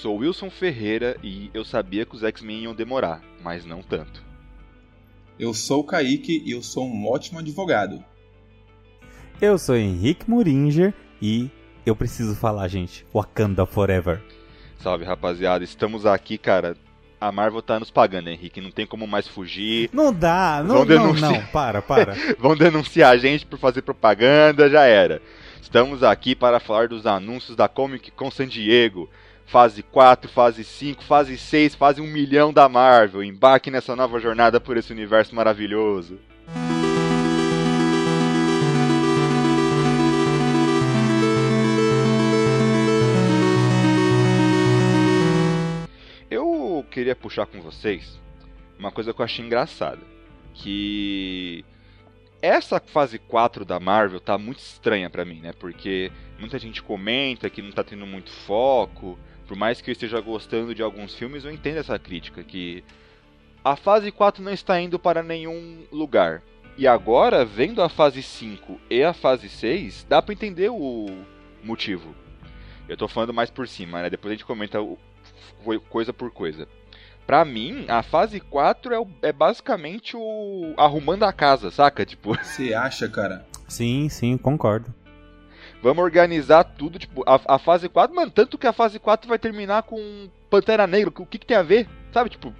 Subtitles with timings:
[0.00, 4.24] Eu sou Wilson Ferreira e eu sabia que os X-Men iam demorar, mas não tanto.
[5.38, 8.02] Eu sou o Kaique e eu sou um ótimo advogado.
[9.42, 11.50] Eu sou Henrique Muringer e
[11.84, 13.04] eu preciso falar, gente.
[13.12, 14.22] Wakanda Forever.
[14.78, 15.62] Salve, rapaziada.
[15.64, 16.78] Estamos aqui, cara.
[17.20, 18.62] A Marvel tá nos pagando, Henrique.
[18.62, 19.90] Não tem como mais fugir.
[19.92, 21.30] Não dá, não, Vão não, denunciar.
[21.30, 22.14] não, para, para.
[22.40, 25.20] Vão denunciar a gente por fazer propaganda, já era.
[25.60, 29.10] Estamos aqui para falar dos anúncios da Comic Con San Diego.
[29.50, 33.20] Fase 4, fase 5, fase 6, fase 1 milhão da Marvel.
[33.20, 36.20] Embarque nessa nova jornada por esse universo maravilhoso.
[46.30, 48.20] Eu queria puxar com vocês
[48.78, 50.00] uma coisa que eu achei engraçada.
[50.54, 51.64] Que
[52.40, 55.52] essa fase 4 da Marvel tá muito estranha pra mim, né?
[55.52, 59.18] Porque muita gente comenta que não tá tendo muito foco.
[59.50, 62.40] Por mais que eu esteja gostando de alguns filmes, eu entendo essa crítica.
[62.44, 62.84] Que
[63.64, 66.40] a fase 4 não está indo para nenhum lugar.
[66.78, 71.08] E agora, vendo a fase 5 e a fase 6, dá pra entender o
[71.64, 72.14] motivo.
[72.88, 74.08] Eu tô falando mais por cima, né?
[74.08, 74.96] Depois a gente comenta o-
[75.88, 76.68] coisa por coisa.
[77.26, 82.06] Pra mim, a fase 4 é, o- é basicamente o arrumando a casa, saca?
[82.06, 83.44] Tipo, Você acha, cara?
[83.66, 84.94] Sim, sim, concordo.
[85.82, 89.38] Vamos organizar tudo, tipo, a, a fase 4, mano, tanto que a fase 4 vai
[89.38, 91.88] terminar com Pantera Negra, o que, que tem a ver?
[92.12, 92.54] Sabe, tipo,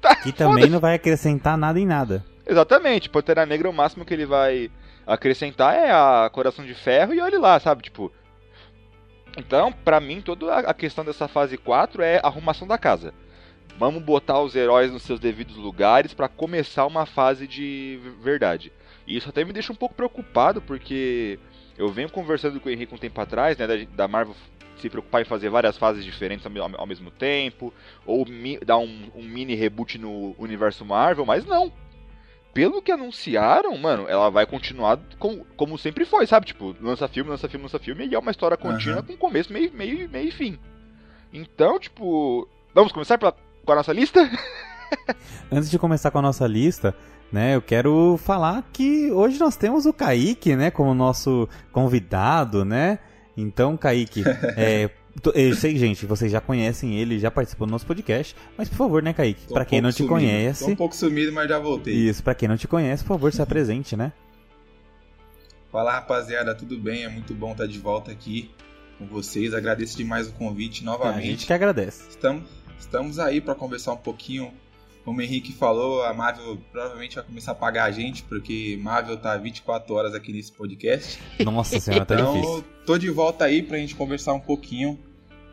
[0.00, 2.24] tá, Que também não vai acrescentar nada em nada.
[2.46, 4.70] Exatamente, Pantera Negra o máximo que ele vai
[5.06, 8.12] acrescentar é a Coração de Ferro e olhe lá, sabe, tipo...
[9.36, 13.14] Então, pra mim, toda a questão dessa fase 4 é arrumação da casa.
[13.78, 18.70] Vamos botar os heróis nos seus devidos lugares pra começar uma fase de verdade.
[19.06, 21.38] E isso até me deixa um pouco preocupado, porque
[21.78, 24.34] eu venho conversando com o Henrique um tempo atrás, né, da, da Marvel
[24.78, 27.72] se preocupar em fazer várias fases diferentes ao, ao mesmo tempo,
[28.04, 31.72] ou mi- dar um, um mini reboot no universo Marvel, mas não.
[32.52, 36.46] Pelo que anunciaram, mano, ela vai continuar com, como sempre foi, sabe?
[36.46, 39.06] Tipo, lança filme, lança filme, lança filme, e é uma história contínua Aham.
[39.06, 40.58] com começo, meio, meio, meio e fim.
[41.32, 42.46] Então, tipo.
[42.74, 43.34] Vamos começar pela,
[43.64, 44.20] com a nossa lista?
[45.50, 46.94] Antes de começar com a nossa lista,
[47.32, 52.98] né, eu quero falar que hoje nós temos o Kaique, né, como nosso convidado, né?
[53.36, 54.22] Então, Kaique,
[54.56, 54.90] é,
[55.34, 59.02] eu sei, gente, vocês já conhecem ele, já participou do nosso podcast, mas por favor,
[59.02, 60.14] né, Kaique, Tô pra um quem não te sumido.
[60.14, 61.94] Tô conhece, um pouco sumido, mas já voltei.
[61.94, 64.12] isso, pra quem não te conhece, por favor, se apresente, né?
[65.70, 67.04] Fala, rapaziada, tudo bem?
[67.04, 68.50] É muito bom estar de volta aqui
[68.98, 69.54] com vocês.
[69.54, 71.26] Agradeço demais o convite A novamente.
[71.26, 72.10] gente que agradece.
[72.10, 72.42] Estamos,
[72.78, 74.52] estamos aí para conversar um pouquinho.
[75.04, 79.16] Como o Henrique falou, a Marvel provavelmente vai começar a pagar a gente, porque Marvel
[79.16, 81.20] tá 24 horas aqui nesse podcast.
[81.44, 82.64] Nossa senhora, tá Então, difícil.
[82.86, 84.98] tô de volta aí pra gente conversar um pouquinho.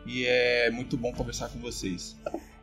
[0.06, 2.16] E é muito bom conversar com vocês.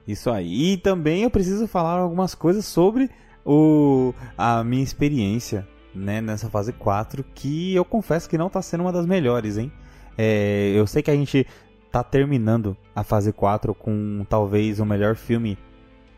[0.08, 0.74] Isso aí.
[0.74, 3.10] E também eu preciso falar algumas coisas sobre
[3.46, 8.82] o, a minha experiência né, nessa fase 4, que eu confesso que não tá sendo
[8.82, 9.72] uma das melhores, hein?
[10.18, 11.46] É, eu sei que a gente
[11.92, 15.58] tá terminando a fase 4 com talvez o melhor filme,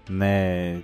[0.09, 0.81] né?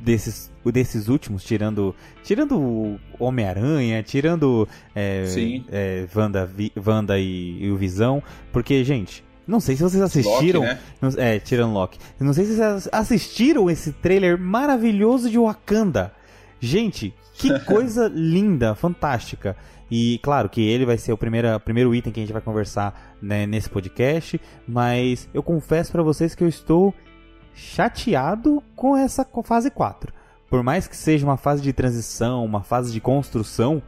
[0.00, 5.64] Desses, desses últimos, tirando tirando o Homem-Aranha, tirando é, Sim.
[5.72, 6.48] é, Wanda,
[6.86, 8.22] Wanda e, e o Visão,
[8.52, 11.36] porque, gente, não sei se vocês assistiram, Loki, né?
[11.36, 11.98] É, tirando Loki.
[12.20, 16.12] Não sei se vocês assistiram esse trailer maravilhoso de Wakanda.
[16.60, 19.56] Gente, que coisa linda, fantástica.
[19.90, 23.16] E claro que ele vai ser o primeiro, primeiro item que a gente vai conversar
[23.22, 24.38] né, nesse podcast.
[24.66, 26.94] Mas eu confesso pra vocês que eu estou
[27.58, 30.12] chateado com essa fase 4.
[30.48, 33.82] Por mais que seja uma fase de transição, uma fase de construção,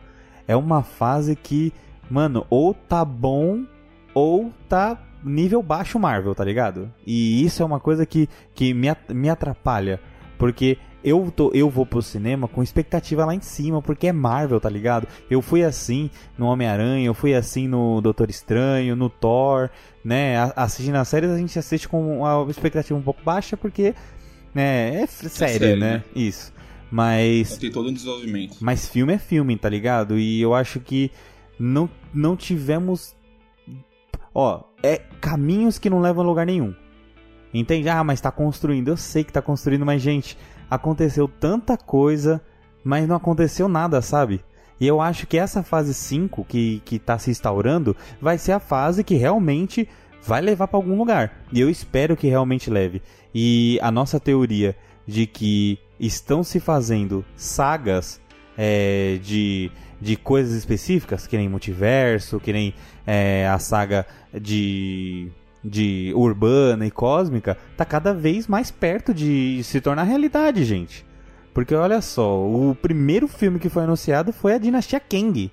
[0.47, 1.73] é uma fase que,
[2.11, 3.65] mano, ou tá bom
[4.13, 6.93] ou tá nível baixo Marvel, tá ligado?
[7.07, 10.01] E isso é uma coisa que, que me, me atrapalha.
[10.37, 14.61] Porque eu, tô, eu vou pro cinema com expectativa lá em cima, porque é Marvel,
[14.61, 15.07] tá ligado?
[15.31, 19.71] Eu fui assim no Homem-Aranha, eu fui assim no Doutor Estranho, no Thor,
[20.05, 20.35] né?
[20.57, 23.95] Assistindo as séries a gente assiste com uma expectativa um pouco baixa, porque
[24.55, 25.93] né, é f- série, série, né?
[25.95, 26.05] né?
[26.15, 26.53] Isso.
[26.91, 28.57] Mas tem todo um desenvolvimento.
[28.61, 30.19] mas filme é filme, tá ligado?
[30.19, 31.11] E eu acho que
[31.59, 33.15] não, não tivemos.
[34.35, 36.75] Ó, é caminhos que não levam a lugar nenhum.
[37.53, 37.89] Entende?
[37.89, 38.89] Ah, mas tá construindo.
[38.89, 40.37] Eu sei que tá construindo, mas, gente,
[40.71, 42.41] aconteceu tanta coisa,
[42.85, 44.43] mas não aconteceu nada, sabe?
[44.81, 48.61] E eu acho que essa fase 5 que, que tá se instaurando vai ser a
[48.61, 49.87] fase que realmente
[50.23, 51.45] vai levar pra algum lugar.
[51.53, 53.03] E eu espero que realmente leve.
[53.35, 54.75] E a nossa teoria
[55.07, 58.21] de que estão se fazendo sagas
[58.57, 59.71] é, de,
[60.01, 62.75] de coisas específicas, que nem multiverso, que nem
[63.07, 65.31] é, a saga de
[65.63, 71.07] de urbana e cósmica tá cada vez mais perto de se tornar realidade, gente.
[71.53, 75.51] Porque olha só, o primeiro filme que foi anunciado foi a Dinastia Kang.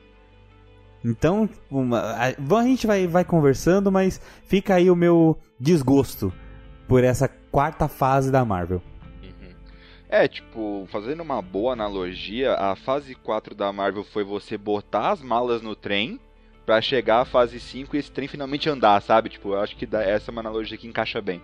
[1.03, 6.33] Então, uma, a, a, gente vai, vai conversando, mas fica aí o meu desgosto
[6.87, 8.81] por essa quarta fase da Marvel.
[9.23, 9.53] Uhum.
[10.09, 15.21] É, tipo, fazendo uma boa analogia, a fase 4 da Marvel foi você botar as
[15.21, 16.19] malas no trem
[16.67, 19.29] para chegar à fase 5 e esse trem finalmente andar, sabe?
[19.29, 21.41] Tipo, eu acho que essa é uma analogia que encaixa bem.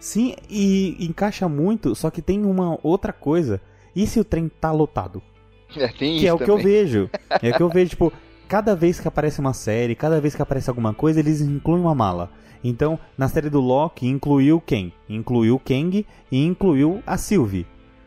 [0.00, 3.60] Sim, e encaixa muito, só que tem uma outra coisa.
[3.94, 5.22] E se o trem tá lotado?
[5.76, 6.46] É, tem que é o também.
[6.46, 7.10] que eu vejo.
[7.42, 8.12] É o que eu vejo, tipo,
[8.48, 11.94] cada vez que aparece uma série, cada vez que aparece alguma coisa, eles incluem uma
[11.94, 12.30] mala.
[12.64, 14.92] Então, na série do Loki, incluiu quem?
[15.08, 17.66] Incluiu o Kang e incluiu a Sylvie,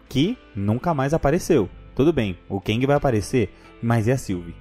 [0.09, 1.69] que nunca mais apareceu.
[1.95, 4.55] Tudo bem, o Kang vai aparecer, mas e a Sylvie?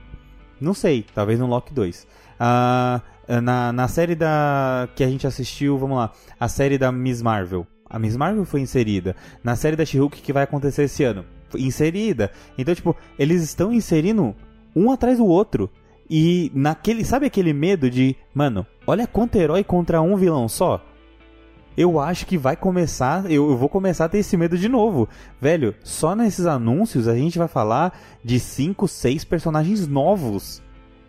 [0.60, 2.06] Não sei, talvez no Loki 2.
[2.38, 3.00] Ah,
[3.42, 7.66] na, na série da que a gente assistiu, vamos lá, a série da Miss Marvel.
[7.88, 9.16] A Miss Marvel foi inserida.
[9.42, 11.24] Na série da She-Hulk que vai acontecer esse ano,
[11.56, 12.30] inserida.
[12.56, 14.34] Então, tipo, eles estão inserindo
[14.74, 15.70] um atrás do outro.
[16.08, 20.84] E naquele, sabe aquele medo de, mano, olha quanto herói contra um vilão só?
[21.76, 25.08] Eu acho que vai começar, eu, vou começar a ter esse medo de novo.
[25.40, 30.62] Velho, só nesses anúncios a gente vai falar de 5, 6 personagens novos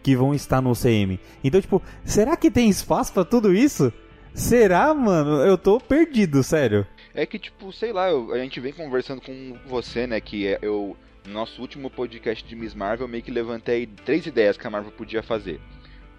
[0.03, 1.19] que vão estar no CM.
[1.43, 3.91] Então, tipo, será que tem espaço para tudo isso?
[4.33, 5.41] Será, mano?
[5.41, 6.87] Eu tô perdido, sério.
[7.13, 10.59] É que, tipo, sei lá, eu, a gente vem conversando com você, né, que é,
[10.61, 14.69] eu no nosso último podcast de Miss Marvel, meio que levantei três ideias que a
[14.69, 15.59] Marvel podia fazer.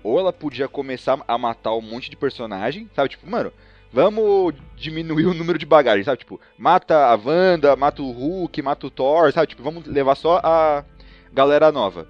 [0.03, 3.11] Ou ela podia começar a matar um monte de personagem, sabe?
[3.11, 3.53] Tipo, mano,
[3.93, 6.19] vamos diminuir o número de bagagem, sabe?
[6.19, 9.49] Tipo, mata a Wanda, mata o Hulk, mata o Thor, sabe?
[9.49, 10.85] Tipo, vamos levar só a
[11.33, 12.07] galera nova.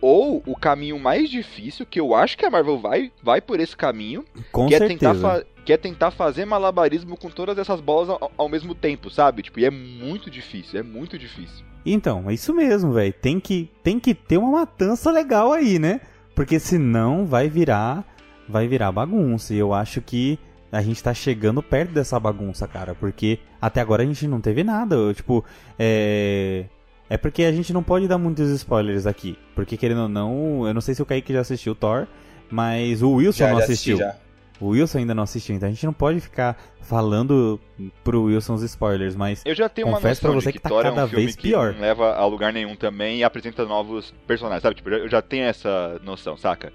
[0.00, 3.74] Ou o caminho mais difícil, que eu acho que a Marvel vai, vai por esse
[3.74, 5.14] caminho, Com que, é certeza.
[5.14, 9.42] tentar que é tentar fazer malabarismo com todas essas bolas ao, ao mesmo tempo, sabe?
[9.42, 11.64] Tipo, e é muito difícil, é muito difícil.
[11.86, 13.14] Então, é isso mesmo, velho.
[13.14, 16.02] Tem que, tem que ter uma matança legal aí, né?
[16.34, 18.04] Porque senão vai virar,
[18.46, 19.54] vai virar bagunça.
[19.54, 20.38] E eu acho que
[20.74, 22.94] a gente tá chegando perto dessa bagunça, cara.
[22.94, 24.96] Porque até agora a gente não teve nada.
[24.96, 25.44] Eu, tipo,
[25.78, 26.64] é.
[27.08, 29.38] É porque a gente não pode dar muitos spoilers aqui.
[29.54, 32.06] Porque querendo ou não, eu não sei se o Kaique já assistiu Thor,
[32.50, 33.98] mas o Wilson Já, não já assistiu.
[34.00, 34.24] assisti.
[34.60, 37.60] O Wilson ainda não assistiu, então a gente não pode ficar falando
[38.02, 40.58] pro Wilson os spoilers, mas Eu já tenho Confesso uma noção pra você de que
[40.58, 41.74] que, tá Thor é cada um vez pior.
[41.74, 44.76] não leva a lugar nenhum também e apresenta novos personagens, sabe?
[44.76, 46.72] Tipo, eu já tenho essa noção, saca?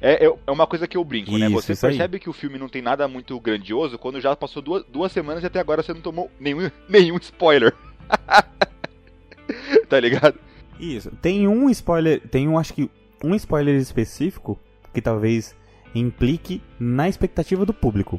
[0.00, 1.46] É, é uma coisa que eu brinco, né?
[1.46, 1.92] Isso, Você isso aí.
[1.92, 5.42] percebe que o filme não tem nada muito grandioso quando já passou duas, duas semanas
[5.42, 7.74] e até agora você não tomou nenhum, nenhum spoiler.
[9.88, 10.38] tá ligado?
[10.78, 11.10] Isso.
[11.20, 12.90] Tem um spoiler, tem um, acho que
[13.22, 14.58] um spoiler específico
[14.94, 15.54] que talvez
[15.94, 18.18] implique na expectativa do público.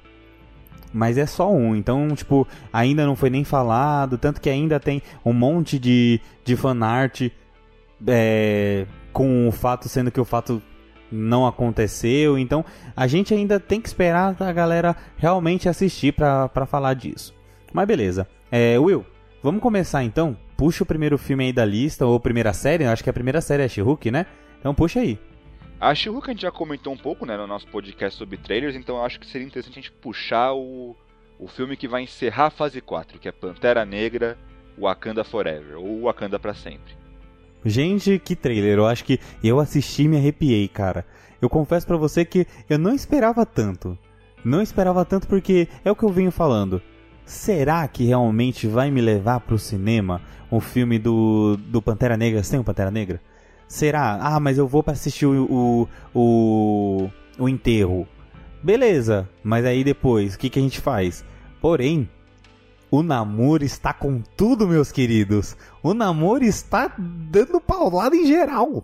[0.93, 5.01] Mas é só um, então, tipo, ainda não foi nem falado, tanto que ainda tem
[5.25, 7.29] um monte de, de fanart
[8.05, 10.61] é, com o fato sendo que o fato
[11.11, 12.63] não aconteceu, então
[12.95, 17.33] a gente ainda tem que esperar a galera realmente assistir pra falar disso.
[17.73, 18.27] Mas beleza.
[18.51, 19.05] É, Will,
[19.41, 20.37] vamos começar então?
[20.57, 23.63] Puxa o primeiro filme aí da lista, ou primeira série, acho que a primeira série
[23.63, 24.25] é She-Hulk, né?
[24.59, 25.17] Então puxa aí.
[25.79, 29.03] A She-Hulk a gente já comentou um pouco, né, no nosso podcast sobre trailers, então
[29.03, 30.95] acho que seria interessante a gente puxar o,
[31.39, 34.37] o filme que vai encerrar a fase 4, que é Pantera Negra,
[34.79, 37.00] Wakanda Forever, ou Wakanda pra sempre.
[37.63, 38.77] Gente, que trailer.
[38.77, 41.05] Eu acho que eu assisti e me arrepiei, cara.
[41.41, 43.97] Eu confesso pra você que eu não esperava tanto.
[44.43, 46.81] Não esperava tanto porque é o que eu venho falando.
[47.25, 52.59] Será que realmente vai me levar pro cinema o filme do, do Pantera Negra sem
[52.59, 53.21] o Pantera Negra?
[53.67, 54.19] Será?
[54.21, 58.07] Ah, mas eu vou pra assistir o, o, o, o enterro.
[58.61, 61.23] Beleza, mas aí depois, o que, que a gente faz?
[61.61, 62.09] Porém,
[62.91, 65.55] o namoro está com tudo, meus queridos.
[65.81, 68.83] O namoro está dando paulada em geral.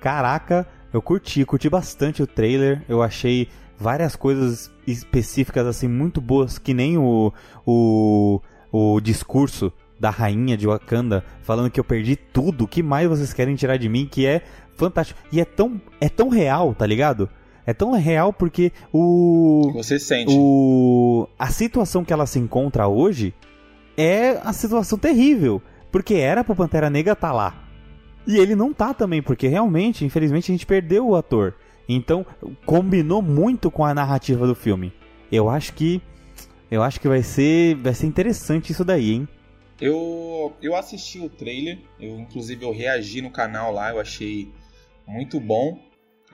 [0.00, 2.84] Caraca, eu curti, curti bastante o trailer.
[2.88, 7.32] Eu achei várias coisas específicas assim muito boas, que nem o
[7.64, 8.40] o,
[8.72, 12.64] o discurso da rainha de Wakanda falando que eu perdi tudo.
[12.64, 14.04] O que mais vocês querem tirar de mim?
[14.10, 14.42] Que é
[14.76, 17.30] fantástico e é tão é tão real, tá ligado?
[17.66, 20.34] É tão real porque o Você sente.
[20.36, 23.34] o a situação que ela se encontra hoje
[23.96, 27.62] é a situação terrível, porque era pro Pantera Negra tá lá.
[28.26, 31.54] E ele não tá também, porque realmente, infelizmente, a gente perdeu o ator.
[31.88, 32.24] Então,
[32.64, 34.92] combinou muito com a narrativa do filme.
[35.30, 36.00] Eu acho que
[36.70, 39.28] eu acho que vai ser vai ser interessante isso daí, hein?
[39.80, 44.48] Eu, eu assisti o trailer, eu inclusive eu reagi no canal lá, eu achei
[45.06, 45.78] muito bom.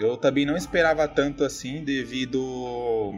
[0.00, 3.14] Eu também não esperava tanto assim devido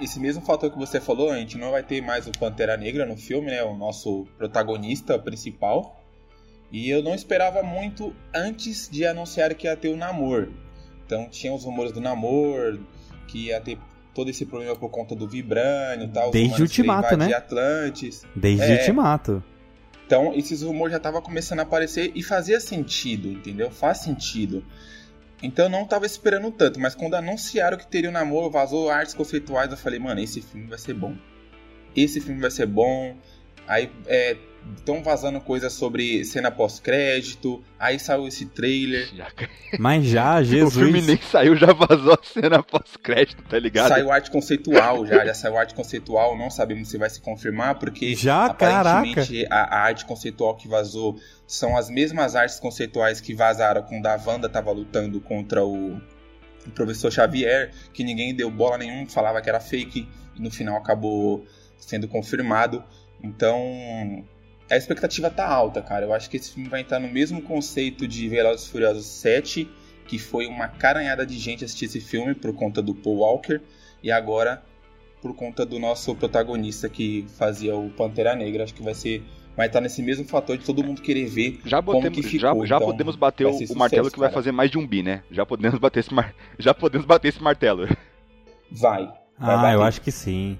[0.00, 3.04] esse mesmo fator que você falou, a gente não vai ter mais o Pantera Negra
[3.04, 3.62] no filme, né?
[3.62, 6.00] O nosso protagonista principal.
[6.70, 10.48] E eu não esperava muito antes de anunciar que ia ter o Namor.
[11.04, 12.78] Então tinha os rumores do Namor,
[13.28, 13.78] que ia ter
[14.14, 16.30] todo esse problema por conta do Vibrânio e tal.
[16.30, 17.32] Desde o Ultimato, né?
[17.34, 18.24] Atlantis.
[18.34, 18.74] Desde É.
[18.76, 19.44] o Ultimato.
[20.06, 23.70] Então, esses rumores já estavam começando a aparecer e fazia sentido, entendeu?
[23.70, 24.62] Faz sentido.
[25.44, 29.12] Então, eu não tava esperando tanto, mas quando anunciaram que teria o namoro, vazou artes
[29.12, 31.14] conceituais, eu falei, mano, esse filme vai ser bom.
[31.94, 33.14] Esse filme vai ser bom.
[33.66, 33.90] Aí,
[34.76, 37.62] estão vazando coisas sobre cena pós-crédito.
[37.78, 39.08] Aí saiu esse trailer.
[39.14, 39.28] Já-
[39.78, 41.06] Mas já, O filme Jesus.
[41.06, 43.88] nem saiu, já vazou a cena pós-crédito, tá ligado?
[43.88, 46.36] Saiu arte conceitual já, já saiu arte conceitual.
[46.36, 51.18] Não sabemos se vai se confirmar, porque Já, aparentemente a, a arte conceitual que vazou
[51.46, 55.96] são as mesmas artes conceituais que vazaram quando a Wanda tava lutando contra o,
[56.66, 60.76] o professor Xavier, que ninguém deu bola nenhum, falava que era fake, e no final
[60.76, 61.44] acabou
[61.76, 62.82] sendo confirmado.
[63.22, 64.24] Então,
[64.70, 66.04] a expectativa tá alta, cara.
[66.06, 69.68] Eu acho que esse filme vai entrar no mesmo conceito de Velozes e Furiosos 7,
[70.06, 73.60] que foi uma caranhada de gente assistir esse filme por conta do Paul Walker,
[74.02, 74.62] e agora
[75.20, 78.64] por conta do nosso protagonista que fazia o Pantera Negra.
[78.64, 79.22] Acho que vai ser
[79.56, 82.66] vai estar nesse mesmo fator de todo mundo querer ver Já, como botemos, que ficou.
[82.66, 84.34] já, já então, podemos bater vai o, sucesso, martelo que vai cara.
[84.34, 85.22] fazer mais de um bi, né?
[85.30, 86.34] Já podemos bater esse, mar...
[86.58, 87.86] já podemos bater esse martelo.
[88.70, 89.04] Vai.
[89.06, 89.88] vai Ah, eu bater.
[89.88, 90.58] acho que sim.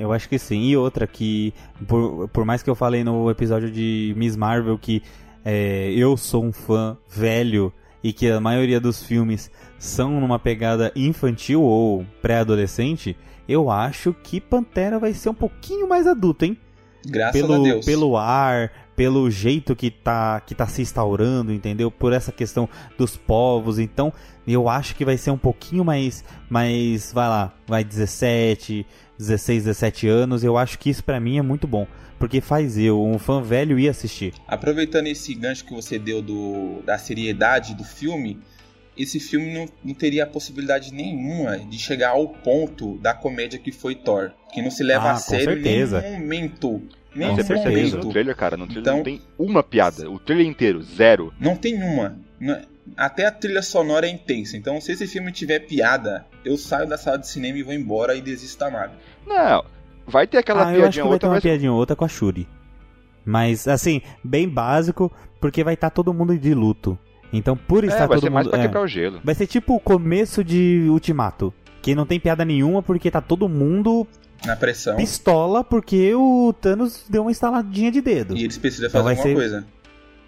[0.00, 0.62] Eu acho que sim.
[0.62, 1.52] E outra que,
[1.86, 5.02] por, por mais que eu falei no episódio de Miss Marvel que
[5.44, 7.70] é, eu sou um fã velho
[8.02, 13.14] e que a maioria dos filmes são numa pegada infantil ou pré-adolescente,
[13.46, 16.56] eu acho que Pantera vai ser um pouquinho mais adulto, hein?
[17.06, 17.84] Graças a pelo, Deus.
[17.84, 21.90] pelo ar, pelo jeito que tá, que tá se instaurando, entendeu?
[21.90, 22.66] Por essa questão
[22.96, 23.78] dos povos.
[23.78, 24.12] Então,
[24.46, 28.86] eu acho que vai ser um pouquinho mais, mais vai lá, vai 17,
[29.20, 30.42] 16, 17 anos.
[30.44, 31.86] Eu acho que isso pra mim é muito bom.
[32.18, 34.34] Porque faz eu, um fã velho, ir assistir.
[34.46, 38.38] Aproveitando esse gancho que você deu do, da seriedade do filme,
[38.96, 43.72] esse filme não, não teria a possibilidade nenhuma de chegar ao ponto da comédia que
[43.72, 44.32] foi Thor.
[44.52, 45.98] Que não se leva Ah, a sério certeza.
[46.00, 46.68] em nenhum momento.
[47.12, 48.06] Com Nenhum Você percebeu isso momento.
[48.06, 48.56] no trailer, cara?
[48.56, 50.08] No trailer Então- não tem uma piada.
[50.10, 51.32] O trailer inteiro, zero.
[51.40, 52.16] Não tem uma.
[52.38, 52.60] Não-
[52.96, 54.56] Até a trilha sonora é intensa.
[54.56, 58.14] Então, se esse filme tiver piada, eu saio da sala de cinema e vou embora
[58.14, 58.96] e desisto da Marvel.
[59.26, 59.64] Não,
[60.06, 61.78] vai ter aquela ah, eu acho piadinha que vai ter outra, uma mas piadinha ou
[61.78, 62.48] outra com a Shuri.
[63.24, 66.98] Mas, assim, bem básico, porque vai estar todo mundo de luto.
[67.32, 68.52] Então, por estar é, vai todo ser mais mundo...
[68.52, 68.62] pra é.
[68.66, 69.20] quebrar o gelo.
[69.22, 71.54] Vai ser tipo o começo de Ultimato.
[71.82, 74.06] Que não tem piada nenhuma porque tá todo mundo
[74.44, 74.96] Na pressão.
[74.96, 78.36] pistola porque o Thanos deu uma instaladinha de dedo.
[78.36, 79.66] E eles precisam Então fazer vai alguma ser- coisa.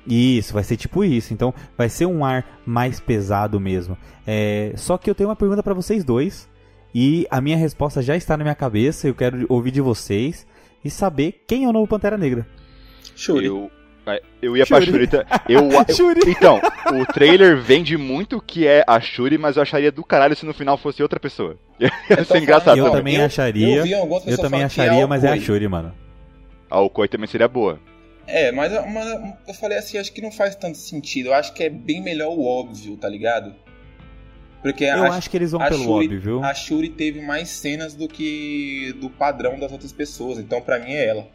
[0.07, 1.33] Isso, vai ser tipo isso.
[1.33, 3.97] Então vai ser um ar mais pesado mesmo.
[4.27, 6.49] É, Só que eu tenho uma pergunta pra vocês dois.
[6.95, 9.09] E a minha resposta já está na minha cabeça.
[9.09, 10.47] Eu quero ouvir de vocês
[10.85, 12.47] e saber quem é o novo Pantera Negra.
[13.17, 13.47] Shuri.
[13.47, 13.71] Eu,
[14.07, 14.93] é, eu ia pra Shuri.
[14.93, 15.07] Shuri.
[15.07, 15.43] tá?
[15.49, 16.21] Eu, eu- Shuri.
[16.27, 16.61] então,
[17.01, 20.53] o trailer vende muito que é a Shuri, mas eu acharia do caralho se no
[20.53, 21.57] final fosse outra pessoa.
[21.81, 22.77] Ia Eu tô ser engraçado.
[22.77, 23.87] Eu também acharia.
[23.87, 25.41] Eu, Eu também acharia, o mas é a.
[25.41, 25.93] Shuri, mano.
[26.69, 27.79] A Okoi também seria boa.
[28.27, 31.29] É, mas, mas eu falei assim, acho que não faz tanto sentido.
[31.29, 33.55] Eu acho que é bem melhor o óbvio, tá ligado?
[34.63, 36.45] Porque Eu a, acho que eles vão pelo Shuri, óbvio, viu?
[36.45, 40.39] a Shuri teve mais cenas do que do padrão das outras pessoas.
[40.39, 41.29] Então, pra mim, é ela.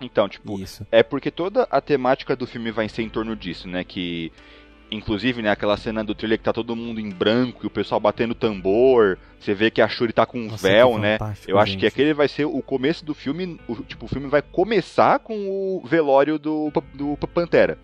[0.00, 0.86] Então, tipo, Isso.
[0.90, 3.84] É porque toda a temática do filme vai ser em torno disso, né?
[3.84, 4.32] Que.
[4.94, 7.98] Inclusive, né, aquela cena do trailer que tá todo mundo em branco e o pessoal
[8.00, 9.18] batendo tambor.
[9.40, 11.18] Você vê que a Shuri tá com um Nossa, véu, né?
[11.48, 11.80] Eu acho gente.
[11.80, 13.58] que aquele vai ser o começo do filme.
[13.66, 17.78] O, tipo, o filme vai começar com o velório do, do Pa- Pantera.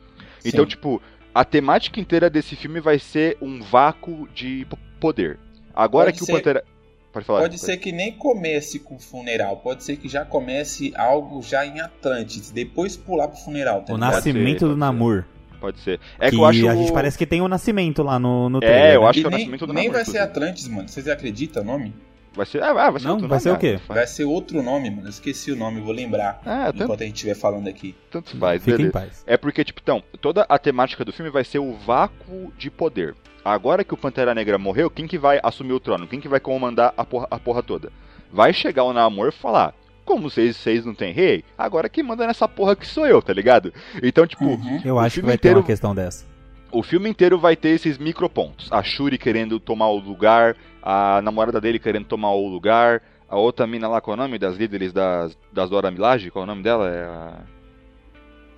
[0.45, 0.69] Então, Sim.
[0.71, 1.01] tipo,
[1.35, 4.67] a temática inteira desse filme vai ser um vácuo de
[5.01, 5.39] poder.
[5.75, 6.65] Agora Pode que ser- o Pantera.
[7.11, 7.41] Pode falar.
[7.41, 9.57] Pode ser que nem comece com o funeral.
[9.57, 12.51] Pode ser que já comece algo já em Atlantis.
[12.51, 14.13] Depois pular pro funeral, tá O ligado?
[14.13, 15.25] nascimento ser, do Namor.
[15.61, 15.99] Pode ser.
[16.19, 16.69] É que que eu acho.
[16.69, 18.95] a gente parece que tem o nascimento lá no, no É, trailer.
[18.95, 19.09] eu né?
[19.09, 20.31] acho E que é o nem, nascimento do nem Namor, vai ser inclusive.
[20.45, 20.89] Atlantis, mano.
[20.89, 21.95] Vocês acreditam o nome?
[22.35, 22.63] Vai ser.
[22.63, 23.79] Ah, vai ser Não, outro vai nome, ser o quê?
[23.85, 23.99] faz.
[23.99, 25.07] Vai ser outro nome, mano.
[25.07, 26.41] Eu esqueci o nome, vou lembrar.
[26.47, 27.97] Ah, tanto, Enquanto a gente estiver falando aqui.
[28.11, 28.93] tanto faz, Fica em beleza.
[28.93, 29.25] paz.
[29.27, 33.17] É porque, tipo, então, toda a temática do filme vai ser o vácuo de poder.
[33.45, 36.07] Agora que o Pantera Negra morreu, quem que vai assumir o trono?
[36.07, 37.91] Quem que vai comandar a porra, a porra toda?
[38.31, 39.75] Vai chegar o Namor e falar:
[40.09, 41.45] Como vocês, vocês não têm rei?
[41.57, 43.73] Agora quem manda nessa porra que sou eu, tá ligado?
[44.03, 44.81] Então, tipo, Uhum.
[44.85, 46.25] Eu O acho que vai ter inteiro- uma questão dessa.
[46.73, 48.69] o filme inteiro vai ter esses micropontos.
[48.73, 53.67] A Shuri querendo tomar o lugar, a namorada dele querendo tomar o lugar, a outra
[53.67, 56.31] mina lá, qual é o nome das líderes das, das Dora Milaje?
[56.31, 56.89] Qual é o nome dela?
[56.91, 57.35] É a...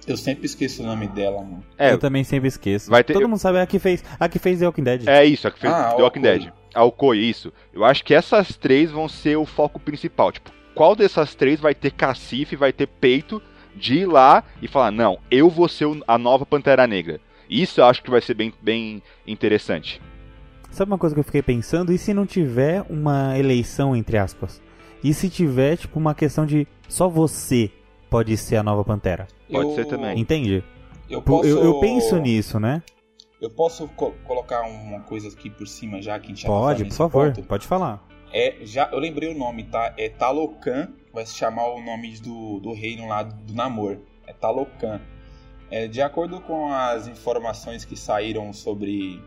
[0.07, 1.64] Eu sempre esqueço o nome dela, mano.
[1.76, 2.88] É, eu também sempre esqueço.
[2.90, 5.09] vai ter- Todo mundo sabe a que fez, a que fez The Walking Dead.
[5.09, 6.21] é isso, a que fez Ah, The Walking.
[6.23, 6.52] Dead.
[6.75, 7.52] Alcoi, isso.
[7.73, 10.33] Eu acho que essas três vão ser o foco principal.
[10.33, 13.42] Tipo, qual dessas três vai ter cacife, vai ter peito
[13.74, 17.20] de ir lá e falar, não, eu vou ser a nova Pantera Negra.
[17.48, 20.00] Isso eu acho que vai ser bem, bem interessante.
[20.70, 21.92] Sabe uma coisa que eu fiquei pensando?
[21.92, 24.62] E se não tiver uma eleição, entre aspas?
[25.02, 27.70] E se tiver, tipo, uma questão de só você
[28.08, 29.26] pode ser a nova Pantera?
[29.50, 29.74] Pode eu...
[29.74, 30.18] ser também.
[30.18, 30.62] Entende?
[31.08, 31.48] Eu, posso...
[31.48, 32.82] eu, eu penso nisso, né?
[33.40, 36.84] Eu posso co colocar uma coisa aqui por cima já que a gente já Pode,
[36.84, 37.48] por favor, ponto.
[37.48, 38.06] pode falar.
[38.32, 39.92] É, já, eu lembrei o nome, tá?
[39.96, 43.99] É Talocan, vai se chamar o nome do, do reino lá do Namor.
[44.26, 45.00] É Talocan.
[45.70, 49.20] É, de acordo com as informações que saíram sobre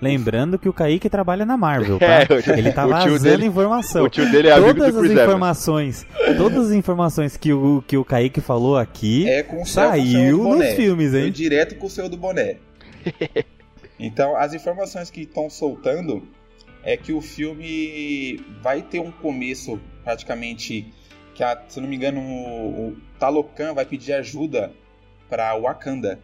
[0.00, 2.22] Lembrando que o Kaique trabalha na Marvel, tá?
[2.22, 4.04] É, ele tá vazando dele, informação.
[4.04, 8.40] O tio dele é todas as informações, todas as informações que o que o Kaique
[8.40, 11.22] falou aqui é com saiu nos filmes, hein?
[11.22, 12.56] Foi direto com o seu do boné.
[13.98, 16.22] então, as informações que estão soltando
[16.88, 20.90] é que o filme vai ter um começo praticamente
[21.34, 24.72] que, a, se não me engano, o, o Talocan vai pedir ajuda
[25.28, 26.18] para Wakanda,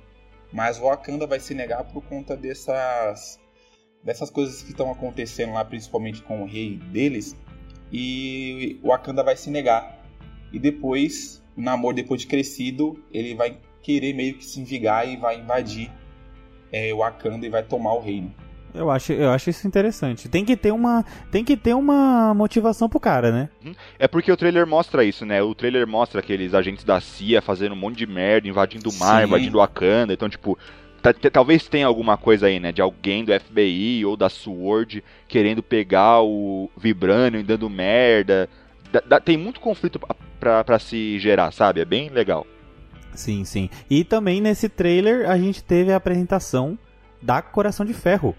[0.51, 3.39] mas Wakanda vai se negar por conta dessas
[4.03, 7.37] dessas coisas que estão acontecendo lá, principalmente com o rei deles,
[7.93, 10.03] e Wakanda vai se negar.
[10.51, 15.19] E depois, o Namor, depois de crescido, ele vai querer meio que se envigar e
[15.19, 15.93] vai invadir
[16.73, 18.35] é, Wakanda e vai tomar o reino.
[18.75, 20.29] Eu acho, eu acho isso interessante.
[20.29, 23.49] Tem que ter uma, tem que ter uma motivação pro cara, né?
[23.65, 23.75] Uhum.
[23.99, 25.41] É porque o trailer mostra isso, né?
[25.41, 29.21] O trailer mostra aqueles agentes da CIA fazendo um monte de merda, invadindo o mar,
[29.21, 29.29] Sim.
[29.29, 30.13] invadindo o Wakanda.
[30.13, 30.59] Então, tipo,
[31.33, 32.73] talvez tenha alguma coisa aí, né?
[32.73, 38.49] De alguém do FBI ou da SWORD querendo pegar o Vibranium dando merda.
[39.25, 40.01] tem muito conflito
[40.41, 41.81] pra se gerar, sabe?
[41.81, 42.45] É bem legal.
[43.15, 43.71] Sim, sim.
[43.89, 46.77] E também nesse trailer a gente teve a apresentação
[47.23, 48.35] da Coração de Ferro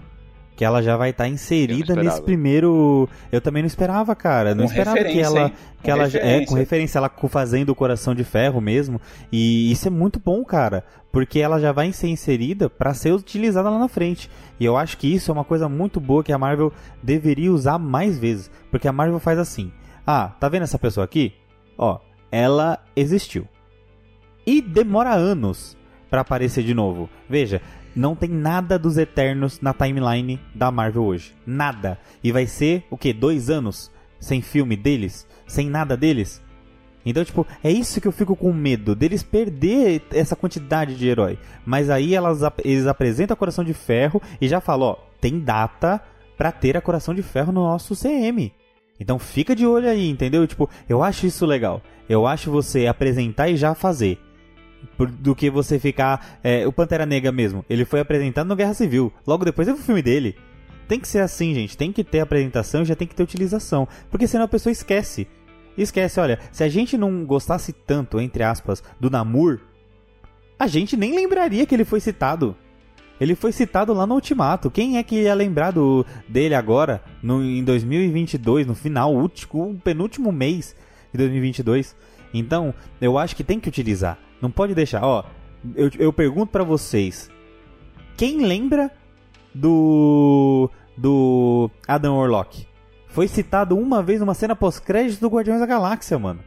[0.55, 3.09] que ela já vai estar tá inserida nesse primeiro.
[3.31, 4.55] Eu também não esperava, cara.
[4.55, 5.51] Não com esperava que ela,
[5.83, 8.99] que ela é com referência, ela fazendo o coração de ferro mesmo.
[9.31, 13.69] E isso é muito bom, cara, porque ela já vai ser inserida para ser utilizada
[13.69, 14.29] lá na frente.
[14.59, 16.71] E eu acho que isso é uma coisa muito boa que a Marvel
[17.03, 19.71] deveria usar mais vezes, porque a Marvel faz assim:
[20.07, 21.33] "Ah, tá vendo essa pessoa aqui?
[21.77, 21.99] Ó,
[22.31, 23.47] ela existiu.
[24.45, 25.75] E demora anos
[26.09, 27.09] para aparecer de novo.
[27.29, 27.61] Veja,
[27.95, 31.33] não tem nada dos Eternos na timeline da Marvel hoje.
[31.45, 31.97] Nada.
[32.23, 33.13] E vai ser, o que?
[33.13, 35.27] Dois anos sem filme deles?
[35.47, 36.41] Sem nada deles?
[37.05, 41.37] Então, tipo, é isso que eu fico com medo, deles perder essa quantidade de herói.
[41.63, 46.01] Mas aí elas, eles apresentam Coração de Ferro e já falam, ó, tem data
[46.35, 48.51] pra ter a Coração de Ferro no nosso CM.
[48.99, 50.47] Então fica de olho aí, entendeu?
[50.47, 51.81] Tipo, eu acho isso legal.
[52.09, 54.19] Eu acho você apresentar e já fazer
[55.19, 56.39] do que você ficar.
[56.43, 59.11] É, o Pantera Negra mesmo, ele foi apresentado no Guerra Civil.
[59.25, 60.35] Logo depois é o filme dele.
[60.87, 61.77] Tem que ser assim, gente.
[61.77, 63.87] Tem que ter apresentação e já tem que ter utilização.
[64.09, 65.27] Porque senão a pessoa esquece.
[65.77, 69.59] Esquece, olha, se a gente não gostasse tanto, entre aspas, do Namor,
[70.57, 72.55] a gente nem lembraria que ele foi citado.
[73.19, 74.69] Ele foi citado lá no Ultimato.
[74.71, 80.31] Quem é que ia lembrar do, dele agora, no, em 2022, no final, último, penúltimo
[80.31, 80.75] mês
[81.11, 81.95] de 2022?
[82.33, 84.17] Então, eu acho que tem que utilizar.
[84.45, 85.03] Não pode deixar.
[85.03, 85.23] Ó,
[85.75, 87.31] eu, eu pergunto para vocês:
[88.15, 88.91] quem lembra
[89.55, 92.67] do do Adam Warlock?
[93.07, 96.41] Foi citado uma vez numa cena pós-crédito do Guardiões da Galáxia, mano.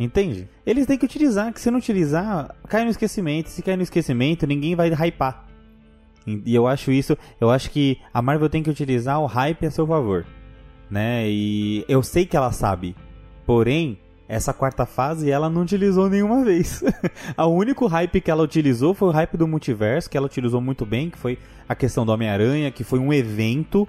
[0.00, 0.48] Entende?
[0.64, 3.50] Eles têm que utilizar, que se não utilizar, cai no esquecimento.
[3.50, 5.44] Se cair no esquecimento, ninguém vai hypar.
[6.26, 9.70] E eu acho isso, eu acho que a Marvel tem que utilizar o hype a
[9.70, 10.24] seu favor,
[10.90, 11.28] né?
[11.28, 12.96] E eu sei que ela sabe.
[13.44, 16.82] Porém, essa quarta fase ela não utilizou nenhuma vez.
[17.38, 20.84] o único hype que ela utilizou foi o hype do multiverso, que ela utilizou muito
[20.84, 23.88] bem, que foi a questão do Homem-Aranha, que foi um evento,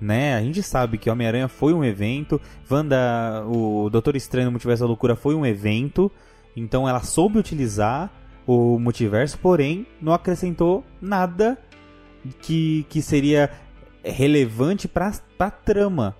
[0.00, 0.36] né?
[0.36, 4.88] A gente sabe que Homem-Aranha foi um evento, Wanda, o Doutor Estranho no Multiverso da
[4.88, 6.10] Loucura foi um evento,
[6.56, 8.10] então ela soube utilizar
[8.46, 11.58] o multiverso, porém não acrescentou nada
[12.40, 13.50] que, que seria
[14.02, 16.16] relevante para a trama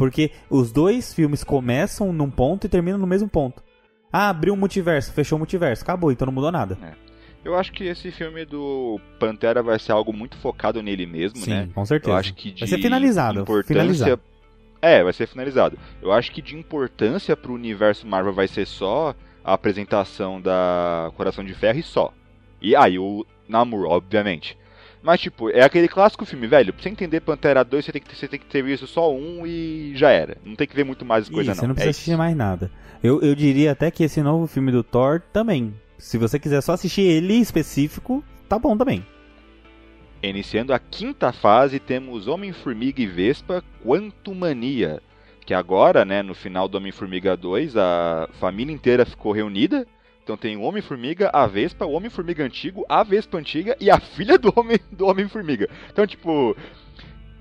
[0.00, 3.62] porque os dois filmes começam num ponto e terminam no mesmo ponto.
[4.10, 6.78] Ah, abriu um multiverso, fechou o multiverso, acabou, então não mudou nada.
[6.82, 6.94] É.
[7.44, 11.50] Eu acho que esse filme do Pantera vai ser algo muito focado nele mesmo, Sim,
[11.50, 11.68] né?
[11.74, 12.12] com certeza.
[12.12, 13.40] Eu acho que de vai ser finalizado.
[13.40, 13.74] Importância...
[13.74, 14.22] Finalizado.
[14.80, 15.78] É, vai ser finalizado.
[16.00, 21.44] Eu acho que de importância pro universo Marvel vai ser só a apresentação da Coração
[21.44, 22.10] de Ferro e só.
[22.60, 24.56] E aí ah, o Namor, obviamente.
[25.02, 26.72] Mas, tipo, é aquele clássico filme, velho.
[26.72, 29.12] Pra você entender Pantera 2, você tem que ter, você tem que ter visto só
[29.12, 30.36] um e já era.
[30.44, 31.62] Não tem que ver muito mais coisa, isso, não.
[31.62, 32.70] Você não precisa é assistir mais nada.
[33.02, 35.74] Eu, eu diria até que esse novo filme do Thor também.
[35.96, 39.04] Se você quiser só assistir ele específico, tá bom também.
[40.22, 45.00] Iniciando a quinta fase, temos Homem-Formiga e Vespa Quantumania.
[45.46, 49.86] Que agora, né, no final do Homem-Formiga 2, a família inteira ficou reunida.
[50.30, 54.38] Então tem o Homem-Formiga, a Vespa, o Homem-Formiga antigo, a Vespa antiga e a filha
[54.38, 54.96] do Homem-Formiga.
[54.96, 55.68] Do Homem -Formiga.
[55.90, 56.56] então, tipo,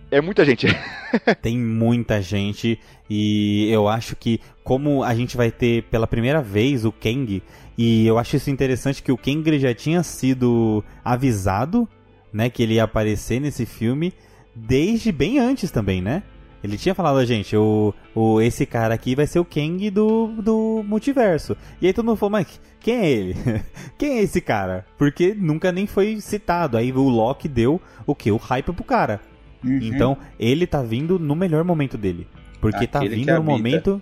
[0.10, 0.65] é muita gente.
[1.39, 6.84] Tem muita gente e eu acho que como a gente vai ter pela primeira vez
[6.84, 7.43] o Kang
[7.78, 11.88] e eu acho isso interessante que o Kang já tinha sido avisado,
[12.34, 14.12] né, que ele ia aparecer nesse filme
[14.56, 16.23] desde bem antes também, né?
[16.63, 20.28] Ele tinha falado, a gente, o, o, esse cara aqui vai ser o Kang do,
[20.41, 21.56] do multiverso.
[21.82, 23.36] E aí todo mundo falou, mas quem é ele?
[23.98, 24.86] quem é esse cara?
[24.98, 26.76] Porque nunca nem foi citado.
[26.76, 28.32] Aí o Loki deu o que?
[28.32, 29.22] O hype pro cara.
[29.63, 29.80] Uhum.
[29.82, 32.28] Então, ele tá vindo no melhor momento dele.
[32.60, 34.02] Porque tá Aquele tá vindo no momento.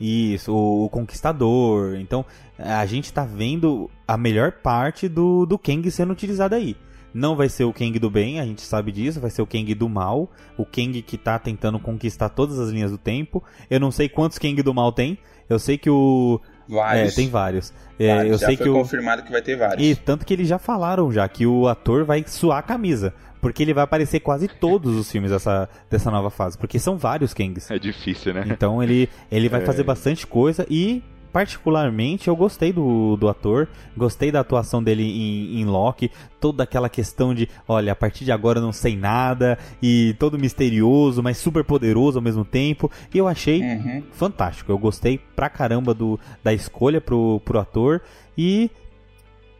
[0.00, 1.96] Isso, o, o, Conquistador.
[1.96, 2.24] Então,
[2.58, 6.76] a gente tá vendo a melhor parte do, do Kang sendo utilizado aí.
[7.12, 9.74] Não vai ser o Kang do bem, a gente sabe disso, vai ser o Kang
[9.74, 13.42] do mal, o Kang que tá tentando conquistar todas as linhas do tempo.
[13.68, 15.18] Eu não sei quantos Kang do mal tem,
[15.48, 16.40] eu sei que o.
[16.68, 17.12] Vários.
[17.12, 17.72] É, tem vários.
[17.98, 18.74] É, eu já sei foi que o...
[18.74, 19.84] confirmado que vai ter vários.
[19.84, 23.12] E tanto que eles já falaram já que o ator vai suar a camisa.
[23.40, 26.58] Porque ele vai aparecer quase todos os filmes dessa, dessa nova fase.
[26.58, 27.70] Porque são vários Kangs.
[27.70, 28.44] É difícil, né?
[28.46, 29.64] Então ele, ele vai é...
[29.66, 35.60] fazer bastante coisa e particularmente eu gostei do, do ator, gostei da atuação dele em,
[35.60, 39.58] em Loki, toda aquela questão de, olha, a partir de agora eu não sei nada,
[39.82, 44.02] e todo misterioso, mas super poderoso ao mesmo tempo, e eu achei uhum.
[44.12, 48.02] fantástico, eu gostei pra caramba do, da escolha pro, pro ator,
[48.36, 48.70] e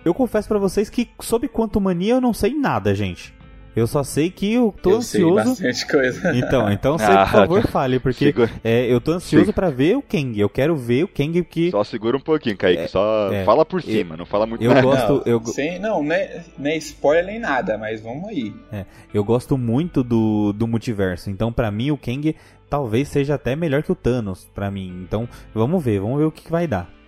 [0.04, 3.39] eu confesso para vocês que sobre quanto mania eu não sei nada, gente.
[3.74, 5.54] Eu só sei que eu tô eu ansioso.
[5.54, 6.36] Sei bastante coisa.
[6.36, 10.02] Então, então você, ah, por favor, fale, porque é, eu tô ansioso para ver o
[10.02, 10.38] Kang.
[10.38, 11.70] Eu quero ver o Kang que.
[11.70, 12.82] Só segura um pouquinho, Kaique.
[12.82, 14.82] É, só é, fala por cima, não fala muito Eu nada.
[14.82, 15.12] gosto.
[15.12, 15.44] Não, eu...
[15.46, 18.52] Sem, não, não é, não é spoiler nem nada, mas vamos aí.
[18.72, 21.30] É, eu gosto muito do, do multiverso.
[21.30, 22.34] Então, para mim, o Kang
[22.68, 25.02] talvez seja até melhor que o Thanos, para mim.
[25.06, 26.99] Então, vamos ver, vamos ver o que, que vai dar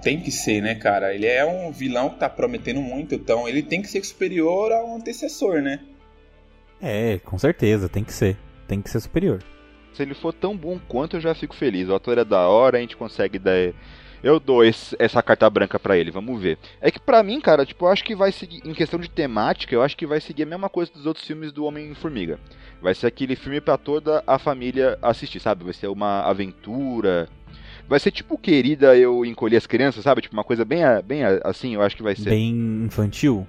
[0.00, 1.14] tem que ser, né, cara?
[1.14, 4.96] Ele é um vilão que tá prometendo muito, então ele tem que ser superior ao
[4.96, 5.80] antecessor, né?
[6.80, 8.36] É, com certeza, tem que ser.
[8.66, 9.42] Tem que ser superior.
[9.92, 11.88] Se ele for tão bom quanto, eu já fico feliz.
[11.88, 13.72] O ator é da hora, a gente consegue dar.
[14.22, 16.58] Eu dou esse, essa carta branca para ele, vamos ver.
[16.80, 18.60] É que pra mim, cara, tipo, eu acho que vai seguir.
[18.64, 21.52] Em questão de temática, eu acho que vai seguir a mesma coisa dos outros filmes
[21.52, 22.38] do Homem-Formiga.
[22.80, 25.64] Vai ser aquele filme para toda a família assistir, sabe?
[25.64, 27.28] Vai ser uma aventura.
[27.90, 30.22] Vai ser tipo querida eu encolher as crianças, sabe?
[30.22, 32.30] Tipo, uma coisa bem, bem assim, eu acho que vai ser.
[32.30, 33.44] Bem infantil?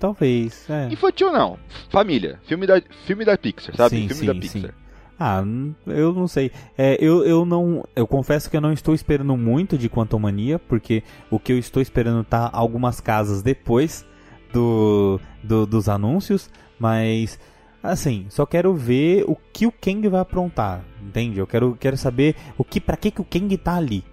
[0.00, 0.88] Talvez, é.
[0.90, 1.56] Infantil não.
[1.88, 2.40] Família.
[2.44, 3.90] Filme da, filme da Pixar, sabe?
[3.90, 4.62] Sim, filme sim, da Pixar.
[4.62, 4.76] Sim.
[5.16, 5.44] Ah,
[5.86, 6.50] eu não sei.
[6.76, 7.84] É, eu, eu não.
[7.94, 11.80] Eu confesso que eu não estou esperando muito de Quantumania, porque o que eu estou
[11.80, 14.04] esperando tá algumas casas depois
[14.52, 17.38] do, do dos anúncios, mas
[17.82, 21.38] assim, só quero ver o que o Kang vai aprontar, entende?
[21.38, 24.04] Eu quero, quero saber o que para que que o Kang tá ali.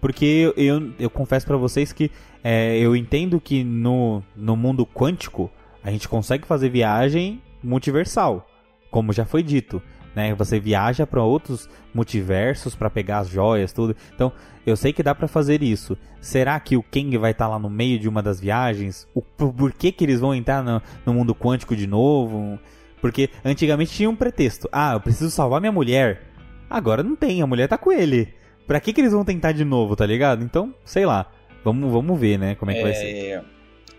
[0.00, 2.10] Porque eu, eu, eu confesso para vocês que
[2.42, 5.50] é, eu entendo que no, no mundo quântico
[5.82, 8.48] a gente consegue fazer viagem multiversal,
[8.90, 9.82] como já foi dito.
[10.14, 10.34] Né?
[10.34, 13.94] Você viaja para outros multiversos para pegar as joias, tudo.
[14.14, 14.32] Então,
[14.66, 15.96] eu sei que dá para fazer isso.
[16.20, 19.06] Será que o Kang vai estar tá lá no meio de uma das viagens?
[19.14, 22.58] O por que, que eles vão entrar no, no mundo quântico de novo?
[23.00, 24.68] Porque antigamente tinha um pretexto.
[24.72, 26.22] Ah, eu preciso salvar minha mulher.
[26.68, 28.34] Agora não tem, a mulher tá com ele.
[28.66, 30.44] Pra que, que eles vão tentar de novo, tá ligado?
[30.44, 31.30] Então, sei lá.
[31.64, 33.44] Vamos, vamos ver, né, como é que é, vai ser.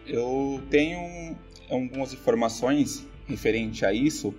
[0.05, 1.35] Eu tenho
[1.69, 4.33] algumas informações referente a isso.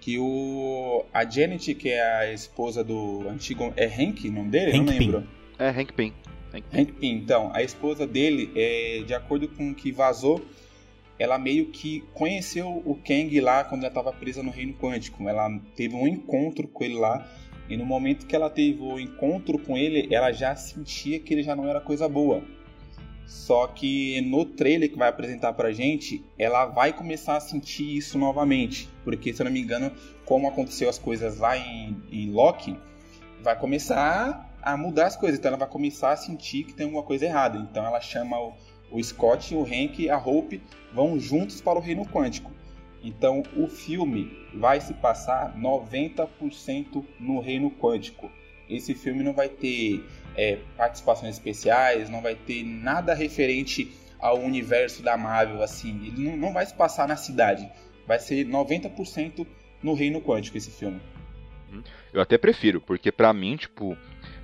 [0.00, 1.04] Que o.
[1.12, 3.72] A Janet, que é a esposa do antigo.
[3.76, 4.72] É Hank o nome dele?
[4.72, 5.20] Hank Não lembro.
[5.20, 5.28] Pym.
[5.58, 6.12] É Hank Pym.
[6.54, 6.80] Hank Pym.
[6.80, 7.16] Hank Pym.
[7.16, 10.40] Então, a esposa dele, é, de acordo com o que vazou,
[11.18, 15.28] ela meio que conheceu o Kang lá quando ela estava presa no Reino Quântico.
[15.28, 17.26] Ela teve um encontro com ele lá
[17.68, 21.42] e no momento que ela teve o encontro com ele, ela já sentia que ele
[21.42, 22.42] já não era coisa boa.
[23.26, 28.18] Só que no trailer que vai apresentar pra gente, ela vai começar a sentir isso
[28.18, 28.88] novamente.
[29.04, 29.92] Porque, se eu não me engano,
[30.24, 32.74] como aconteceu as coisas lá em, em Loki,
[33.42, 35.38] vai começar a mudar as coisas.
[35.38, 37.58] Então ela vai começar a sentir que tem alguma coisa errada.
[37.58, 38.54] Então ela chama o,
[38.90, 42.50] o Scott, o Hank e a Hope vão juntos para o Reino Quântico.
[43.02, 48.30] Então o filme vai se passar 90% no reino quântico.
[48.68, 50.04] Esse filme não vai ter
[50.36, 56.06] é, participações especiais, não vai ter nada referente ao universo da Marvel, assim.
[56.06, 57.70] Ele não, vai se passar na cidade.
[58.06, 59.46] Vai ser 90%
[59.82, 61.00] no reino quântico esse filme.
[61.72, 61.82] Uhum.
[62.12, 63.96] Eu até prefiro, porque para mim, tipo,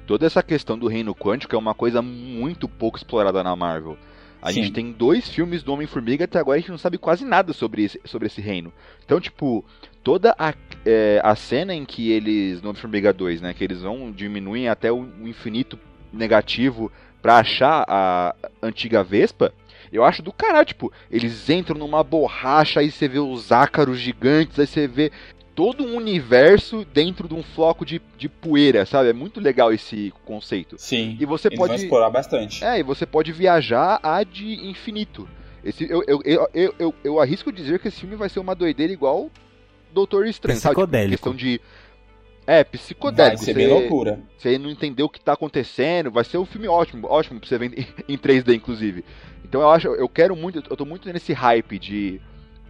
[0.07, 3.99] toda essa questão do reino quântico é uma coisa muito pouco explorada na Marvel
[4.45, 4.65] A Sim.
[4.65, 7.83] gente tem dois filmes do Homem-Formiga, até agora a gente não sabe quase nada sobre
[7.83, 8.71] esse, sobre esse reino.
[9.03, 9.65] Então, tipo,
[10.03, 10.53] toda a,
[10.85, 14.93] é, a cena em que eles, no Homem-Formiga 2, né, que eles vão diminuir até
[14.93, 15.79] o, o infinito
[16.13, 19.51] negativo pra achar a antiga Vespa,
[19.91, 24.59] eu acho do caralho, tipo, eles entram numa borracha, aí você vê os ácaros gigantes,
[24.59, 25.11] aí você vê
[25.55, 29.11] todo um universo dentro de um floco de, de poeira, sabe?
[29.11, 30.77] É muito legal esse conceito.
[30.79, 31.17] Sim.
[31.21, 31.83] E você Eles vão pode.
[31.83, 32.64] explorar bastante.
[32.64, 35.29] É, e você pode viajar a de infinito.
[35.64, 38.55] Esse, eu, eu, eu, eu, eu, eu arrisco dizer que esse filme vai ser uma
[38.55, 39.31] doideira igual
[39.93, 40.75] Doutor Estranho, sabe?
[40.75, 41.11] Tipo, Psicodélico.
[41.12, 41.61] questão de.
[42.47, 43.38] É, Vai psicodélico.
[43.38, 44.21] ser você, bem loucura.
[44.37, 46.11] você não entendeu o que tá acontecendo.
[46.11, 49.05] Vai ser um filme ótimo, ótimo pra você ver em, em 3D, inclusive.
[49.45, 52.21] Então eu acho, eu quero muito, eu tô muito nesse hype de.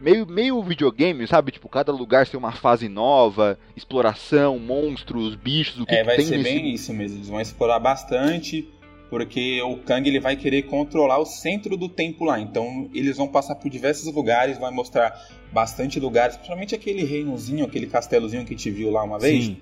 [0.05, 1.51] Meio, meio videogame, sabe?
[1.51, 6.17] Tipo, cada lugar ser uma fase nova, exploração, monstros, bichos, o que, É, que vai
[6.17, 6.51] tem ser nesse.
[6.53, 7.17] bem isso mesmo.
[7.17, 8.69] Eles vão explorar bastante,
[9.09, 12.39] porque o Kang ele vai querer controlar o centro do tempo lá.
[12.39, 15.19] Então eles vão passar por diversos lugares, vai mostrar
[15.51, 19.45] bastante lugares, principalmente aquele reinozinho, aquele castelozinho que a gente viu lá uma vez.
[19.47, 19.57] Sim.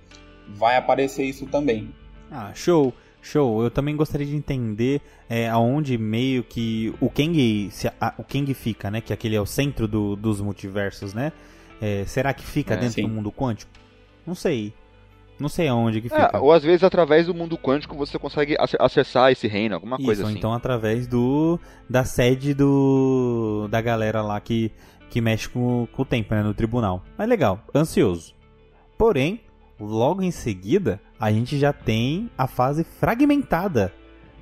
[0.48, 1.94] Vai aparecer isso também.
[2.30, 3.62] Ah, show, show.
[3.62, 8.52] Eu também gostaria de entender é, aonde meio que o Kang, se a- o Kang
[8.52, 9.00] fica, né?
[9.00, 11.32] Que aquele é o centro do- dos multiversos, né?
[11.80, 13.02] É, será que fica É, dentro sim.
[13.02, 13.70] do mundo quântico?
[14.26, 14.74] Não sei.
[15.40, 16.30] Não sei aonde que fica.
[16.34, 19.96] É, ou às vezes através do mundo quântico você consegue ac- acessar esse reino, alguma
[19.96, 20.38] Isso, coisa ou assim.
[20.38, 21.58] então através do
[21.88, 24.70] da sede do da galera lá que,
[25.10, 27.02] que mexe com, com o tempo, né, no tribunal.
[27.18, 28.34] Mas legal, ansioso.
[28.96, 29.40] Porém,
[29.84, 33.92] logo em seguida, a gente já tem a fase fragmentada,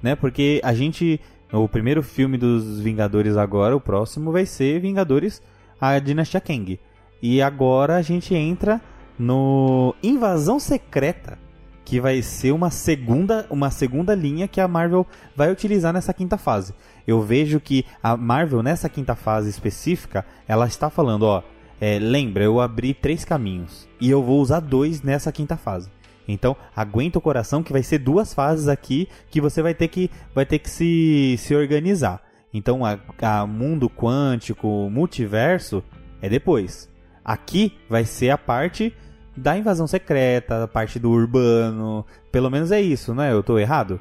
[0.03, 0.15] né?
[0.15, 1.21] Porque a gente
[1.53, 5.43] o primeiro filme dos Vingadores agora, o próximo vai ser Vingadores
[5.81, 6.79] a Dinastia Kang.
[7.21, 8.81] E agora a gente entra
[9.19, 11.39] no Invasão Secreta,
[11.85, 16.39] que vai ser uma segunda, uma segunda linha que a Marvel vai utilizar nessa quinta
[16.39, 16.73] fase.
[17.05, 21.43] Eu vejo que a Marvel, nessa quinta fase específica, ela está falando, ó,
[21.81, 25.91] é, lembra, eu abri três caminhos e eu vou usar dois nessa quinta fase.
[26.29, 30.11] Então, aguenta o coração que vai ser duas fases aqui que você vai ter que,
[30.35, 32.23] vai ter que se, se organizar.
[32.53, 35.83] Então, a, a mundo quântico, multiverso,
[36.23, 36.89] é depois.
[37.25, 38.95] Aqui vai ser a parte
[39.37, 42.05] da invasão secreta, a parte do urbano.
[42.31, 43.33] Pelo menos é isso, né?
[43.33, 44.01] Eu tô errado?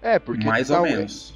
[0.00, 1.31] É, porque Mais ou tal- menos.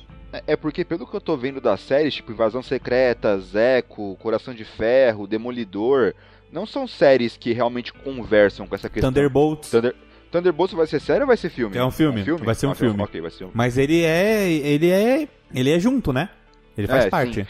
[0.46, 4.54] É, é porque pelo que eu tô vendo das séries, tipo Invasão Secreta, Zeco, Coração
[4.54, 6.14] de Ferro, Demolidor,
[6.52, 9.10] não são séries que realmente conversam com essa questão.
[9.10, 9.70] Thunderbolts.
[9.70, 9.94] Thunder...
[10.30, 11.76] Thunderbolts vai ser série ou vai ser filme?
[11.76, 13.02] É um filme, vai ser um Ah, filme.
[13.02, 14.50] Ok, vai ser um Mas ele é.
[14.50, 15.28] Ele é.
[15.54, 16.28] Ele é junto, né?
[16.76, 17.44] Ele faz É, parte.
[17.44, 17.46] sim.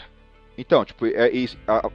[0.59, 1.87] Então, tipo, é isso, a,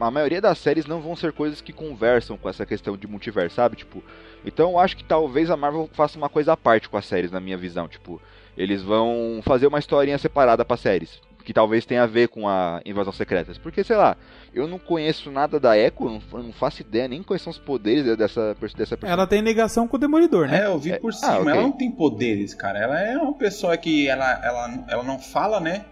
[0.00, 3.54] a maioria das séries não vão ser coisas que conversam com essa questão de multiverso,
[3.54, 3.76] sabe?
[3.76, 4.02] Tipo,
[4.44, 7.30] então eu acho que talvez a Marvel faça uma coisa à parte com as séries,
[7.30, 7.86] na minha visão.
[7.86, 8.20] Tipo,
[8.58, 12.80] eles vão fazer uma historinha separada para séries, que talvez tenha a ver com a
[12.84, 13.56] Invasão Secretas.
[13.56, 14.16] Porque, sei lá,
[14.52, 18.04] eu não conheço nada da Echo, não, não faço ideia nem quais são os poderes
[18.16, 19.12] dessa, dessa personagem.
[19.12, 20.62] Ela tem ligação com o Demolidor, né?
[20.62, 21.38] É, eu vi É, por ah, cima.
[21.38, 21.52] ok.
[21.52, 22.78] Ela não tem poderes, cara.
[22.78, 25.84] Ela é uma pessoa que ela, ela, ela não fala, né?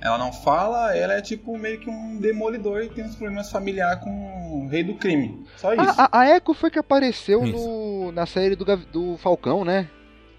[0.00, 4.02] Ela não fala, ela é tipo meio que um demolidor e tem uns problemas familiares
[4.02, 4.10] com
[4.64, 5.44] o rei do crime.
[5.56, 6.00] Só isso.
[6.00, 7.56] A, a, a Echo foi que apareceu Isso.
[7.56, 9.88] no, na série do, do Falcão, né?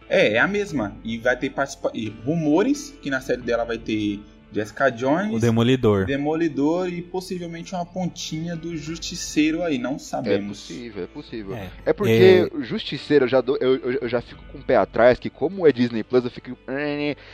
[0.09, 0.95] É, é a mesma.
[1.03, 1.91] E vai ter participa...
[2.25, 4.19] rumores que na série dela vai ter
[4.53, 6.05] Jessica Jones, O Demolidor.
[6.05, 10.59] Demolidor e possivelmente uma pontinha do Justiceiro aí, não É sabemos.
[10.61, 11.55] possível, é possível.
[11.55, 11.69] É.
[11.87, 15.17] É porque o Justiceiro eu já dou, eu, eu, já fico com o pé atrás,
[15.19, 16.57] que como é Disney Plus, eu fico.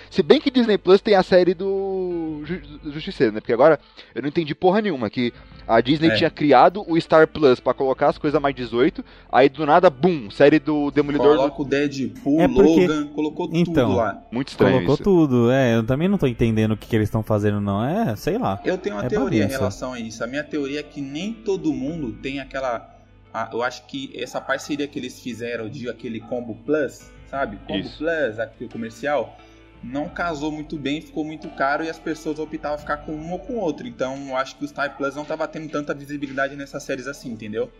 [0.09, 3.39] Se bem que Disney Plus tem a série do, Ju- do Justiceiro, né?
[3.39, 3.79] Porque agora
[4.15, 5.09] eu não entendi porra nenhuma.
[5.09, 5.33] Que
[5.67, 6.15] a Disney É.
[6.15, 10.29] tinha criado o Star Plus pra colocar as coisas mais 18, aí do nada, bum,
[10.31, 11.35] série do Demolidor.
[11.37, 13.87] Coloca o Deadpool, É porque- Logan, colocou Então.
[13.87, 14.21] tudo lá.
[14.31, 15.03] Muito estranho Colocou isso.
[15.03, 15.51] tudo.
[15.51, 17.83] É, eu também não tô entendendo o que, que eles estão fazendo, não.
[17.83, 18.59] É, sei lá.
[18.63, 19.57] Eu tenho uma É teoria em bagunça.
[19.59, 20.23] relação a isso.
[20.23, 22.95] A minha teoria é que nem todo mundo tem aquela.
[23.33, 27.57] a- eu acho que essa parceria que eles fizeram de aquele combo plus, sabe?
[27.67, 27.97] Combo Isso.
[27.99, 29.37] plus, aquele comercial,
[29.83, 33.31] não casou muito bem, ficou muito caro e as pessoas optavam a ficar com um
[33.31, 33.85] ou com o outro.
[33.87, 37.31] Então eu acho que o Star Plus não tava tendo tanta visibilidade nessas séries assim,
[37.31, 37.71] entendeu?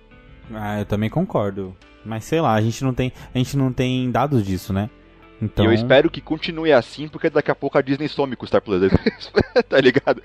[0.53, 1.75] Ah, eu também concordo.
[2.05, 4.89] Mas sei lá, a gente não tem, a gente não tem dados disso, né?
[5.41, 8.43] Então, E eu espero que continue assim, porque daqui a pouco a Disney some com
[8.45, 8.91] o Star Plus.
[9.69, 10.21] tá ligado?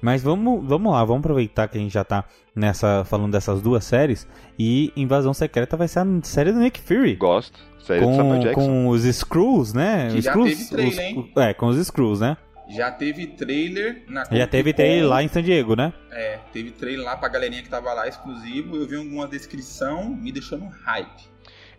[0.00, 3.84] Mas vamos, vamos lá, vamos aproveitar que a gente já tá nessa falando dessas duas
[3.84, 4.28] séries
[4.58, 7.16] e Invasão Secreta vai ser a série do Nick Fury.
[7.16, 7.58] Gosto.
[7.80, 8.60] Série do Samuel Com, Jackson.
[8.66, 10.08] com os Screws, né?
[10.10, 11.32] Que os já Skrulls- teve trailer, os- hein?
[11.38, 12.36] É, com os Screws, né?
[12.68, 15.92] Já teve trailer na Já Comic teve trailer lá em San Diego, né?
[16.10, 18.76] É, teve trailer lá pra galerinha que tava lá exclusivo.
[18.76, 21.28] Eu vi alguma descrição me deixou no hype.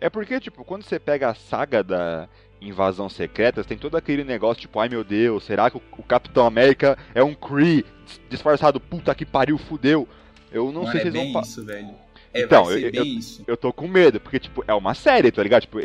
[0.00, 2.26] É porque, tipo, quando você pega a saga da
[2.60, 6.44] Invasão Secreta, tem todo aquele negócio tipo, ai meu Deus, será que o, o Capitão
[6.46, 7.84] América é um Kree
[8.28, 8.80] disfarçado?
[8.80, 10.08] Puta que pariu, fudeu.
[10.50, 11.42] Eu não Mano, sei é se eles vão.
[11.42, 11.90] isso, velho.
[12.34, 13.44] É, Então, eu- bem isso.
[13.46, 15.62] Eu tô com medo, porque, tipo, é uma série, tá ligado?
[15.62, 15.78] Tipo,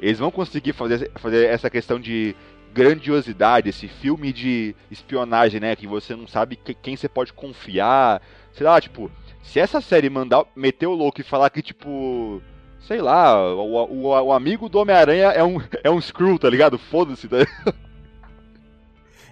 [0.00, 2.34] eles vão conseguir fazer, fazer essa questão de
[2.72, 5.74] grandiosidade, esse filme de espionagem, né?
[5.76, 8.22] Que você não sabe que- quem você pode confiar.
[8.52, 9.10] Sei lá, tipo,
[9.42, 12.42] se essa série mandar meter o louco e falar que, tipo.
[12.80, 16.78] Sei lá, o, o, o amigo do Homem-Aranha é um, é um Screw, tá ligado?
[16.78, 17.36] Foda-se, tá?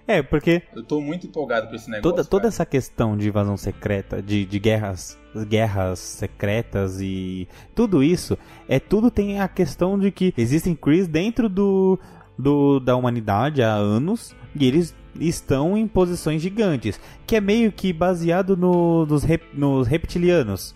[0.08, 2.02] É, porque Eu tô muito empolgado pra esse negócio.
[2.12, 2.48] toda, toda cara.
[2.48, 9.10] essa questão de invasão secreta, de, de guerras, guerras secretas e tudo isso, é tudo
[9.10, 11.98] tem a questão de que existem Krees dentro do,
[12.38, 17.92] do da humanidade há anos e eles estão em posições gigantes, que é meio que
[17.92, 20.72] baseado no, nos, rep- nos reptilianos.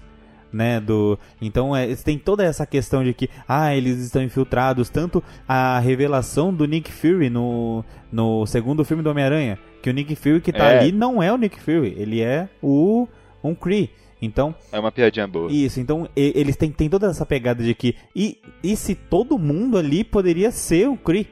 [0.53, 5.23] Né, do então é, tem toda essa questão de que ah eles estão infiltrados tanto
[5.47, 10.41] a revelação do Nick Fury no, no segundo filme do Homem-Aranha que o Nick Fury
[10.41, 10.79] que tá É.
[10.81, 13.07] ali não é o Nick Fury, ele é o
[13.45, 13.91] um Kree.
[14.21, 15.51] Então, É uma piadinha boa.
[15.53, 19.39] isso, então e- eles têm, têm toda essa pegada de que e, e se todo
[19.39, 21.29] mundo ali poderia ser o Kree?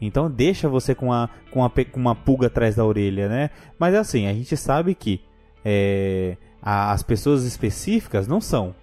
[0.00, 3.50] Então deixa você com, a, com, a, com uma pulga atrás da orelha, né?
[3.78, 5.20] Mas assim, a gente sabe que
[5.64, 8.74] é, as pessoas específicas não são.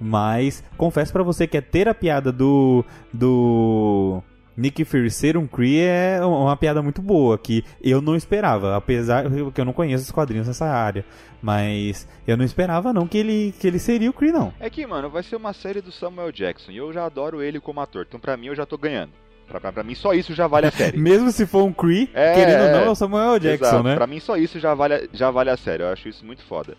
[0.00, 4.22] Mas confesso pra você que a ter a piada do do
[4.56, 9.24] Nick Fury ser um Kree é uma piada muito boa que eu não esperava, apesar
[9.52, 11.04] que eu não conheço os quadrinhos nessa área,
[11.40, 14.52] mas eu não esperava não que ele que ele seria o Kree não.
[14.58, 17.60] É que, mano, vai ser uma série do Samuel Jackson e eu já adoro ele
[17.60, 18.04] como ator.
[18.08, 19.12] Então, pra mim, eu já tô ganhando.
[19.46, 20.96] Pra, pra, pra mim, só isso já vale a série.
[20.98, 22.86] Mesmo se for um Kree, É, querendo ou não, é.
[22.86, 23.82] é o Samuel Jackson, Exato.
[23.84, 23.94] né?
[23.94, 25.82] Pra mim, só isso já vale, já vale a série.
[25.84, 26.76] Eu acho isso muito foda.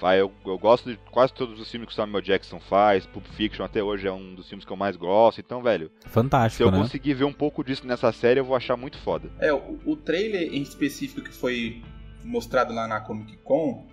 [0.00, 3.04] Vai, eu, eu gosto de quase todos os filmes que o Samuel Jackson faz.
[3.06, 5.40] Pulp Fiction até hoje é um dos filmes que eu mais gosto.
[5.40, 6.78] Então, velho, se Fantástico, eu né?
[6.78, 9.30] conseguir ver um pouco disso nessa série, eu vou achar muito foda.
[9.38, 11.82] É, o, o trailer em específico que foi
[12.24, 13.86] mostrado lá na Comic Con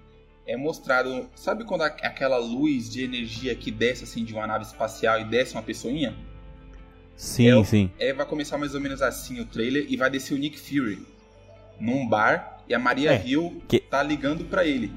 [0.45, 1.29] é mostrado.
[1.35, 5.25] Sabe quando a- aquela luz de energia que desce assim de uma nave espacial e
[5.25, 6.15] desce uma pessoinha?
[7.17, 7.91] Sim, É sim.
[7.99, 11.05] É, vai começar mais ou menos assim o trailer e vai descer o Nick Fury
[11.79, 14.91] num bar e a Maria É, Hill que- tá ligando pra ele.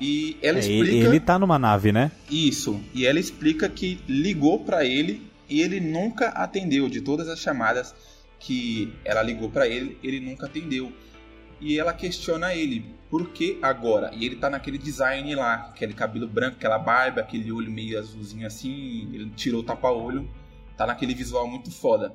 [0.00, 2.12] E ela É, explica ele tá numa nave, né?
[2.30, 7.40] isso, e ela explica que ligou pra ele e ele nunca atendeu de todas as
[7.40, 7.94] chamadas
[8.38, 10.92] que ela ligou pra ele, ele nunca atendeu.
[11.60, 14.12] E ela questiona ele, por que agora?
[14.14, 18.46] E ele tá naquele design lá, aquele cabelo branco, aquela barba, aquele olho meio azulzinho
[18.46, 20.30] assim, ele tirou o tapa-olho,
[20.76, 22.14] tá naquele visual muito foda.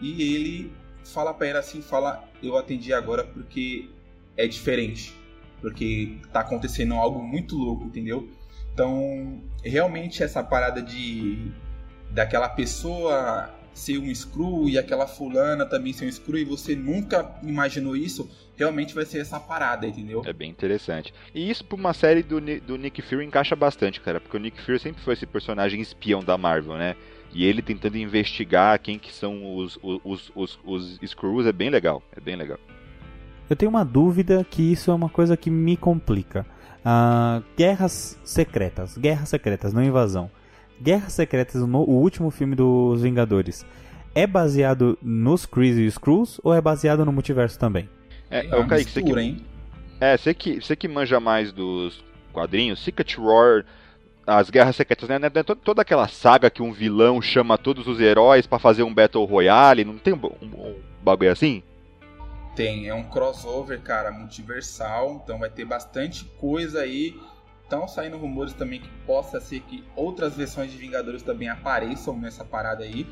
[0.00, 0.72] E ele
[1.04, 3.90] fala pra ela assim, fala, eu atendi agora porque
[4.38, 5.12] é diferente,
[5.60, 8.28] porque tá acontecendo algo muito louco, entendeu?
[8.72, 11.50] Então, realmente essa parada de
[12.10, 17.36] daquela pessoa ser um screw e aquela fulana também ser um screw e você nunca
[17.42, 20.22] imaginou isso, realmente vai ser essa parada, entendeu?
[20.26, 21.14] É bem interessante.
[21.34, 24.20] E isso pra uma série do, do Nick Fury encaixa bastante, cara.
[24.20, 26.96] Porque o Nick Fury sempre foi esse personagem espião da Marvel, né?
[27.32, 31.70] E ele tentando investigar quem que são os, os, os, os, os Screws é bem
[31.70, 32.02] legal.
[32.14, 32.58] É bem legal.
[33.50, 36.46] Eu tenho uma dúvida que isso é uma coisa que me complica.
[36.84, 38.96] Ah, guerras secretas.
[38.96, 40.30] Guerras secretas, não invasão.
[40.80, 43.66] Guerras secretas, no, o último filme dos Vingadores.
[44.14, 47.88] É baseado nos Krees e Skrulls ou é baseado no multiverso também?
[48.30, 49.44] É, É ô, uma Kaique, você que, mistura, hein?
[50.00, 53.64] é, você que, você que manja mais dos quadrinhos, Secret War,
[54.26, 55.18] as Guerras Secretas, né?
[55.18, 58.82] Não é to- Toda aquela saga que um vilão chama todos os heróis pra fazer
[58.84, 61.62] um Battle Royale, não tem um, um, um bagulho assim?
[62.60, 67.18] Tem, é um crossover, cara, multiversal, então vai ter bastante coisa aí.
[67.62, 72.44] Estão saindo rumores também que possa ser que outras versões de Vingadores também apareçam nessa
[72.44, 73.06] parada aí.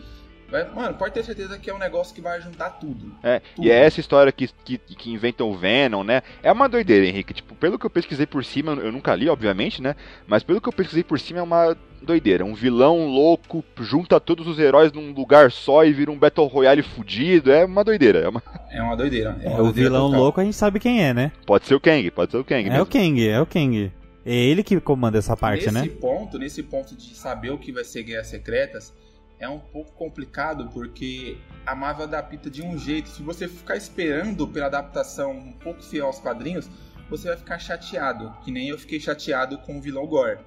[0.74, 3.12] Mano, pode ter certeza que é um negócio que vai juntar tudo.
[3.22, 3.66] É, Tudo.
[3.66, 6.22] e é essa história que, que, que inventam o Venom, né?
[6.42, 7.34] É uma doideira, Henrique.
[7.34, 9.94] Tipo, pelo que eu pesquisei por cima, eu nunca li, obviamente, né?
[10.26, 12.44] Mas pelo que eu pesquisei por cima, é uma doideira.
[12.46, 16.82] Um vilão louco junta todos os heróis num lugar só e vira um Battle Royale
[16.82, 17.52] fudido.
[17.52, 18.20] É uma doideira.
[18.20, 19.36] é uma- É uma doideira.
[19.42, 20.20] É uma o doideira vilão total.
[20.22, 21.32] louco a gente sabe quem é, né?
[21.46, 22.66] Pode ser o Kang, pode ser o Kang.
[22.66, 22.84] É mesmo.
[22.84, 23.92] o Kang, é o Kang.
[24.24, 25.94] É ele que comanda essa parte, nesse né?
[26.00, 28.92] ponto, nesse ponto de saber o que vai ser Guerras Secretas,
[29.38, 33.08] é um pouco complicado porque a Marvel adapta de um jeito.
[33.08, 36.68] Se você ficar esperando pela adaptação um pouco fiel aos quadrinhos,
[37.08, 40.38] você vai ficar chateado, que nem eu fiquei chateado com o vilão Gore.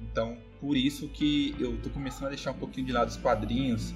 [0.00, 3.94] Então, por isso que eu tô começando a deixar um pouquinho de lado os quadrinhos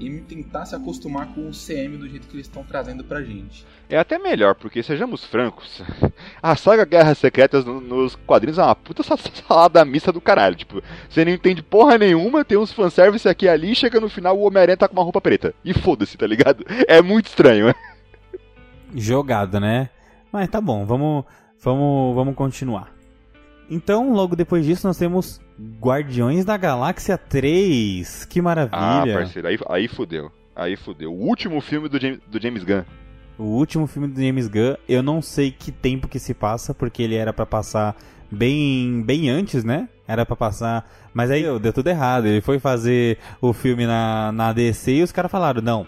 [0.00, 3.64] e tentar se acostumar com o CM do jeito que eles estão trazendo pra gente.
[3.88, 5.82] É até melhor, porque sejamos francos,
[6.42, 10.56] a saga Guerras Secretas no- nos quadrinhos é uma puta sa- salada missa do caralho.
[10.56, 14.08] Tipo, você não entende porra nenhuma, tem uns fanservice aqui e ali, e chega no
[14.08, 15.54] final o Homem-Aranha tá com uma roupa preta.
[15.64, 16.64] E foda-se, tá ligado?
[16.88, 17.74] É muito estranho, né?
[18.94, 19.90] Jogado, né?
[20.32, 21.24] Mas tá bom, vamos,
[21.60, 22.92] vamos, vamos continuar.
[23.70, 25.40] Então, logo depois disso, nós temos
[25.80, 28.24] Guardiões da Galáxia 3.
[28.24, 29.14] Que Ah, maravilha!
[29.18, 30.30] parceiro, aí, aí fudeu.
[30.54, 31.12] Aí fudeu.
[31.12, 32.82] O último filme do James, do James Gunn.
[33.38, 37.02] o último filme do James Gunn, eu não sei que tempo que se passa, porque
[37.02, 37.96] ele era pra passar
[38.30, 39.88] bem, bem antes, né?
[40.06, 42.26] Era pra passar, mas aí deu tudo errado.
[42.26, 45.86] Ele foi fazer o filme na, na DC e os caras falaram: "Não,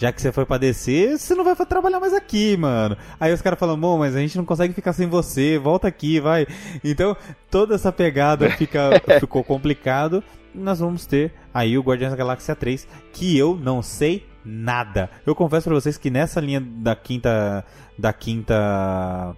[0.00, 2.96] já que você foi pra DC, você não vai trabalhar mais aqui, mano".
[3.20, 6.18] Aí os caras falam: "Bom, mas a gente não consegue ficar sem você, volta aqui,
[6.18, 6.46] vai".
[6.82, 7.14] Então,
[7.50, 8.90] toda essa pegada fica
[9.20, 10.24] ficou complicado.
[10.54, 15.10] Nós vamos ter aí o Guardiões da Galáxia 3, que eu não sei nada.
[15.26, 17.62] Eu confesso pra vocês que nessa linha da quinta
[17.98, 19.36] da quinta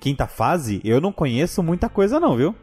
[0.00, 2.54] quinta fase, eu não conheço muita coisa não, viu?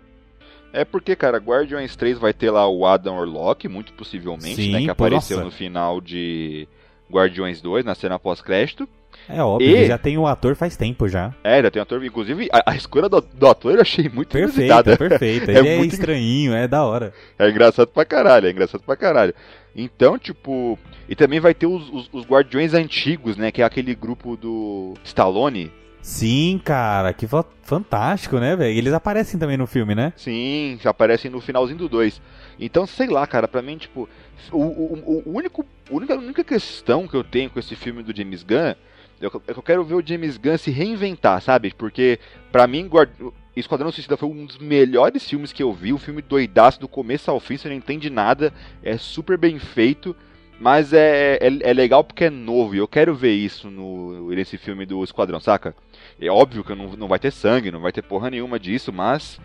[0.73, 4.81] É porque, cara, Guardiões 3 vai ter lá o Adam Orlock, muito possivelmente, Sim, né?
[4.81, 5.45] Que apareceu nossa.
[5.45, 6.67] no final de
[7.11, 8.87] Guardiões 2, na cena pós-crédito.
[9.27, 11.33] É óbvio, E- já tem o ator faz tempo já.
[11.43, 12.03] É, já tem um ator.
[12.03, 14.97] Inclusive, a, a escolha do, do ator eu achei muito Perfeito, inusitada.
[14.97, 15.49] perfeito.
[15.51, 17.13] É Ele é, muito estranhinho, é da hora.
[17.37, 19.33] É engraçado pra caralho, é engraçado pra caralho.
[19.75, 20.77] Então, tipo.
[21.07, 23.51] E também vai ter os, os, os Guardiões Antigos, né?
[23.51, 25.71] Que é aquele grupo do Stallone.
[26.01, 28.75] Sim, cara, que fa- fantástico, né, velho?
[28.77, 30.13] Eles aparecem também no filme, né?
[30.15, 32.21] Sim, aparecem no finalzinho do 2.
[32.59, 34.07] Então, sei lá, cara, pra mim, tipo.
[34.51, 38.43] O, o, o único, única, única questão que eu tenho com esse filme do James
[38.43, 38.75] Gunn é
[39.19, 41.73] que eu- é quero ver o James Gunn se reinventar, sabe?
[41.77, 42.19] Porque,
[42.51, 43.09] pra mim, Guard...
[43.55, 45.91] Esquadrão Suicida foi um dos melhores filmes que eu vi.
[45.91, 48.53] Um filme doidaço do começo ao fim, você não entende nada.
[48.81, 50.15] É super bem feito.
[50.59, 52.75] Mas é, é, é legal porque é novo.
[52.75, 55.75] E eu quero ver isso no, nesse filme do Esquadrão, saca?
[56.19, 59.39] É óbvio que não, não vai ter sangue, não vai ter porra nenhuma disso, mas.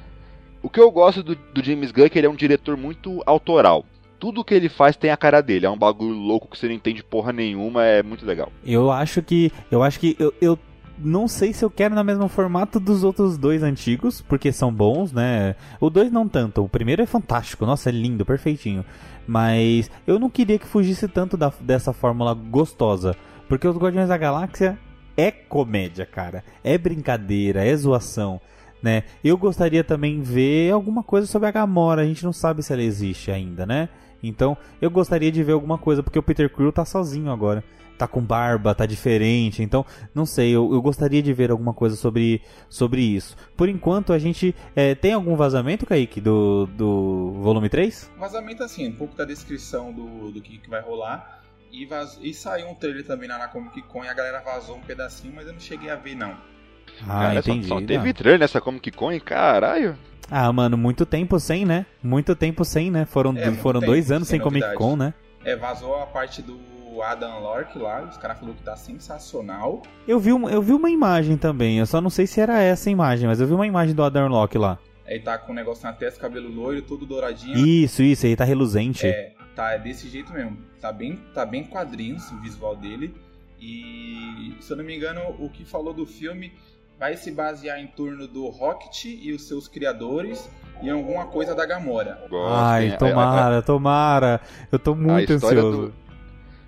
[0.62, 3.22] O que eu gosto do, do James Gunn é que ele é um diretor muito
[3.26, 3.84] autoral.
[4.18, 5.66] Tudo que ele faz tem a cara dele.
[5.66, 8.50] É um bagulho louco que você não entende porra nenhuma, é muito legal.
[8.64, 9.52] Eu acho que.
[9.70, 10.16] Eu acho que.
[10.18, 10.58] Eu, eu
[10.98, 15.12] não sei se eu quero no mesmo formato dos outros dois antigos, porque são bons,
[15.12, 15.56] né?
[15.80, 16.62] O dois não tanto.
[16.64, 18.84] O primeiro é fantástico, nossa, é lindo, perfeitinho.
[19.26, 23.16] Mas eu não queria que fugisse tanto da- dessa fórmula gostosa.
[23.48, 24.78] Porque os Guardiões da Galáxia
[25.16, 26.44] é comédia, cara.
[26.62, 28.40] É brincadeira, é zoação.
[28.82, 29.02] Né?
[29.22, 32.02] Eu gostaria também ver alguma coisa sobre a Gamora.
[32.02, 33.88] A gente não sabe se ela existe ainda, né?
[34.28, 37.64] Então, eu gostaria de ver alguma coisa, porque o Peter Quill tá sozinho agora.
[37.96, 39.62] Tá com barba, tá diferente.
[39.62, 43.36] Então, não sei, eu, eu gostaria de ver alguma coisa sobre, sobre isso.
[43.56, 44.54] Por enquanto, a gente.
[44.74, 48.10] é, tem algum vazamento, Kaique, do, do volume 3?
[48.18, 51.42] Vazamento assim, um pouco da descrição do, do que, que vai rolar.
[51.70, 52.18] E, vaz...
[52.22, 55.32] e saiu um trailer também lá na Comic Con e a galera vazou um pedacinho,
[55.34, 56.53] mas eu não cheguei a ver não.
[57.02, 57.68] Ah, Cara, só- entendi.
[57.68, 57.86] Só, Não.
[57.86, 59.96] teve trailer nessa Comic Con, e caralho.
[60.30, 61.84] Ah, mano, muito tempo sem, né?
[62.02, 63.04] Muito tempo sem, né?
[63.04, 64.74] Foram, É, foram tempo dois anos sem, sem Comic.
[64.74, 65.12] Con, né?
[65.44, 66.58] É, vazou a parte do
[67.02, 69.82] Adam Lork lá, os caras falaram que tá sensacional.
[70.06, 72.88] Eu vi, uma, eu vi uma imagem também, eu só não sei se era essa
[72.88, 74.78] imagem, mas eu vi uma imagem do Adam Locke lá.
[75.06, 77.58] Aí tá com um negócio na testa, cabelo loiro, todo douradinho.
[77.58, 79.06] Isso, isso, aí tá reluzente.
[79.06, 80.56] É, tá é desse jeito mesmo.
[80.80, 83.14] Tá bem, tá bem quadrinhos o visual dele.
[83.60, 86.52] E se eu não me engano, o que falou do filme
[86.98, 90.48] vai se basear em torno do Rocket e os seus criadores
[90.82, 92.26] e alguma coisa da Gamora.
[92.28, 92.90] Gosto, Ai, hein?
[92.92, 94.40] A- a- tomara, tomara.
[94.70, 95.86] Eu tô muito história ansioso.
[95.88, 96.04] do-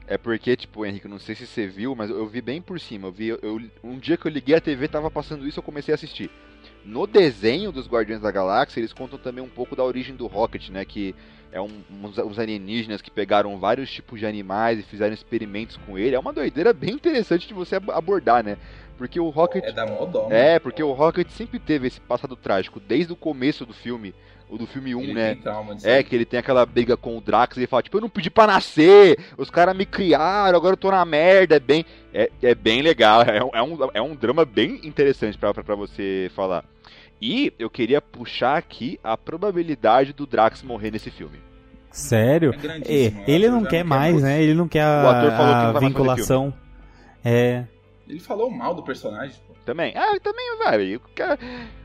[0.09, 3.09] É porque, tipo, Henrique, não sei se você viu, mas eu vi bem por cima.
[3.09, 5.93] Eu vi, eu, um dia que eu liguei a TV, tava passando isso, eu comecei
[5.93, 6.31] a assistir.
[6.85, 10.69] No desenho dos Guardiões da Galáxia, eles contam também um pouco da origem do Rocket,
[10.71, 10.85] né?
[10.85, 11.13] Que
[11.51, 11.69] é um,
[12.05, 16.15] uns, uns alienígenas que pegaram vários tipos de animais e fizeram experimentos com ele.
[16.15, 18.57] É uma doideira bem interessante de você ab- abordar, né?
[18.97, 19.65] Porque o Rocket.
[19.65, 20.55] É da mó dó, né?
[20.55, 24.15] É, porque o Rocket sempre teve esse passado trágico, desde o começo do filme,
[24.49, 25.35] o do filme 1, Ele né?
[25.35, 28.01] trauma É, que ele tem aquela briga com o Drax e ele fala, tipo, eu
[28.01, 31.85] não pedi pra nascer, os caras me criaram, agora eu tô na merda, é bem,
[32.15, 35.63] é, é bem legal, é, um- é um, é um drama bem interessante pra, pra,
[35.65, 36.65] pra você falar.
[37.21, 41.39] E eu queria puxar aqui a probabilidade do Drax morrer nesse filme.
[41.91, 42.55] Sério?
[42.85, 44.43] É É, ele não quer mais, né?
[44.43, 46.55] Ele não quer a, O ator falou que não a vai mais fazer vinculação.
[47.25, 47.65] É.
[48.09, 49.37] Ele falou mal do personagem.
[49.47, 49.55] pô.
[49.65, 49.93] Também.
[49.97, 50.95] Ah, também, vai.
[50.97, 51.39] O cara,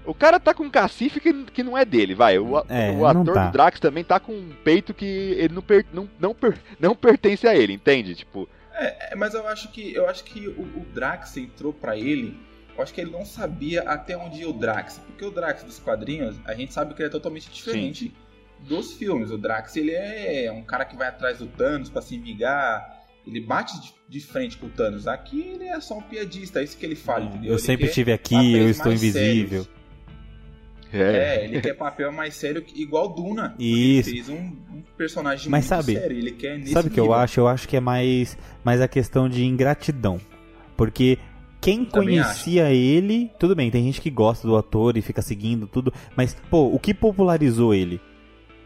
[0.06, 2.38] o cara tá com um cacife que, que não é dele, vai.
[2.38, 3.46] O, É, o ator tá.
[3.48, 6.96] do Drax também tá com um peito que ele não, per- não, não, per- não
[6.96, 8.14] pertence a ele, entende?
[8.14, 12.40] Tipo, É, mas eu acho que eu acho que o, o Drax entrou pra ele.
[12.78, 15.00] Eu acho que ele não sabia até onde ia o Drax.
[15.06, 18.14] Porque o Drax dos quadrinhos, a gente sabe que ele é totalmente diferente
[18.60, 19.30] dos filmes.
[19.32, 23.01] O Drax, ele é um cara que vai atrás do Thanos pra se vingar.
[23.26, 23.74] Ele bate
[24.10, 25.08] de, frente com o Thanos.
[25.08, 27.50] Aqui ele é só um piadista, é isso que ele fala, entendeu?
[27.52, 29.64] Eu Ele sempre estive aqui, eu estou invisível.
[29.64, 29.82] sérios.
[30.94, 33.56] É, ele quer papel mais sério, que- igual Duna.
[33.58, 34.10] Isso.
[34.10, 36.18] Ele fez um, um personagem Mas muito sabe- sério.
[36.18, 37.40] Ele quer nesse Sabe o que eu acho?
[37.40, 40.20] Eu acho que é mais, mais a questão de ingratidão.
[40.76, 41.18] Porque
[41.62, 45.66] quem Também conhecia ele, tudo bem, tem gente que gosta do ator e fica seguindo
[45.68, 48.02] tudo, mas, pô, o que popularizou ele?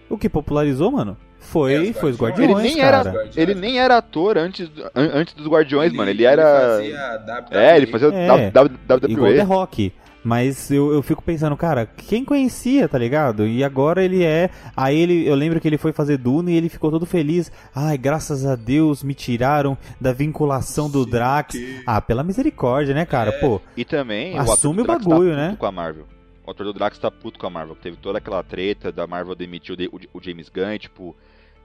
[0.10, 1.16] O que popularizou, mano?
[1.46, 2.50] Foi, É, foi os Guardiões.
[2.52, 3.30] Ele nem, era, cara.
[3.36, 6.10] ele nem era ator antes, antes dos Guardiões, mano.
[6.10, 6.44] Ele era.
[6.78, 7.58] fazia WWE.
[7.58, 9.12] É, ele fazia É, WWE.
[9.12, 9.94] Igual The Rock.
[10.28, 13.46] Mas eu, eu fico pensando, cara, quem conhecia, tá ligado?
[13.46, 14.50] E agora ele é.
[14.76, 17.52] Aí ele, eu lembro que ele foi fazer Duna e ele ficou todo feliz.
[17.76, 21.52] Ai, graças a Deus me tiraram da vinculação do Sim, Drax.
[21.56, 23.30] que- Ah, pela misericórdia, né, cara?
[23.30, 23.34] É.
[23.40, 25.56] Pô, E também Assume o, o Drax bagulho, tá né?
[25.60, 26.06] com a Marvel.
[26.44, 27.76] O ator do Drax tá puto com a Marvel.
[27.76, 31.16] Teve toda aquela treta da Marvel demitir o, de- o- o James Gunn, tipo.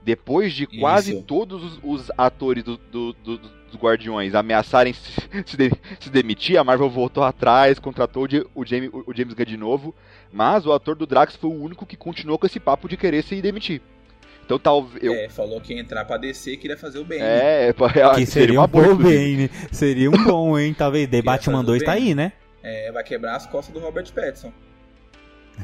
[0.03, 1.21] Depois de quase Isso.
[1.23, 5.11] todos os, os atores do- do- do- dos Guardiões ameaçarem se,
[5.45, 9.33] se de- se demitir, a Marvel voltou atrás, contratou o, Ja- o James, o James
[9.33, 9.93] Gunn de novo.
[10.33, 13.23] Mas o ator do Drax foi o único que continuou com esse papo de querer
[13.23, 13.81] se demitir.
[14.43, 15.03] Então talvez.
[15.03, 17.19] Eu, É, falou que ia entrar pra descer e queria fazer o bem.
[17.21, 17.73] é,
[18.15, 19.47] que seria um boa, bom inclusive.
[19.47, 19.67] Bane.
[19.71, 20.73] Seria um bom, hein?
[20.73, 21.07] Talvez.
[21.11, 22.03] The Batman fazer 2 tá bem.
[22.09, 22.33] aí, né?
[22.63, 24.51] É, vai quebrar as costas do Robert Pattinson.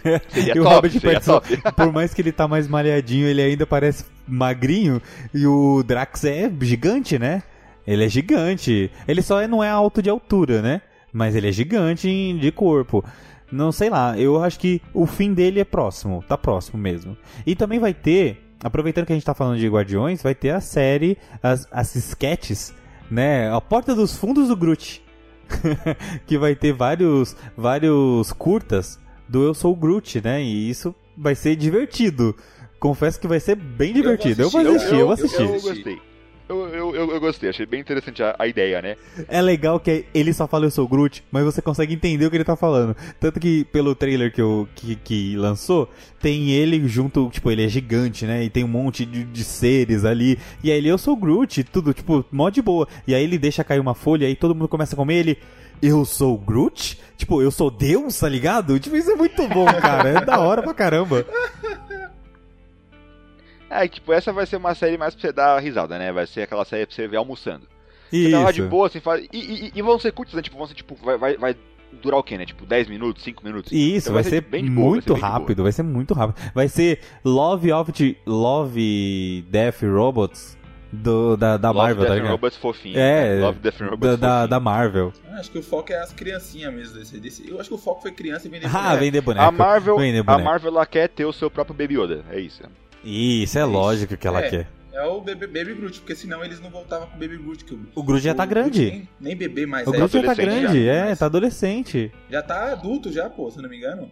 [0.30, 1.62] Seria E o top, Robert seria Pattinson, top.
[1.76, 5.02] por mais que ele tá mais malhadinho, ele ainda parece magrinho.
[5.34, 7.44] E o Drax é gigante, né?
[7.86, 8.92] Ele é gigante.
[9.08, 10.82] Ele só não é alto de altura, né?
[11.14, 13.04] Mas ele é gigante de corpo.
[13.52, 17.16] Não sei lá, eu acho que o fim dele é próximo, tá próximo mesmo.
[17.46, 20.60] E também vai ter, aproveitando que a gente tá falando de Guardiões, vai ter a
[20.60, 22.74] série, as, as sketches,
[23.10, 23.50] né?
[23.50, 25.02] A Porta dos Fundos do Groot.
[26.28, 30.42] que vai ter vários, vários curtas do Eu Sou o Groot, né?
[30.42, 32.36] E isso vai ser divertido.
[32.80, 34.44] Confesso que vai ser bem divertido.
[34.44, 35.42] Eu vou assistir, eu vou assistir.
[35.42, 36.08] Eu, gostei.
[36.50, 38.96] Eu, eu, eu, eu gostei, achei bem interessante a, a ideia, né?
[39.28, 42.30] É legal que ele só fala eu sou o Groot, mas você consegue entender o
[42.30, 42.96] que ele tá falando.
[43.20, 45.90] Tanto que pelo trailer que, eu, que, que lançou,
[46.22, 48.46] tem ele junto, tipo, ele é gigante, né?
[48.46, 50.40] E tem um monte de, de seres ali.
[50.64, 52.88] E aí ele, eu sou o Groot, tudo, tipo, mó de boa.
[53.06, 55.38] E aí ele deixa cair uma folha e aí todo mundo começa a comer ele.
[55.82, 57.00] Eu sou o Groot?
[57.18, 58.80] Tipo, eu sou Deus, tá ligado?
[58.80, 60.10] Tipo, isso é muito bom, cara.
[60.10, 61.26] É da hora pra caramba.
[63.70, 66.12] É, tipo, essa vai ser uma série mais pra você dar risada, né?
[66.12, 67.68] Vai ser aquela série pra você ver almoçando.
[68.10, 68.70] Você tá lá de Isso.
[68.70, 69.28] boa, assim, faz...
[69.34, 70.42] e, e, e vão ser curtos, né?
[70.42, 71.56] Tipo, vão ser, tipo, vai, vai, vai
[72.02, 72.46] durar o quê, né?
[72.46, 73.72] Tipo, 10 minutos, 5 minutos?
[73.74, 75.32] Isso, Então vai, ser, bem de boa, vai muito ser de boa.
[75.32, 76.52] rápido, vai ser muito rápido.
[76.54, 80.58] Vai ser Love of Love Death Robots
[80.92, 82.32] do, da, da Love, Marvel, Death tá ligado?
[82.32, 82.98] Robots fofinho.
[83.00, 83.42] É, né?
[83.42, 84.48] Love, Death and Robots Da, da, fofinho.
[84.50, 85.14] da Marvel.
[85.30, 87.50] Ah, Acho que o foco é as criancinhas mesmo desse, desse.
[87.50, 88.98] Eu acho que o foco foi criança e vender Ah, boneco.
[89.00, 89.46] vender boneco.
[89.46, 90.44] A Marvel, Vender a boneco.
[90.44, 92.64] Marvel, ela quer ter o seu próprio Baby Yoda, é isso.
[93.04, 93.72] Isso, é Isso.
[93.72, 94.50] lógico que ela É.
[94.50, 94.68] quer.
[94.94, 97.64] É o Baby, Baby Groot, porque senão eles não voltavam com o Baby Groot.
[97.64, 98.90] Que O Groot já tá Groot grande.
[98.92, 99.98] Nem, nem bebê mais O é.
[99.98, 102.12] Groot já tá grande, já, é, mas- tá adolescente.
[102.32, 104.12] Já tá adulto já, pô, se eu não me engano.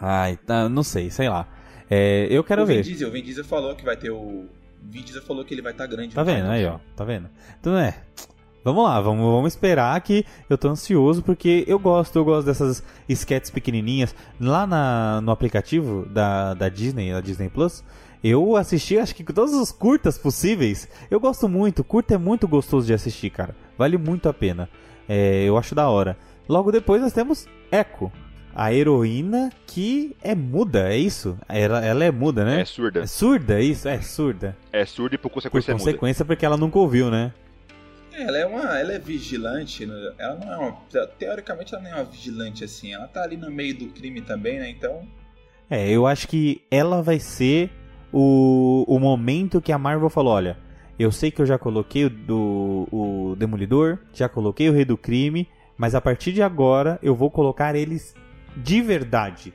[0.00, 1.48] Ai, tá, não sei, sei lá.
[1.90, 2.82] É, eu quero o Vin ver.
[2.84, 4.46] Diesel, o Vin Diesel falou que vai ter o...
[4.82, 6.14] O Vin Diesel falou que ele vai estar grande.
[6.14, 6.78] Tá no vendo aí, ó.
[6.96, 7.28] Tá vendo?
[7.60, 8.02] Então é.
[8.62, 12.82] Vamos lá, vamos, vamos esperar que eu tô ansioso porque eu gosto, eu gosto dessas
[13.08, 14.14] sketches pequenininhas.
[14.38, 17.82] Lá na, no aplicativo da, da Disney, da Disney Plus,
[18.22, 20.86] eu assisti acho que todas as curtas possíveis.
[21.10, 23.56] Eu gosto muito, curta é muito gostoso de assistir, cara.
[23.78, 24.68] Vale muito a pena.
[25.08, 26.18] É, eu acho da hora.
[26.46, 28.12] Logo depois nós temos Echo,
[28.54, 31.38] a heroína que é muda, é isso?
[31.48, 32.60] Ela, ela é muda, né?
[32.60, 33.00] É surda.
[33.00, 33.88] É surda, é isso?
[33.88, 34.56] É surda.
[34.72, 35.84] É surda e por Por consequência muda.
[35.84, 37.32] consequência, porque ela nunca ouviu, né?
[38.12, 39.94] É, Ela é uma, ela é vigilante, né?
[40.18, 40.72] ela não é uma,
[41.18, 44.58] teoricamente ela não é uma vigilante assim, ela tá ali no meio do crime também,
[44.58, 44.68] né?
[44.68, 45.06] Então,
[45.70, 47.70] É, eu acho que ela vai ser
[48.12, 50.58] o, o momento que a Marvel falou: olha,
[50.98, 54.96] eu sei que eu já coloquei o, do, o Demolidor, já coloquei o Rei do
[54.98, 55.48] Crime,
[55.78, 58.12] mas a partir de agora eu vou colocar eles
[58.56, 59.54] de verdade.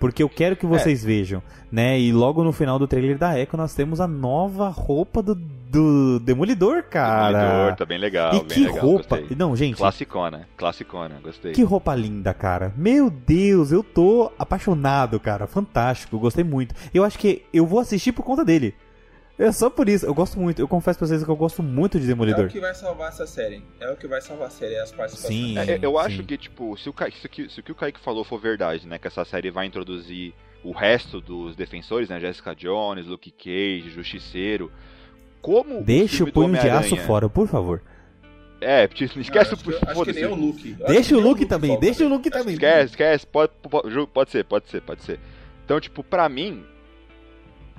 [0.00, 1.98] Porque eu quero que vocês vejam, né?
[1.98, 6.20] E logo no final do trailer da Echo nós temos a nova roupa do, do
[6.20, 7.38] Demolidor, cara.
[7.38, 9.16] Demolidor, tá bem legal, e bem que legal, roupa!
[9.16, 9.36] gostei.
[9.36, 11.52] Não, gente, Classicona, classicona, gostei.
[11.52, 12.70] que roupa linda, cara.
[12.76, 15.46] Meu Deus, eu tô apaixonado, cara.
[15.46, 16.74] Fantástico, gostei muito.
[16.92, 18.74] Eu acho que eu vou assistir por conta dele.
[19.36, 20.60] É só por isso, eu gosto muito.
[20.60, 22.46] Eu confesso pra vocês que eu gosto muito de é Demolidor.
[22.46, 23.62] o que vai salvar essa série.
[23.80, 25.36] É o que vai salvar a série, é as participações.
[25.38, 25.58] Sim.
[25.58, 26.22] É, eu acho sim.
[26.24, 27.10] que, tipo, se o, Ca...
[27.10, 27.48] se, o que...
[27.48, 28.96] se o que o Kaique falou for verdade, né?
[28.98, 30.32] Que essa série vai introduzir
[30.62, 32.20] o resto dos defensores, né?
[32.20, 34.70] Jessica Jones, Luke Cage, Justiceiro.
[35.42, 35.82] Como.
[35.82, 37.82] Deixa o do punho de aço fora, por favor.
[38.60, 39.90] É, esquece Não, acho que- o.
[39.90, 40.72] Acho que nem o Luke.
[40.86, 42.56] Deixa o nem Luke também, deixa o Luke também.
[42.56, 45.20] que- Esquece, esquece, pode, pode, pode ser, pode ser, pode ser.
[45.64, 46.64] Então, tipo, pra mim,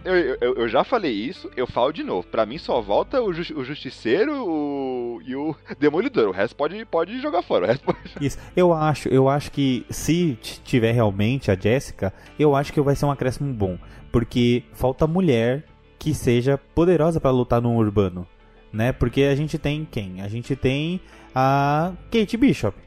[0.06, 2.28] Eu, eu, eu já falei isso, eu falo de novo.
[2.28, 6.28] Pra mim só volta o, ju- o Justiceiro o- e o Demolidor.
[6.30, 7.78] O resto pode, pode jogar fora.
[7.84, 8.00] Pode...
[8.22, 8.38] Isso.
[8.56, 13.06] Eu acho, eu acho que se tiver realmente a Jessica, eu acho que vai ser
[13.06, 13.78] um acréscimo bom,
[14.12, 15.64] porque falta mulher
[15.98, 18.28] que seja poderosa pra lutar no urbano,
[18.72, 18.92] né?
[18.92, 20.22] Porque a gente tem quem?
[20.22, 21.02] A gente tem
[21.34, 22.78] a Kate Bishop.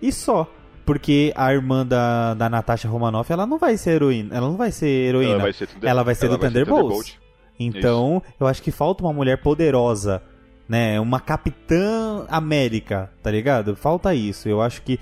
[0.00, 0.50] E só.
[0.84, 4.34] Porque a irmã da, da Natasha Romanoff, ela não vai ser heroína.
[4.36, 5.32] Ela não vai ser heroína.
[5.34, 7.18] Ela vai ser, Thunder- Ela vai ser do Thunderbolts.
[7.58, 10.22] Então, eu acho que falta uma mulher poderosa,
[10.68, 10.98] né?
[10.98, 13.76] Uma Capitã América, tá ligado?
[13.76, 14.48] Falta isso.
[14.48, 14.98] Eu acho que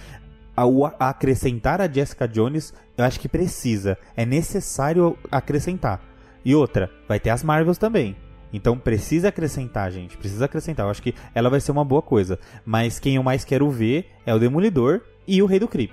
[0.55, 3.97] ao acrescentar a Jessica Jones, eu acho que precisa.
[4.15, 6.01] É necessário acrescentar.
[6.45, 8.17] E outra, vai ter as Marvels também.
[8.53, 10.17] Então precisa acrescentar, gente.
[10.19, 10.85] Precisa acrescentar.
[10.85, 12.39] Eu acho que ela vai ser uma boa coisa.
[12.67, 15.93] Mas quem eu mais quero ver é o Demolidor e o Rei do Crime.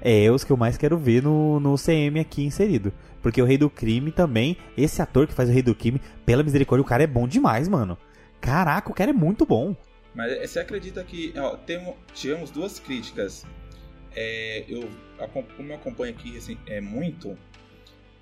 [0.00, 2.92] É os que eu mais quero ver no, no CM aqui inserido.
[3.20, 6.42] Porque o Rei do Crime também, esse ator que faz o Rei do Crime, pela
[6.42, 7.98] misericórdia, o cara é bom demais, mano.
[8.40, 9.74] Caraca, o cara é muito bom.
[10.14, 13.44] Mas eh, você acredita que ó, temo- tivemos duas críticas?
[14.14, 14.88] É, eu,
[15.56, 17.36] como eu acompanho aqui assim, é, muito,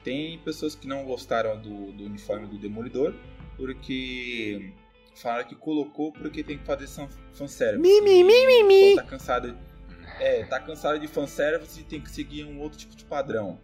[0.02, 3.14] tem pessoas que não gostaram do, do uniforme do Demolidor
[3.56, 4.72] porque
[5.14, 7.80] falaram que colocou porque tem que fazer fan- fanservice.
[7.80, 8.96] Mi, mi, mi, mi, mi.
[8.96, 9.56] Tá cansado,
[10.20, 13.58] é, tá cansado de fanservice e tem que seguir um outro tipo de padrão.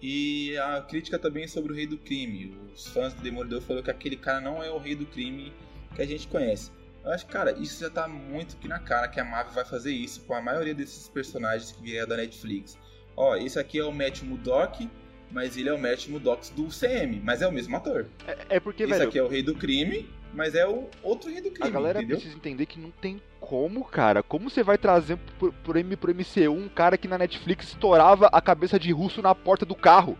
[0.00, 2.56] E a crítica também é sobre o Rei do Crime.
[2.74, 5.52] Os fãs do Demolidor falaram que aquele cara não é o Rei do Crime
[5.94, 6.70] que a gente conhece.
[7.02, 9.64] Eu acho que, cara, isso já tá muito aqui na cara que a Marvel vai
[9.64, 12.76] fazer isso com a maioria desses personagens que vieram da Netflix.
[13.16, 14.90] Ó, esse aqui é o Matt Murdock,
[15.30, 18.06] mas ele é o Matt Murdock do CM, mas é o mesmo ator.
[18.26, 21.30] É, é porque, esse velho, aqui é o Rei do Crime, mas é o outro
[21.30, 22.16] Rei do Crime, a galera entendeu?
[22.18, 24.22] precisa entender que não tem como, cara.
[24.22, 28.26] Como você vai trazer pro, pro, M- pro MCU um cara que na Netflix estourava
[28.30, 30.16] a cabeça de russo na porta do carro?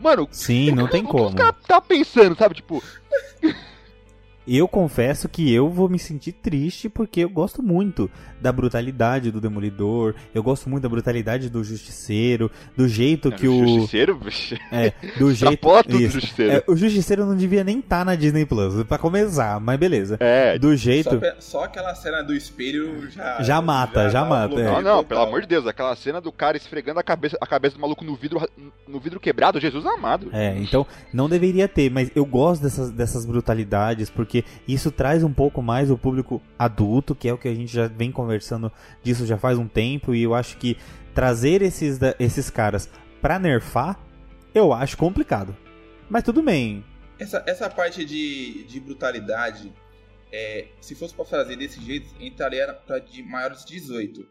[0.00, 1.26] Mano, Sim, não tem o que como.
[1.28, 2.54] os caras tá pensando, sabe?
[2.56, 2.82] Tipo,
[4.46, 9.40] Eu confesso que eu vou me sentir triste porque eu gosto muito da brutalidade do
[9.40, 13.66] Demolidor, eu gosto muito da brutalidade do Justiceiro, do jeito que o.
[13.66, 14.56] Justiceiro, bicho.
[14.72, 15.68] É, do jeito.
[15.86, 16.14] Do Isso.
[16.20, 16.52] Justiceiro.
[16.52, 20.16] É, o Justiceiro não devia nem estar na Disney Plus, pra começar, mas beleza.
[20.18, 21.18] É, Do Só, jeito.
[21.20, 23.42] pe- só aquela cena do espelho já.
[23.42, 24.64] Já mata, já um mata, é.
[24.64, 25.04] Não, não, total.
[25.04, 28.04] pelo amor de Deus, aquela cena do cara esfregando a cabeça, a cabeça do maluco
[28.04, 28.40] no vidro,
[28.88, 30.28] no vidro quebrado, Jesus amado.
[30.32, 34.31] É, então não deveria ter, mas eu gosto dessas, dessas brutalidades porque
[34.66, 37.88] isso traz um pouco mais o público adulto, que é o que a gente já
[37.88, 38.70] vem conversando
[39.02, 40.76] disso já faz um tempo, e eu acho que
[41.14, 42.88] trazer esses, esses caras
[43.20, 43.98] pra nerfar,
[44.54, 45.56] eu acho complicado.
[46.08, 46.84] Mas tudo bem.
[47.18, 49.72] Essa, essa parte de, de brutalidade,
[50.32, 54.26] é, se fosse pra fazer desse jeito, entraria pra de maiores de 18.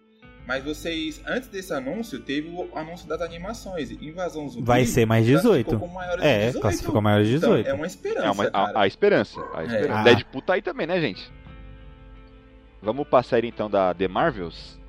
[0.46, 3.92] Mas vocês, antes desse anúncio, teve o anúncio das animações.
[3.92, 4.66] Invasão Zumbi.
[4.66, 5.66] Vai ser mais 18.
[5.70, 6.62] classificou como maiores de É, 18.
[6.62, 7.68] classificou maiores de Então, 18.
[7.70, 8.80] é uma esperança, É uma- cara.
[8.80, 9.40] a, a esperança.
[9.54, 10.00] A esperança.
[10.00, 10.04] Ah.
[10.04, 11.32] Deadpool tá aí também, né, gente?
[12.82, 14.80] Vamos passar então da The Marvels?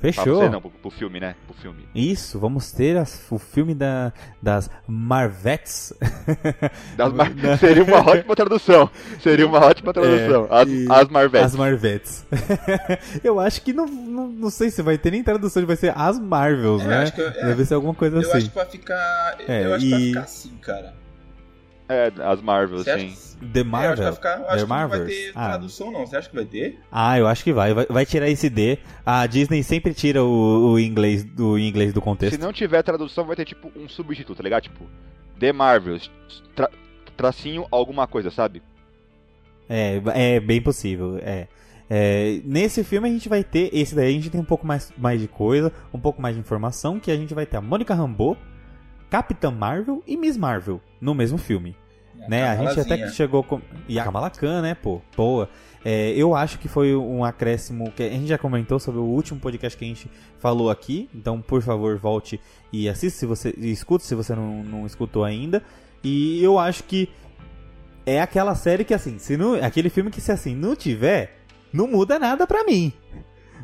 [0.00, 0.36] Pra Fechou.
[0.42, 1.34] você, não, pro, pro filme, né?
[1.46, 1.88] Pro filme.
[1.92, 5.92] Isso, vamos ter as- o filme da, das Marvettes.
[6.96, 8.90] Das Mar- Seria uma ótima tradução.
[9.20, 10.46] Seria uma ótima tradução.
[10.50, 11.46] as, É, e- as Marvettes.
[11.46, 12.26] As Marvettes.
[13.24, 16.18] eu acho que não, não, não sei se vai ter nem tradução, vai ser as
[16.18, 16.98] Marvels, É, né?
[17.02, 18.38] acho que- é, Deve ser alguma coisa Eu assim.
[18.38, 19.36] acho que vai ficar.
[19.48, 20.94] É, eu acho que vai ficar assim, cara.
[21.88, 23.38] É, as Você acha sim.
[23.52, 23.96] The É, eu acho que Marvel.
[24.04, 24.30] vai ficar.
[24.34, 25.08] acho que não vai Marvels?
[25.08, 25.48] ter Ah.
[25.48, 26.06] tradução, não.
[26.06, 26.78] Você acha que vai ter?
[26.92, 27.72] Ah, eu acho que vai.
[27.72, 27.86] vai.
[27.86, 28.78] vai tirar esse D.
[29.06, 32.34] A Disney sempre tira o, o inglês, do, inglês do contexto.
[32.34, 34.64] Se não tiver tradução, vai ter tipo um substituto, tá ligado?
[34.64, 34.84] Tipo,
[35.38, 36.10] The Marvels,
[36.54, 36.70] tra-
[37.16, 38.60] tracinho alguma coisa, sabe?
[39.68, 41.46] É, é bem possível, é.
[41.90, 44.92] É, Nesse filme a gente vai ter, esse daí a gente tem um pouco mais,
[44.98, 47.94] mais de coisa, um pouco mais de informação, que a gente vai ter a Mônica
[47.94, 48.36] Rambeau,
[49.10, 51.76] Capitã Marvel e Miss Marvel no mesmo filme.
[52.28, 52.48] né?
[52.48, 53.60] A gente até que chegou com.
[53.88, 55.00] E a Kamala Khan, né, pô?
[55.16, 55.48] Boa.
[55.84, 59.38] É, eu acho que foi um acréscimo que a gente já comentou sobre o último
[59.40, 61.08] podcast que a gente falou aqui.
[61.14, 62.40] Então, por favor, volte
[62.72, 63.54] e assista se você.
[63.56, 65.62] E escute se você não, não escutou ainda.
[66.02, 67.08] E eu acho que
[68.04, 71.38] é aquela série que assim, se não, aquele filme que se assim não tiver,
[71.72, 72.92] não muda nada pra mim.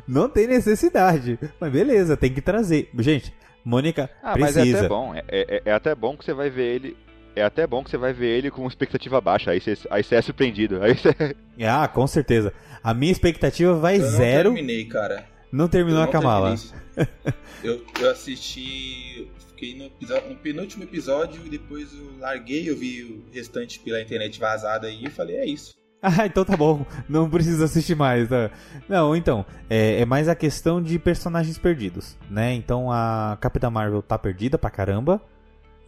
[0.07, 1.37] Não tem necessidade.
[1.59, 2.89] Mas beleza, tem que trazer.
[2.99, 3.33] Gente,
[3.65, 4.77] Mônica Ah, mas precisa.
[4.77, 5.15] é até bom.
[5.15, 6.97] É, é- é até bom que você vai ver ele.
[7.35, 9.51] É até bom que você vai ver ele com expectativa baixa.
[9.51, 10.81] Aí você, aí você é surpreendido.
[10.81, 11.09] Aí você...
[11.67, 12.53] Ah, com certeza.
[12.83, 14.53] A minha expectativa vai Eu não zero.
[14.53, 15.25] terminei, cara.
[15.51, 16.55] Não terminou Eu a não Kamala.
[16.55, 17.33] terminei.
[17.63, 19.27] eu, eu assisti.
[19.49, 19.85] Fiquei no,
[20.29, 25.05] no penúltimo episódio e depois eu larguei, eu vi o restante pela internet vazada aí
[25.05, 25.73] e falei, é isso.
[26.19, 26.85] Ah, então tá bom.
[27.09, 28.29] Não precisa assistir mais.
[28.29, 28.51] tá?
[28.87, 29.45] Não, então.
[29.69, 32.53] É, é mais a questão de personagens perdidos, né?
[32.53, 35.21] Então a Capitã Marvel tá perdida pra caramba.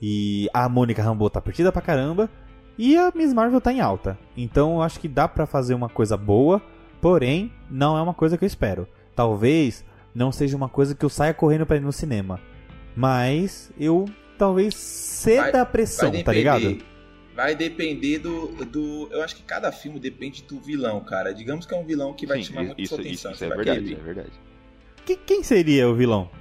[0.02, 2.30] E a Mônica Rambeau tá perdida pra caramba.
[2.78, 4.18] E a Miss Marvel tá em alta.
[4.36, 6.62] Então eu acho que dá pra fazer uma coisa boa,
[7.02, 8.88] porém, não é uma coisa que eu espero.
[9.16, 12.40] Talvez não seja uma coisa que eu saia correndo pra ir no cinema.
[12.96, 14.06] Mas eu
[14.38, 16.78] talvez ceda Vai- a pressão, tá ligado?
[17.38, 19.08] Vai depender do, do.
[19.12, 21.32] Eu acho que cada filme depende do vilão, cara.
[21.32, 23.32] Digamos que é um vilão que vai Sim, chamar muito isso, sua atenção.
[23.32, 24.04] isso é verdade, querer isso é ver.
[24.04, 24.32] verdade.
[25.06, 26.32] Que- quem seria o vilão?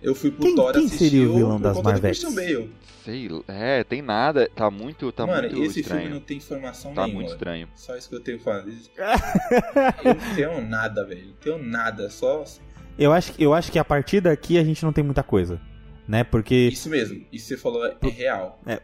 [0.00, 2.70] Eu fui pro Quem- Thor quem assistir seria o vilão das Bale.
[3.04, 6.10] Sei, é, tem nada, tá muito, tá Mano, muito esse filme estranho.
[6.10, 7.20] não tem informação Tá nenhuma.
[7.22, 7.68] muito estranho.
[7.74, 8.68] Só isso que eu tenho falando.
[10.04, 11.26] Eu não tenho nada, velho.
[11.26, 12.08] Não tenho nada.
[12.08, 12.44] Só.
[12.96, 15.60] Eu acho, eu acho que a partir daqui a gente não tem muita coisa.
[16.06, 16.22] Né?
[16.22, 17.16] Porque, Isso mesmo.
[17.32, 18.60] Isso que você falou é, é real.
[18.66, 18.80] É.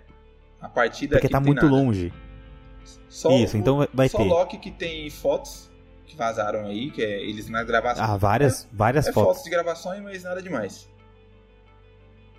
[0.61, 1.75] A partir daqui porque tá muito nada.
[1.75, 2.13] longe.
[3.09, 4.25] Só Isso, o- então vai- só ter.
[4.25, 5.71] Loki que tem fotos
[6.07, 8.05] que vazaram aí, que é eles na gravação.
[8.05, 9.29] Ah, várias, várias é fotos.
[9.31, 10.89] fotos de gravações, mas nada demais.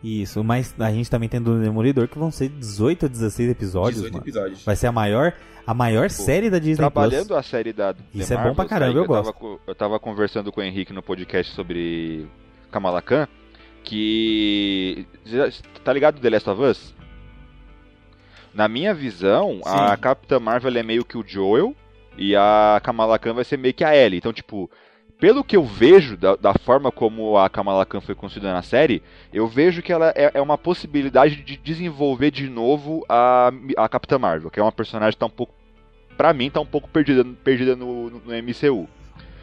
[0.04, 3.96] Isso, mas a gente também tem do Demolidor que vão ser 18 ou 16 episódios,
[3.96, 4.24] 18 mano.
[4.24, 4.64] episódios.
[4.64, 5.34] Vai ser a maior,
[5.68, 7.38] a maior série da Disney Trabalhando Plus.
[7.40, 9.34] a série da The Isso é bom pra caramba, eu Tava, gosto.
[9.34, 12.26] co- eu tava conversando com o Henrique no podcast sobre
[12.72, 13.28] Kamala Khan,
[13.84, 15.06] que...
[15.84, 16.96] Tá ligado The Last of Us?
[18.54, 20.02] Na minha visão, a Sim.
[20.02, 21.76] Capitã Marvel é meio que o Joel
[22.18, 24.18] e a Kamala Khan vai ser meio que a Ellie.
[24.18, 24.70] Então, tipo,
[25.20, 29.04] pelo que eu vejo da, da forma como a Kamala Khan foi construída na série,
[29.34, 34.18] eu vejo que ela é, é uma possibilidade de desenvolver de novo a, a Capitã
[34.18, 35.54] Marvel, que é uma personagem que tá um pouco,
[36.18, 38.88] pra mim, tá um pouco perdida, perdida no, no, no MCU.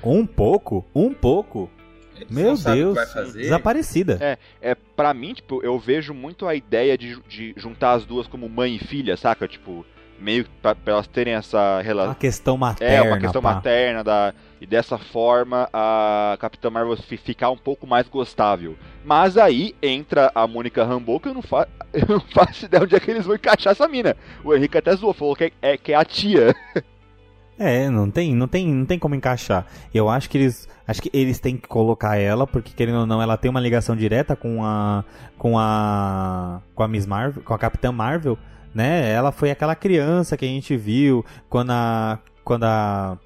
[0.03, 1.71] Um pouco, um pouco,
[2.17, 3.41] Eles Meu não sabem o Deus, que vai fazer.
[3.43, 4.39] desaparecida.
[4.61, 8.49] É, pra mim, tipo, eu vejo muito a ideia de, de juntar as duas como
[8.49, 9.47] mãe e filha, saca?
[9.47, 9.85] Tipo,
[10.19, 12.15] meio que pra, pra elas terem essa Uma relação.
[12.15, 12.95] questão materna.
[12.95, 13.55] É, uma questão pá.
[13.55, 18.77] materna da, e dessa forma a Capitã Marvel fi- ficar um pouco mais gostável.
[19.05, 22.97] Mas aí entra a Mônica Rambeau que eu não, fa eu não faço ideia onde
[22.97, 24.17] é que eles vão encaixar essa mina.
[24.43, 26.55] O Henrique até zoou, falou que é, é- que é a tia.
[27.59, 29.67] É, não tem, não tem, não tem como encaixar.
[29.93, 33.23] Eu acho que eles, acho que eles têm que colocar ela porque querendo ou não,
[33.23, 35.05] ela tem uma ligação direta com a
[35.39, 38.39] com a com a Miss Marvel, com a Capitã Marvel,
[38.75, 39.11] né?
[39.11, 43.19] Ela foi aquela criança que a gente viu quando a quando a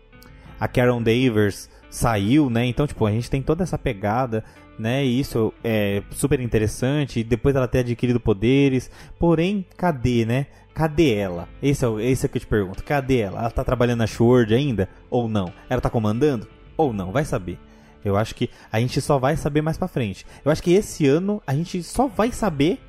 [0.61, 2.66] a Karen Davers saiu, né?
[2.66, 4.45] Então, tipo, a gente tem toda essa pegada,
[4.78, 5.05] né?
[5.05, 7.24] E isso é super interessante.
[7.24, 8.91] Depois ela ter adquirido poderes.
[9.18, 10.47] Porém, cadê, né?
[10.81, 11.47] Cadê ela?
[11.62, 12.83] Esse é, o- esse é que eu te pergunto.
[12.83, 13.41] Cadê ela?
[13.41, 14.89] Ela tá trabalhando na Sword ainda?
[15.11, 15.53] Ou não?
[15.68, 16.49] Ela tá comandando?
[16.74, 17.12] Ou não?
[17.12, 17.59] Vai saber.
[18.03, 20.24] Eu acho que a gente só vai saber mais pra frente.
[20.43, 22.81] Eu acho que esse ano a gente só vai saber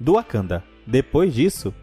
[0.00, 0.64] do Wakanda.
[0.86, 1.74] Depois disso,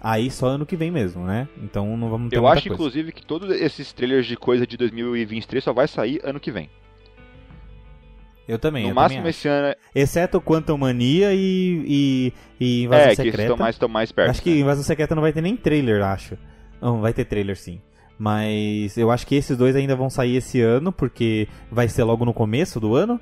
[0.00, 1.46] aí só ano que vem mesmo, né?
[1.62, 2.74] Então não vamos ter Eu acho, coisa.
[2.74, 6.70] inclusive, que todos esses trailers de coisa de 2023 só vai sair ano que vem.
[8.48, 9.68] Eu também, no eu máximo também esse ano.
[9.68, 13.42] é- Exceto Quantum Mania e, e, e Invasão É, que Secreta.
[13.42, 14.30] estão mais, estão mais perto.
[14.30, 14.56] acho que né?
[14.60, 16.36] Invasão Secreta não vai ter nem trailer, acho.
[16.80, 17.80] Não, vai ter trailer sim.
[18.18, 22.24] Mas eu acho que esses dois ainda vão sair esse ano, porque vai ser logo
[22.24, 23.20] no começo do ano.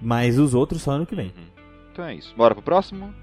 [0.00, 1.26] Mas os outros só ano que vem.
[1.26, 1.44] Uhum.
[1.92, 2.34] Então é isso.
[2.36, 3.14] Bora pro próximo?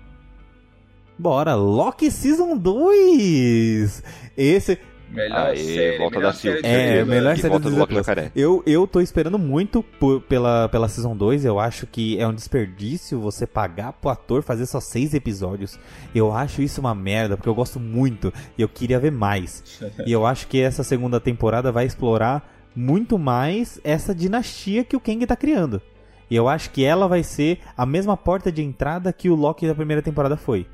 [1.18, 4.04] Bora, Loki Season 2!
[4.38, 4.80] Esse.
[5.10, 6.58] Melhor Aê, série, volta melhor da Silva.
[6.62, 7.98] série É, melhor E série volta do do Plus.
[8.06, 8.32] Jacaré.
[8.36, 11.46] Eu, eu tô esperando muito por- pela, pela Season 2.
[11.46, 15.80] Eu acho que é um desperdício você pagar pro ator fazer só seis episódios.
[16.14, 19.64] Eu acho isso uma merda, porque eu gosto muito e eu queria ver mais.
[20.06, 25.00] e eu acho que essa segunda temporada vai explorar muito mais essa dinastia que o
[25.00, 25.82] Kang tá criando.
[26.30, 29.66] E eu acho que ela vai ser a mesma porta de entrada que o Loki
[29.66, 30.68] da primeira temporada foi.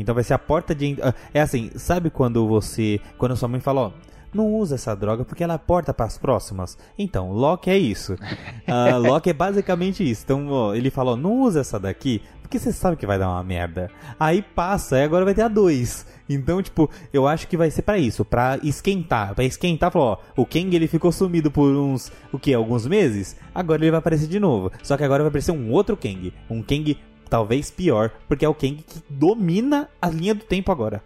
[0.00, 0.96] Então vai ser a porta de.
[1.02, 3.00] ah, É assim, sabe quando você.
[3.18, 3.92] Quando sua mãe fala, ó.
[4.32, 6.78] Não usa essa droga porque ela é a porta para as próximas.
[6.96, 8.16] Então, Loki é isso.
[8.68, 10.22] Ah, Loki é basicamente isso.
[10.24, 13.44] Então, ó, ele falou: não usa essa daqui porque você sabe que vai dar uma
[13.44, 13.88] merda.
[14.18, 16.04] Aí passa, e agora vai ter a 2.
[16.28, 19.36] Então, tipo, eu acho que vai ser pra isso, pra esquentar.
[19.36, 23.36] Pra esquentar, falou, ó, o Kang ele ficou sumido por uns, o que, alguns meses?
[23.54, 24.72] Agora ele vai aparecer de novo.
[24.82, 26.32] Só que agora vai aparecer um outro Kang.
[26.50, 26.96] Um Kang
[27.30, 31.02] talvez pior, porque é o Kang que domina a linha do tempo agora.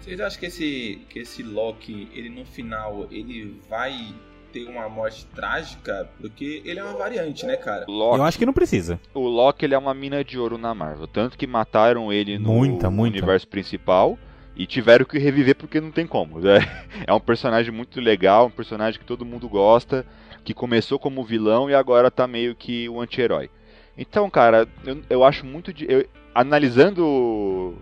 [0.00, 4.14] Vocês acham que esse, que esse Loki, ele no final, ele vai
[4.52, 6.08] ter uma morte trágica?
[6.18, 7.84] Porque ele é uma variante, né, cara?
[7.86, 8.98] Loki, Eu acho que não precisa.
[9.12, 11.06] O Loki ele é uma mina de ouro na Marvel.
[11.06, 13.18] Tanto que mataram ele no Muita, muita.
[13.18, 14.18] universo principal
[14.56, 16.40] e tiveram que reviver porque não tem como.
[16.40, 16.58] né?
[17.06, 20.06] É um personagem muito legal, um personagem que todo mundo gosta,
[20.42, 23.50] que começou como vilão e agora tá meio que o anti-herói.
[23.98, 25.84] Então, cara, eu, eu acho muito de.
[25.90, 27.74] eu- analisando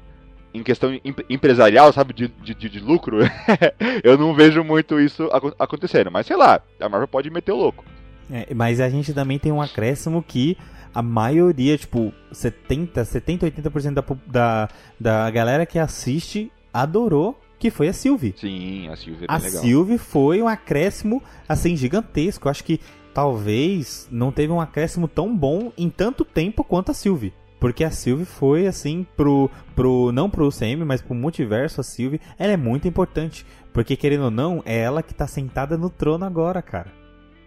[0.55, 3.19] em questão em- empresarial, sabe, de, de, de- lucro,
[4.03, 6.11] eu não vejo muito isso acon- acontecendo.
[6.11, 7.85] Mas sei lá, a Marvel pode meter o louco.
[8.31, 10.57] É, mas a gente também tem um acréscimo que
[10.95, 17.89] a maioria, tipo, 70, 70, 80% da, da, da galera que assiste adorou que foi
[17.89, 18.35] a Sylvie.
[18.37, 19.63] Sim, a Sylvie é A legal.
[19.63, 22.49] Sylvie foi um acréscimo, assim, gigantesco.
[22.49, 22.81] Eu acho que
[23.17, 27.33] talvez não teve um acréscimo tão bom em tanto tempo quanto a Sylvie.
[27.59, 30.13] Porque a Sylvie foi, assim, pro, pro.
[30.13, 33.47] Não pro UCM, mas pro multiverso, a Sylvie, ela é muito importante.
[33.73, 36.93] Porque, querendo ou não, é ela que tá sentada no trono agora, cara.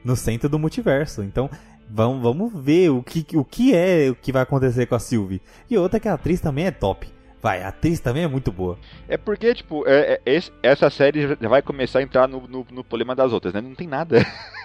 [0.03, 1.21] No centro do multiverso.
[1.21, 1.47] Então,
[1.87, 5.39] vamos, vamos ver o que, o que é o que vai acontecer com a Sylvie.
[5.69, 7.07] E outra que a atriz também é top.
[7.39, 8.77] Vai, a atriz também é muito boa.
[9.07, 12.65] É porque, tipo, é- é- esse- essa série já vai começar a entrar no, no,
[12.71, 13.61] no problema das outras, né?
[13.61, 14.17] Não tem nada.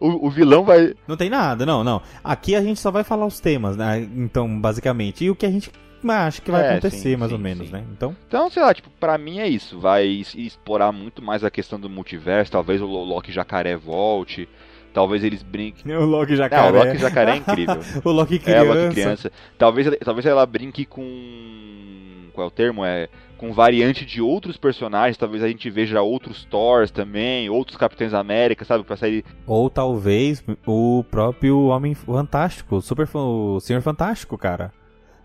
[0.00, 0.94] o, o vilão vai.
[1.06, 2.00] Não tem nada, não, não.
[2.22, 3.98] Aqui a gente só vai falar os temas, né?
[4.16, 5.24] Então, basicamente.
[5.24, 5.70] E o que a gente
[6.08, 7.72] acha que vai É, acontecer, sim, mais ou sim, menos, sim.
[7.72, 7.84] né?
[7.92, 8.16] Então.
[8.26, 9.78] Então, sei lá, tipo, pra mim é isso.
[9.78, 12.50] Vai explorar muito mais a questão do multiverso.
[12.52, 14.48] Talvez o Lo- Loki Jacaré volte.
[14.92, 15.90] Talvez eles brinquem.
[15.96, 16.70] O Loki Não, Jacaré.
[16.70, 17.80] o Loki Jacaré é incrível.
[18.04, 18.64] o Loki É, criança.
[18.70, 19.32] o Loki criança.
[19.56, 22.28] Talvez, talvez ela brinque com.
[22.32, 22.84] Qual é o termo?
[22.84, 23.08] É.
[23.42, 25.16] Com variante de outros personagens.
[25.16, 27.50] Talvez a gente veja outros Thors também.
[27.50, 28.84] Outros Capitães América, sabe?
[28.84, 29.24] Pra sair.
[29.44, 34.72] Ou talvez o próprio Homem Fantástico, o Super, o Senhor Fantástico, cara.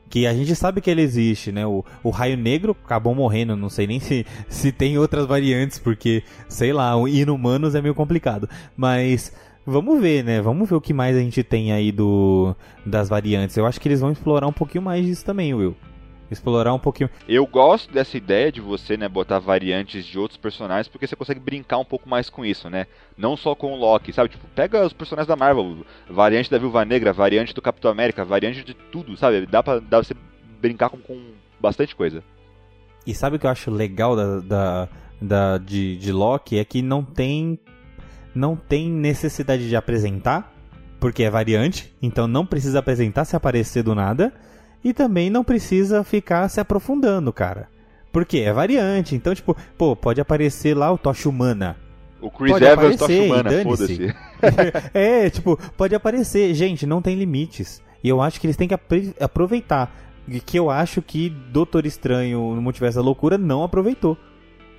[0.09, 1.67] Que a gente sabe que ele existe, né?
[1.67, 6.23] O, o Raio Negro acabou morrendo, não sei nem se, se tem outras variantes, porque,
[6.49, 8.49] sei lá, o Inumanos é meio complicado.
[8.75, 9.31] Mas
[9.63, 10.41] vamos ver, né?
[10.41, 13.55] Vamos ver o que mais a gente tem aí do das variantes.
[13.55, 15.75] Eu acho que eles vão explorar um pouquinho mais disso também, Will.
[16.29, 17.09] Explorar um pouquinho.
[17.27, 21.39] Eu gosto dessa ideia de você, né, botar variantes de outros personagens, porque você consegue
[21.39, 22.85] brincar um pouco mais com isso, né?
[23.17, 24.29] Não só com o Loki, sabe?
[24.29, 28.63] Tipo, pega os personagens da Marvel, variante da Viúva Negra, variante do Capitão América, variante
[28.63, 29.45] de tudo, sabe?
[29.45, 30.13] Dá pra, dá pra você
[30.61, 31.17] brincar com, com
[31.59, 32.21] bastante coisa.
[33.05, 34.89] E sabe o que eu acho legal da, da,
[35.21, 36.59] da- de, de Loki?
[36.59, 37.57] É que não tem,
[38.35, 40.53] não tem necessidade de apresentar,
[40.99, 44.33] porque é variante, então não precisa apresentar se aparecer do nada,
[44.83, 47.69] e também não precisa ficar se aprofundando, cara.
[48.11, 51.77] Porque é variante, então, tipo, pô, pode aparecer lá o Tocha Humana.
[52.19, 54.15] O Chris Pode Evans, Tocha aparecer, Humana, e foda-se.
[54.93, 56.53] é, tipo, pode aparecer.
[56.53, 57.81] Gente, não tem limites.
[58.03, 58.75] E eu acho que eles têm que
[59.19, 59.95] aproveitar.
[60.45, 64.17] Que eu acho que Doutor Estranho no Multiverso da Loucura não aproveitou.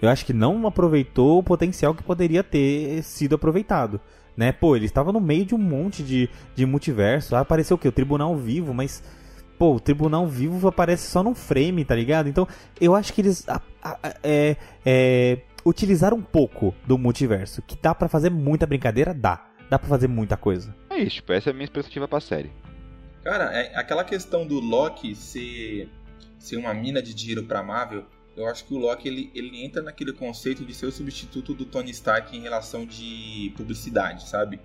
[0.01, 4.01] Eu acho que não aproveitou o potencial que poderia ter sido aproveitado.
[4.37, 4.53] Né?
[4.53, 7.35] Pô, ele estava no meio de um monte de, de multiverso.
[7.35, 7.89] Ah, apareceu o quê?
[7.89, 9.03] O Tribunal Vivo, mas.
[9.59, 12.29] Pô, o Tribunal Vivo aparece só num frame, tá ligado?
[12.29, 12.47] Então,
[12.81, 14.57] eu acho que eles a- a- a- é,
[14.87, 17.61] é, utilizaram um pouco do multiverso.
[17.63, 19.13] Que dá pra fazer muita brincadeira?
[19.13, 19.45] Dá.
[19.69, 20.75] Dá pra fazer muita coisa.
[20.89, 22.53] É isso, tipo, essa é a minha expectativa pra série.
[23.25, 25.91] Cara, é, aquela questão do Loki ser,
[26.39, 28.05] ser uma mina de dinheiro pra Marvel,
[28.37, 31.65] eu acho que o Loki ele, ele entra naquele conceito de ser o substituto do
[31.65, 34.61] Tony Stark em relação de publicidade, sabe?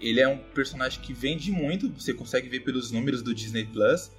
[0.00, 4.10] Ele é um personagem que vende muito, você consegue ver pelos números do Disney Plus.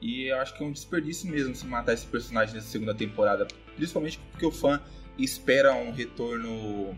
[0.00, 3.46] E eu acho que é um desperdício mesmo se matar esse personagem nessa segunda temporada.
[3.76, 4.80] Principalmente porque o fã
[5.18, 6.96] espera um retorno.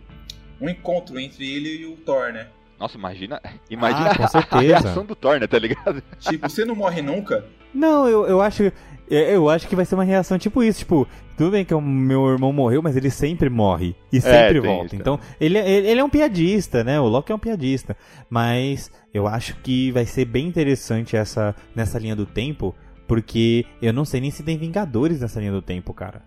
[0.60, 2.50] um encontro entre ele e o Thor, né?
[2.78, 3.40] Nossa, imagina.
[3.70, 6.02] Imagina Ah, com a- a reação do Thor, né, tá ligado?
[6.20, 7.44] Tipo, você não morre nunca?
[7.74, 8.64] Não, eu, eu acho.
[9.10, 11.06] é, Eu acho que vai ser uma reação tipo isso, tipo,
[11.36, 13.94] tudo bem que o meu irmão morreu, mas ele sempre morre.
[14.12, 14.86] E sempre É, volta.
[14.86, 17.00] isso, então, ele, é- ele, ele é um piadista, né?
[17.00, 17.96] O Loki é um piadista.
[18.30, 22.74] Mas eu acho que vai ser bem interessante essa nessa linha do tempo,
[23.06, 26.22] porque eu não sei nem se tem Vingadores nessa linha do tempo, cara.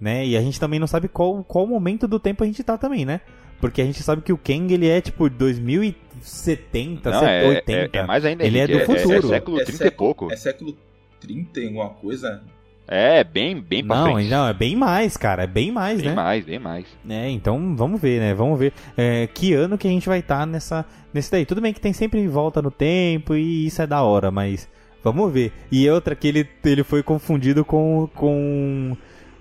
[0.00, 0.26] Né?
[0.26, 3.04] E a gente também não sabe qual, qual momento do tempo a gente tá também,
[3.04, 3.20] né?
[3.60, 7.98] Porque a gente sabe que o Kang, ele é tipo 2070, Não, é, 80.
[7.98, 8.44] é, é mais ainda.
[8.44, 9.28] Ele é Henrique, do É, futuro.
[9.28, 10.32] século É 30 e século- pouco.
[10.32, 10.76] É século
[11.20, 12.42] 30 em alguma coisa?
[12.86, 14.28] É, bem, bem pra Não, frente.
[14.30, 15.44] não, é bem mais, cara.
[15.44, 16.14] É bem mais, Bem né?
[16.14, 16.84] mais, bem mais.
[17.08, 18.34] É, então vamos ver, né?
[18.34, 21.46] Vamos ver é, que ano que a gente vai estar nessa nesse daí.
[21.46, 24.68] Tudo bem que tem sempre volta no tempo e isso é da hora, mas
[25.02, 25.50] vamos ver.
[25.72, 28.94] E outra que ele, ele foi confundido com, com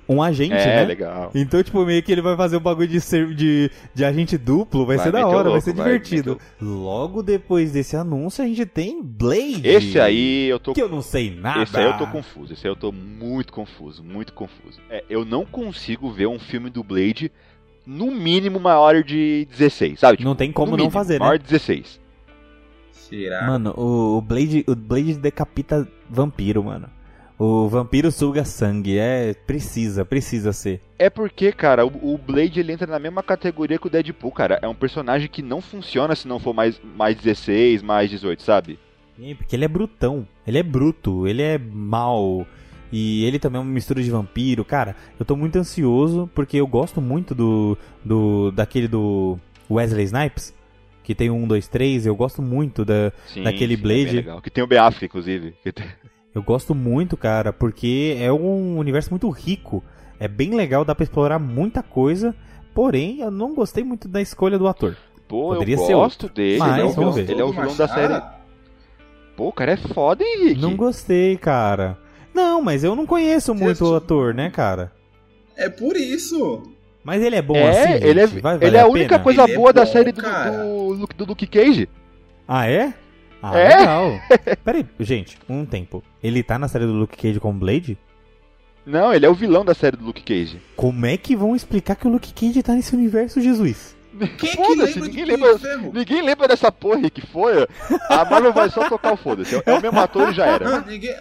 [0.07, 0.85] um agente, é, né?
[0.85, 1.31] legal.
[1.33, 4.85] Então, tipo, meio que ele vai fazer um bagulho de, ser, de, de agente duplo,
[4.85, 6.39] vai, Vai ser da hora, vai louco, ser vai divertido.
[6.61, 9.61] Logo depois desse anúncio, a gente tem Blade.
[9.67, 11.63] Esse aí eu tô Que eu não sei nada.
[11.63, 14.79] Esse aí eu tô confuso, esse aí eu tô muito confuso, muito confuso.
[14.89, 17.31] É, eu não consigo ver um filme do Blade
[17.85, 20.17] no mínimo maior de 16, sabe?
[20.17, 21.19] Tipo, Não tem como no não mínimo, fazer, né?
[21.19, 21.99] Maior de 16.
[22.91, 23.47] Será?
[23.47, 26.89] Mano, o Blade, o Blade decapita vampiro, mano.
[27.45, 30.79] O vampiro suga sangue, é precisa, precisa ser.
[30.97, 34.59] É porque, cara, o, o Blade ele entra na mesma categoria que o Deadpool, cara.
[34.61, 38.79] É um personagem que não funciona se não for mais, mais 16, mais 18, sabe?
[39.17, 42.47] Sim, Porque ele é brutão, ele é bruto, ele é mal.
[42.89, 44.63] E ele também é uma mistura de vampiro.
[44.63, 47.77] Cara, eu tô muito ansioso porque eu gosto muito do.
[48.05, 49.37] do daquele do
[49.69, 50.53] Wesley Snipes.
[51.03, 52.05] Que tem 1, 2, 3.
[52.05, 54.15] Eu gosto muito da, Sim, Daquele sim, é Blade.
[54.15, 54.41] legal.
[54.41, 55.53] Que tem o Affleck, inclusive.
[55.61, 55.85] Que tem-
[56.33, 59.83] Eu gosto muito, cara, porque é um universo muito rico.
[60.19, 62.35] é bem legal, dá pra explorar muita coisa.
[62.73, 64.97] Porém, eu não gostei muito da escolha do ator.
[65.27, 66.35] Pô, Poderia eu ser gosto outro.
[66.35, 66.57] dele.
[66.59, 67.29] Mas, ele é o vamos ver.
[67.29, 68.21] ele é o vilão da série.
[69.35, 70.61] Pô, o cara é foda, hein, Henrique?
[70.61, 71.97] Não gostei, cara.
[72.33, 73.93] Não, mas eu não conheço muito assistiu?
[73.93, 74.91] o ator, né, cara?
[75.55, 76.63] É por isso.
[77.03, 78.41] Mas ele é bom é, assim, ele é, gente?
[78.41, 79.23] Vai ele é a a única pena?
[79.23, 81.89] coisa Ele é boa da bom, série do, do, do, do Luke Cage.
[82.47, 82.93] Ah, é?
[83.43, 83.77] Ah, É?
[83.77, 84.19] legal.
[84.63, 86.01] Peraí, gente, um tempo.
[86.23, 87.97] Ele tá na série do Luke Cage com Blade?
[88.85, 90.61] Não, ele é o vilão da série do Luke Cage.
[90.75, 93.95] Como é que vão explicar que o Luke Cage tá nesse universo, Jesus?
[94.37, 95.59] Quem é que lembra de ninguém lembra-?
[95.93, 97.67] Ninguém lembra dessa porra que foi.
[98.09, 99.55] A Marvel vai só tocar o foda-se.
[99.65, 100.69] É o mesmo ator e já era.
[100.69, 101.15] Não, ninguém...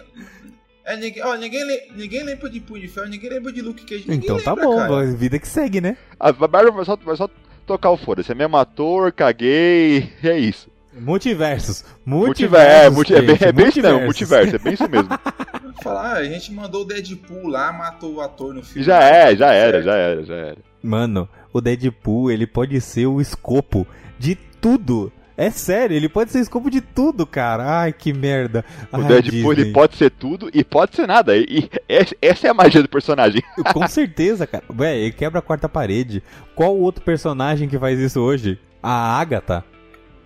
[0.85, 1.63] É, ninguém, ó, ninguém,
[1.95, 4.03] ninguém lembra de Punho de Ferro, ninguém lembra de Luke Cage.
[4.07, 5.05] Então tá lembra, bom, cara.
[5.13, 5.97] vida que segue, né?
[6.19, 7.29] A Marvel vai só, vai só
[7.65, 8.31] tocar o foda-se.
[8.31, 10.09] É mesmo ator, caguei.
[10.21, 10.69] E é isso.
[10.99, 11.83] Multiversos.
[12.05, 12.67] Multiverso.
[12.85, 14.51] É, Multiversos, multi, é bem, gente, é bem isso mesmo, multiversos.
[14.51, 14.55] multiverso.
[14.55, 15.09] É bem isso mesmo.
[15.83, 18.83] Falar, ah, a gente mandou o Deadpool lá, matou o ator no filme.
[18.85, 20.57] Já é, já era, já era, já era.
[20.81, 23.85] Mano, o Deadpool, ele pode ser o escopo
[24.19, 25.11] de tudo.
[25.35, 27.79] É sério, ele pode ser escopo de tudo, cara.
[27.81, 28.63] Ai, que merda.
[28.91, 29.73] O Ai, Deadpool ele Disney.
[29.73, 31.35] pode ser tudo e pode ser nada.
[31.35, 33.41] E, e es- essa é a magia do personagem.
[33.73, 34.63] Com certeza, cara.
[34.77, 36.21] Ué, ele quebra a quarta parede.
[36.55, 38.59] Qual outro personagem que faz isso hoje?
[38.81, 39.65] A Agatha.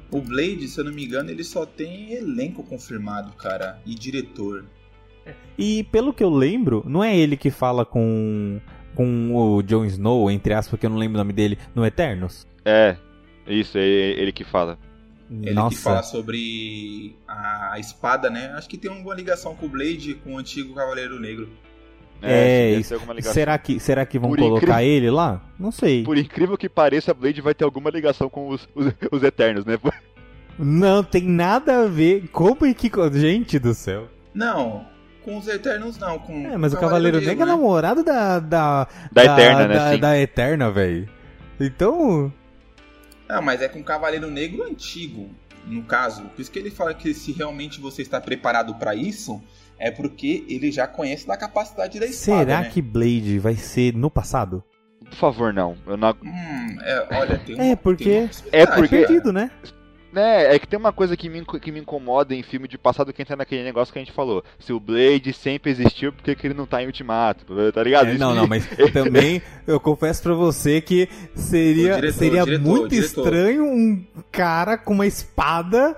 [0.09, 4.65] O Blade, se eu não me engano, ele só tem elenco confirmado, cara, e diretor.
[5.57, 8.59] E pelo que eu lembro, não é ele que fala com
[8.95, 12.47] com o Jon Snow, entre aspas, porque eu não lembro o nome dele, no Eternos?
[12.65, 12.97] É,
[13.45, 14.79] isso, é ele que fala.
[15.29, 15.75] Ele Nossa.
[15.75, 18.51] que fala sobre a espada, né?
[18.55, 21.47] Acho que tem alguma ligação com o Blade, com o antigo Cavaleiro Negro.
[22.21, 22.89] É, deve isso.
[22.89, 23.33] ter alguma ligação.
[23.33, 25.41] Será que, será que vão Por colocar incrível- ele lá?
[25.59, 26.03] Não sei.
[26.03, 29.77] Por incrível que pareça, Blade vai ter alguma ligação com os, os, os Eternos, né?
[30.59, 32.27] Não tem nada a ver.
[32.31, 32.89] Como é que.
[33.13, 34.07] Gente do céu.
[34.33, 34.85] Não,
[35.23, 37.51] com os Eternos não, com É, mas o Cavaleiro Negro é né?
[37.51, 38.39] namorado da.
[38.39, 39.75] Da, Da Eterna, né?
[39.75, 39.99] Da, Sim.
[39.99, 41.07] da Eterna, velho.
[41.59, 42.33] Então.
[43.29, 45.29] Não, mas é com o Cavaleiro Negro antigo,
[45.65, 46.23] no caso.
[46.35, 49.41] Por isso que ele fala que se realmente você está preparado pra isso,
[49.79, 52.69] é porque ele já conhece da capacidade da espada, será né?
[52.69, 54.63] que Blade vai ser no passado?
[55.05, 55.77] Por favor, não.
[55.85, 59.07] Eu não Hum, é, olha, tem uma, É, porque- tem uma É porque- cara.
[59.07, 59.51] Perdido, né?
[60.11, 63.11] Né, é que tem uma coisa que me, que me incomoda em filme de passado
[63.13, 64.43] que entra naquele negócio que a gente falou.
[64.59, 67.45] Se o Blade sempre existiu, por que, que ele não tá em Ultimato?
[67.71, 68.09] Tá ligado?
[68.09, 72.63] É, não, me- não, mas também eu confesso pra você que seria, diretor, seria diretor,
[72.65, 73.23] muito diretor.
[73.25, 75.95] estranho um cara com uma espada,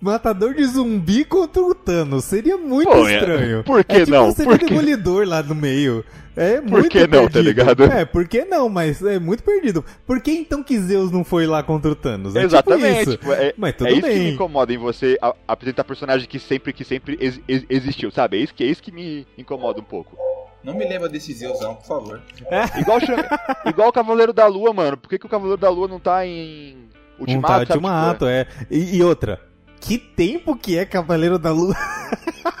[0.00, 2.24] matador de zumbi contra o Thanos.
[2.24, 3.64] Seria muito Pô, é- estranho.
[3.64, 4.26] Por que é tipo não?
[4.32, 4.66] você Por que...
[4.66, 6.04] demolidor lá no meio.
[6.36, 7.40] É muito que não, tá perdido.
[7.42, 7.84] ligado?
[7.84, 9.84] É, por que não, mas é muito perdido.
[10.06, 12.34] Por que então que Zeus não foi lá contra o Thanos?
[12.34, 13.00] É tipo Exatamente.
[13.02, 13.10] isso.
[13.12, 14.34] tipo, é, Mas tudo é isso que me bem.
[14.34, 15.16] incomoda em você
[15.46, 18.36] apresentar personagem que sempre, que sempre ex- ex- existiu, sabe?
[18.38, 20.16] É isso, que, é isso que me incomoda um pouco.
[20.64, 22.22] Não me lembra desse Zeusão, por favor.
[22.80, 23.28] Igual, o Shang-
[23.66, 24.96] igual o Cavaleiro da Lua, mano.
[24.96, 26.74] Por que, que o Cavaleiro da Lua não tá em
[27.18, 27.46] Um Ultimato?
[27.46, 27.64] tá, sabe?
[27.66, 28.46] Tipo, Ultimato, é.
[28.70, 29.40] E, e outra.
[29.80, 31.76] Que tempo que é Cavaleiro da Lua?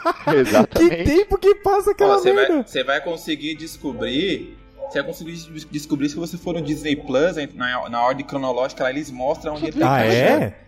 [0.26, 1.04] é- Que Exatamente.
[1.04, 2.54] tempo que passa Ó, aquela Você merda?
[2.54, 4.56] vai, você vai conseguir descobrir.
[4.90, 8.84] Você vai conseguir des- descobrir se você for no Disney Plus, na, na ordem cronológica,
[8.84, 10.58] lá eles mostram onde ele tá Ah, é?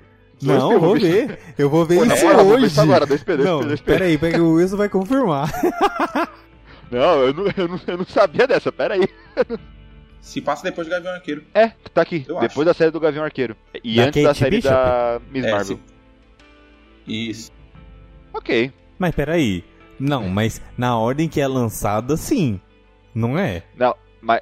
[0.43, 1.39] Não, Eu vou ver.
[1.57, 2.67] Eu vou ver Pô, isso vou ver hoje.
[2.67, 4.17] isso agora, dois pedaços, Não, dois pedaços.
[4.19, 5.51] peraí, o Wilson vai confirmar.
[6.91, 9.09] Não, eu não, eu, não, eu não sabia dessa, pera aí.
[10.21, 11.43] Se passa depois do Gavião Arqueiro.
[11.55, 12.25] É, tá aqui.
[12.29, 12.65] Eu depois acho.
[12.65, 13.57] da série do Gavião Arqueiro.
[13.83, 14.75] E Da antes da Kate série Bishop?
[14.75, 15.81] da Miss É, Marvel.
[17.07, 17.53] Isso.
[18.33, 18.73] Ok.
[18.99, 19.65] Mas peraí.
[19.99, 22.61] Não, mas na ordem que é lançada, sim.
[23.15, 23.63] Não é?
[23.77, 24.41] Não, mas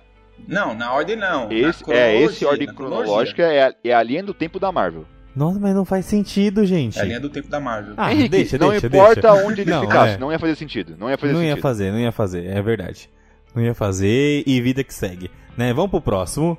[0.49, 1.49] Não, na ordem não.
[1.49, 5.05] Na esse, é, esse ordem cronológica é a, é a linha do tempo da Marvel.
[5.35, 6.99] Nossa, mas não faz sentido, gente.
[6.99, 7.95] É a linha do tempo da Marvel.
[7.97, 9.47] Ah, Henrique, deixa, não deixa, importa deixa.
[9.47, 10.19] onde ele Não, ficasse, é.
[10.19, 10.97] não ia fazer sentido.
[10.99, 11.63] Não ia fazer Não ia sentido.
[11.63, 13.11] fazer, não ia fazer, é verdade.
[13.55, 15.31] Não ia fazer e vida que segue.
[15.57, 15.73] Né?
[15.73, 16.59] Vamos pro próximo.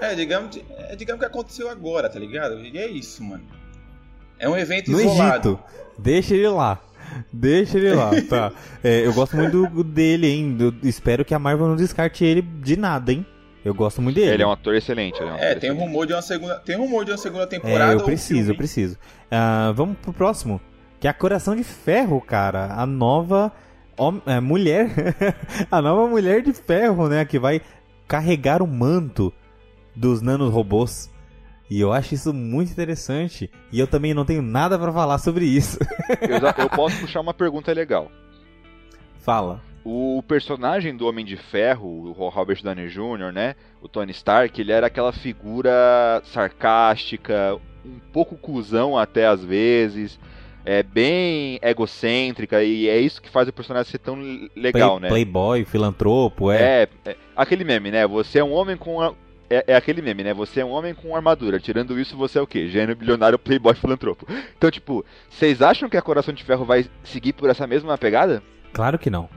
[0.00, 0.58] É, digamos,
[0.88, 2.60] é, digamos que aconteceu agora, tá ligado?
[2.60, 3.44] E é isso, mano.
[4.38, 5.48] É um evento No isolado.
[5.50, 5.64] Egito.
[5.98, 6.80] Deixa ele lá.
[7.32, 8.52] Deixa ele lá, tá.
[8.82, 10.56] É, eu gosto muito do- dele, hein.
[10.60, 13.24] Eu espero que a Marvel não descarte ele de nada, hein.
[13.64, 14.30] Eu gosto muito dele.
[14.32, 15.20] Ele é um ator excelente.
[15.20, 15.88] Ele é, um É, ator tem um excelente.
[15.90, 17.92] rumor de uma segunda, tem um rumor de uma segunda temporada.
[17.92, 18.96] É, eu preciso, eu preciso.
[19.30, 20.60] Ah, vamos pro próximo.
[20.98, 22.72] Que é a Coração de Ferro, cara.
[22.74, 23.52] A nova
[23.98, 24.88] hom- é, mulher.
[25.70, 27.24] a nova mulher de ferro, né?
[27.24, 27.60] Que vai
[28.08, 29.32] carregar o manto
[29.94, 31.10] dos nanorobôs.
[31.70, 33.48] E eu acho isso muito interessante.
[33.72, 35.78] E eu também não tenho nada pra falar sobre isso.
[36.20, 38.10] Eu, já- eu posso puxar uma pergunta legal.
[39.20, 39.60] Fala.
[39.84, 41.86] O personagem do Homem de Ferro,
[42.18, 43.54] o Robert Downey Jr., né?
[43.80, 50.18] O Tony Stark, ele era aquela figura sarcástica, um pouco cuzão até às vezes.
[50.66, 54.16] é bem egocêntrica e é isso que faz o personagem ser tão
[54.54, 55.08] legal, Play, né?
[55.08, 56.82] Playboy, filantropo, é.
[56.82, 58.06] É, é, aquele meme, né?
[58.06, 59.14] Você é um homem com a-
[59.50, 60.32] é, é aquele meme, né?
[60.32, 61.58] Você é um homem com armadura.
[61.60, 62.68] Tirando isso, você é o quê?
[62.68, 64.26] Gênio, bilionário, playboy, filantropo.
[64.56, 68.42] Então, tipo, vocês acham que a Coração de Ferro vai seguir por essa mesma pegada?
[68.72, 69.28] Claro que não.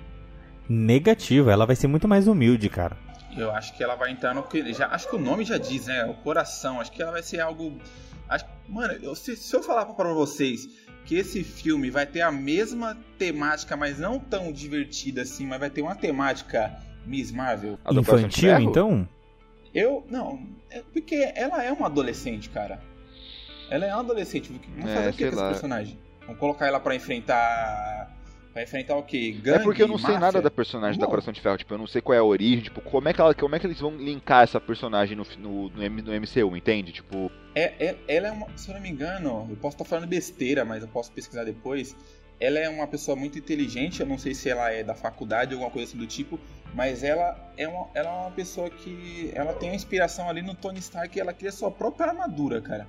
[0.70, 2.98] Negativo, ela vai ser muito mais humilde, cara.
[3.36, 4.44] Eu acho que ela vai entrar no.
[4.44, 6.06] que- Já, acho que o nome já diz, né?
[6.06, 6.80] O coração.
[6.80, 7.78] Acho que ela vai ser algo.
[8.30, 10.68] Acho, mano, eu- se, se eu falar pra vocês
[11.06, 15.70] que esse filme vai ter a mesma temática, mas não tão divertida assim, mas vai
[15.70, 16.72] ter uma temática
[17.06, 17.78] Miss Marvel.
[17.84, 19.10] A do Coração de Infantil, então?
[19.74, 20.06] Eu.
[20.10, 20.40] Não.
[20.70, 22.80] É porque ela é uma adolescente, cara.
[23.70, 24.52] Ela é uma adolescente.
[24.76, 26.00] Vamos É, fazer o que sei com esse personagem?
[26.22, 28.12] Vamos colocar ela pra enfrentar.
[28.54, 29.32] Pra enfrentar o quê?
[29.42, 30.20] Gangue, é porque eu não sei máfia?
[30.20, 31.10] nada da personagem da Bom.
[31.10, 31.58] Coração de Ferro.
[31.58, 32.64] Tipo, eu não sei qual é a origem.
[32.64, 35.70] Tipo, como é que, ela, como é que eles vão linkar essa personagem no, no,
[35.70, 36.92] no MCU, entende?
[36.92, 40.08] Tipo, É, é- ela é uma, se eu não me engano, eu posso estar falando
[40.08, 41.96] besteira, mas eu posso pesquisar depois.
[42.40, 45.60] Ela é uma pessoa muito inteligente, eu não sei se ela é da faculdade ou
[45.60, 46.40] alguma coisa assim do tipo,
[46.74, 50.56] mas ela é uma, ela é uma pessoa que ela tem uma inspiração ali no
[50.56, 52.88] Tony Stark e ela cria sua própria armadura, cara.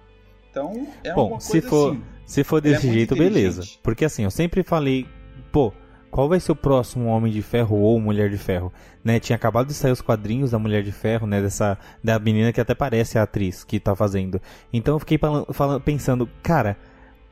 [0.50, 2.02] Então, é Bom, se coisa for- assim.
[2.26, 3.62] Se for é desse muito jeito, beleza.
[3.82, 5.06] Porque assim, eu sempre falei,
[5.52, 5.72] pô,
[6.10, 8.72] qual vai ser o próximo Homem de Ferro ou Mulher de Ferro?
[9.02, 12.52] Né, tinha acabado de sair os quadrinhos da Mulher de Ferro, né, dessa da menina
[12.52, 14.40] que até parece a atriz que tá fazendo.
[14.72, 16.76] Então eu fiquei falan- falan- pensando, cara,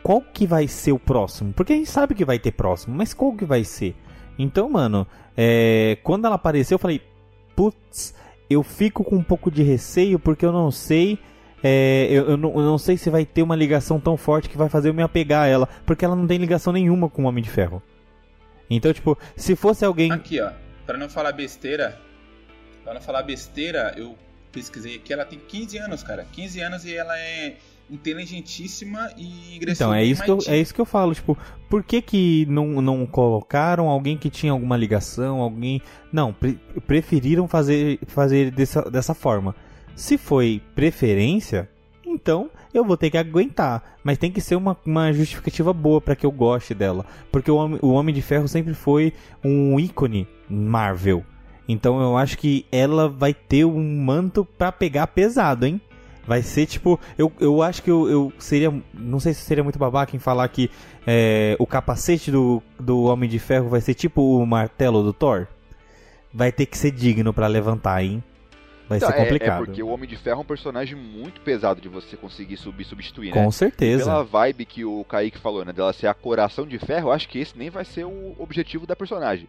[0.02, 1.52] qual que vai ser o próximo?
[1.52, 3.94] Porque a gente sabe que vai ter próximo, mas qual que vai ser?
[4.38, 5.06] Então, mano,
[5.36, 7.00] é, quando ela apareceu, eu falei,
[7.54, 8.14] putz,
[8.48, 11.18] eu fico com um pouco de receio porque eu não sei
[11.62, 14.58] é, eu, eu não, eu não sei se vai ter uma ligação tão forte que
[14.58, 17.26] vai fazer eu me apegar a ela, porque ela não tem ligação nenhuma com o
[17.26, 17.80] Homem de Ferro.
[18.68, 20.10] Então, tipo, se fosse alguém.
[20.10, 20.50] Aqui, ó,
[20.84, 22.00] pra não falar besteira,
[22.82, 24.16] pra não falar besteira, eu
[24.50, 26.26] pesquisei aqui, ela tem 15 anos, cara.
[26.32, 27.56] 15 anos e ela é
[27.92, 31.36] inteligentíssima e ingressou Então, é isso, que eu, é isso que eu falo, tipo,
[31.68, 35.80] por que que não, não colocaram alguém que tinha alguma ligação, alguém...
[36.12, 39.54] Não, pre- preferiram fazer, fazer dessa, dessa forma.
[39.94, 41.68] Se foi preferência,
[42.06, 43.96] então eu vou ter que aguentar.
[44.02, 47.04] Mas tem que ser uma, uma justificativa boa pra que eu goste dela.
[47.30, 49.12] Porque o Homem, o Homem de Ferro sempre foi
[49.44, 51.22] um ícone Marvel.
[51.68, 55.80] Então eu acho que ela vai ter um manto pra pegar pesado, hein?
[56.26, 57.00] Vai ser tipo.
[57.18, 58.72] Eu, eu acho que eu, eu seria.
[58.94, 60.70] Não sei se seria muito babaca em falar que
[61.06, 65.48] é, o capacete do, do Homem de Ferro vai ser tipo o martelo do Thor.
[66.32, 68.22] Vai ter que ser digno pra levantar, hein?
[68.88, 69.64] Vai Então, ser é- É, complicado.
[69.64, 73.32] porque o Homem de Ferro é um personagem muito pesado de você conseguir subir, substituir,
[73.32, 73.50] Com né?
[73.50, 74.04] certeza.
[74.04, 75.72] Pela vibe que o Kaique falou, né?
[75.72, 78.86] Dela ser a coração de ferro, eu acho que esse nem vai ser o objetivo
[78.86, 79.48] da personagem.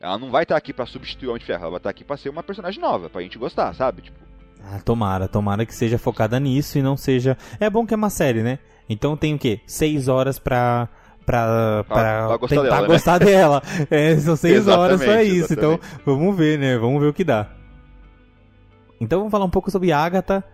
[0.00, 2.04] Ela não vai estar aqui pra substituir o Homem de Ferro, ela vai estar aqui
[2.04, 4.02] pra ser uma personagem nova, pra gente gostar, sabe?
[4.02, 4.18] Tipo,
[4.68, 7.36] Ah, tomara, tomara que seja focada nisso e não seja.
[7.60, 8.58] É bom que é uma série, né?
[8.88, 9.60] Então tem o quê?
[9.66, 10.88] Seis horas pra.
[11.24, 12.86] Pra, pra, pra gostar tentar dela, né?
[12.86, 13.62] gostar dela.
[13.90, 15.52] É, são seis horas pra Exatamente, isso.
[15.54, 16.78] Então vamos ver, né?
[16.78, 17.50] Vamos ver o que dá.
[19.00, 20.44] Então vamos falar um pouco sobre Agatha.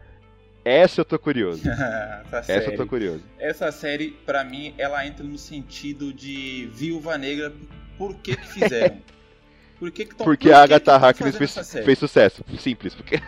[0.65, 1.63] essa eu tô curioso.
[1.69, 2.77] Essa Essa eu série.
[2.79, 3.23] tô curioso.
[3.39, 7.53] Essa série, pra mim, ela entra no sentido de Viúva Negra.
[7.99, 8.97] Por que que fizeram?
[9.79, 11.85] Por que que tão, Porque por a Agatha Harkness fez, série?
[11.85, 12.45] fez sucesso.
[12.59, 12.95] Simples.
[12.95, 13.21] Porque...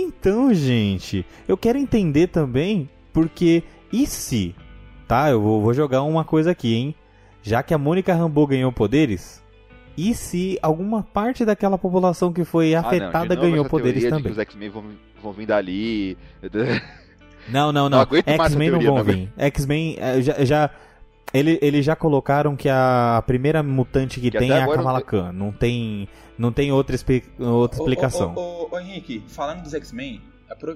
[0.00, 4.54] Então, gente, eu quero entender também porque e se,
[5.08, 5.28] tá?
[5.30, 6.94] Eu vou, vou jogar uma coisa aqui, hein?
[7.42, 9.42] Já que a Mônica Rambeau ganhou poderes,
[9.96, 14.02] e se alguma parte daquela população que foi Ah, não, afetada de novo ganhou poderes
[14.02, 14.24] teoria de também?
[14.24, 14.84] que os X-Men vão,
[15.20, 16.16] vão vir dali.
[17.48, 18.06] Não, não, Não não.
[18.24, 19.32] X-Men não vão não vir.
[19.36, 20.70] X-Men eh, já, já
[21.32, 25.06] ele, eles já colocaram que a primeira mutante que Que tem é a Kamala não-
[25.06, 25.32] Khan.
[25.32, 28.34] Não tem, não tem outra, expli- outra explicação.
[28.34, 30.22] Ô, ô, ô, ô, Henrique, falando dos X-Men,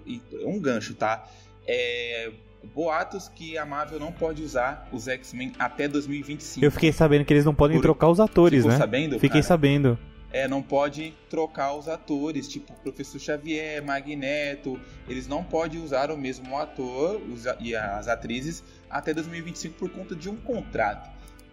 [0.07, 1.25] e- um gancho, tá?
[1.67, 2.31] É,
[2.75, 6.65] boatos que a Marvel não pode usar os X-Men até 2025.
[6.65, 8.79] Eu fiquei sabendo que eles não podem Por- trocar os atores, Ficou né?
[8.79, 9.15] sabendo?
[9.15, 9.43] Fiquei cara?
[9.43, 9.99] sabendo.
[10.35, 16.17] É, não pode trocar os atores, tipo Professor Xavier, Magneto, eles não podem usar o
[16.17, 21.11] mesmo ator os a- e as atrizes até 2025 por conta de um contrato.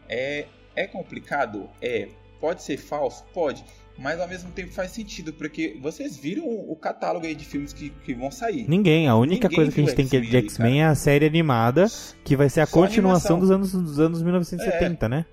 [0.07, 0.45] É,
[0.76, 1.70] é complicado?
[1.82, 2.10] É.
[2.40, 3.24] Pode ser falso?
[3.34, 3.64] Pode.
[3.98, 7.90] Mas ao mesmo tempo faz sentido, porque vocês viram o catálogo aí de filmes que,
[7.90, 8.66] que vão sair.
[8.68, 11.26] Ninguém, a única Ninguém coisa que a gente tem que de X-Men é a série
[11.26, 11.88] animada,
[12.24, 13.60] que vai ser a Só continuação animação.
[13.60, 15.26] dos anos, dos anos 1970, né?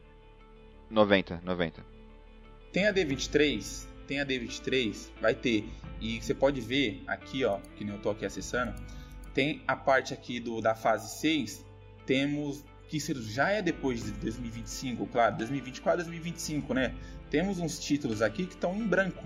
[0.90, 1.84] 90, 90.
[2.72, 5.64] Tem a D23, tem a D23, vai ter.
[6.00, 8.74] E você pode ver aqui, ó, que nem eu tô aqui acessando,
[9.32, 11.64] tem a parte aqui do da fase 6,
[12.06, 16.94] temos que isso já é depois de 2025, claro, 2024, 2025, né?
[17.28, 19.24] Temos uns títulos aqui que estão em branco,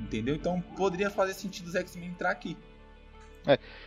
[0.00, 0.34] entendeu?
[0.36, 2.56] Então poderia fazer sentido os X-Men entrar aqui.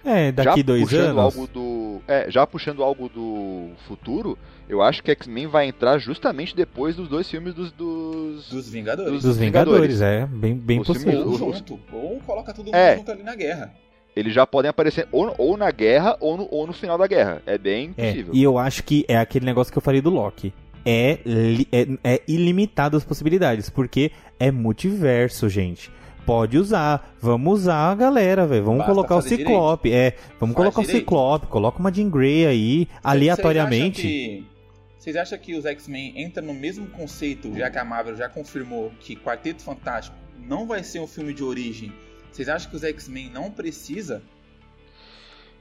[0.04, 1.20] É, daqui já dois puxando anos.
[1.20, 2.02] algo do.
[2.08, 4.38] É, já puxando algo do futuro,
[4.68, 7.72] eu acho que X-Men vai entrar justamente depois dos dois filmes dos.
[7.72, 8.50] dos...
[8.50, 9.22] Dos Vingadores.
[9.22, 10.26] Dos Vingadores, é.
[10.26, 11.12] Bem, bem Os possível.
[11.22, 11.80] filmes- Ou os- junto.
[11.94, 12.98] Ou coloca todo mundo É.
[12.98, 13.74] junto ali na guerra.
[14.16, 17.42] Eles já podem aparecer ou, ou na guerra ou no, ou no final da guerra.
[17.46, 18.34] É bem É, possível.
[18.36, 20.54] e eu acho que é aquele negócio que eu falei do Loki.
[20.86, 25.90] É, li- é, é ilimitado as possibilidades, porque é multiverso, gente.
[26.26, 28.64] Pode usar, vamos usar a galera, velho.
[28.66, 30.16] Vamos Basta colocar o Ciclope, é.
[30.40, 31.00] Vamos Faz colocar o direito.
[31.04, 34.02] Ciclope, coloca uma Jean Grey aí, aleatoriamente.
[34.02, 34.54] Vocês acham que-
[35.00, 38.90] Vocês acham que os X-Men entram no mesmo conceito, já que a Marvel já confirmou
[39.02, 41.92] que Quarteto Fantástico não vai ser um filme de origem?
[42.34, 44.22] Vocês acham que os X-Men não precisa?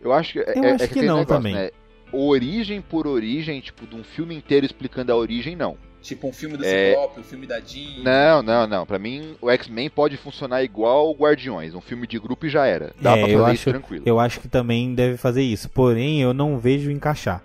[0.01, 1.55] Eu acho que, é, Eu é- acho é que aquele não negócio, também.
[1.55, 1.71] Né?
[2.13, 5.77] Origem por origem, tipo, de um filme inteiro explicando a origem, não.
[6.03, 6.91] Tipo um filme do É.
[6.91, 8.03] Ciclope, um filme da Jean?
[8.03, 8.85] Não, não, não.
[8.85, 11.75] Pra mim, o X-Men pode funcionar igual o Guardiões.
[11.75, 12.93] Um filme de grupo e já era.
[13.01, 14.03] Dá É, pra eu fazer acho- isso tranquilo.
[14.05, 15.71] Eu acho que também deve fazer isso.
[15.71, 17.41] Porém, eu não vejo encaixar.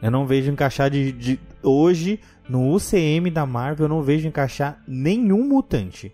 [0.00, 3.86] Eu não vejo encaixar de, de- hoje no UCM da Marvel.
[3.86, 6.12] Eu não vejo encaixar nenhum mutante.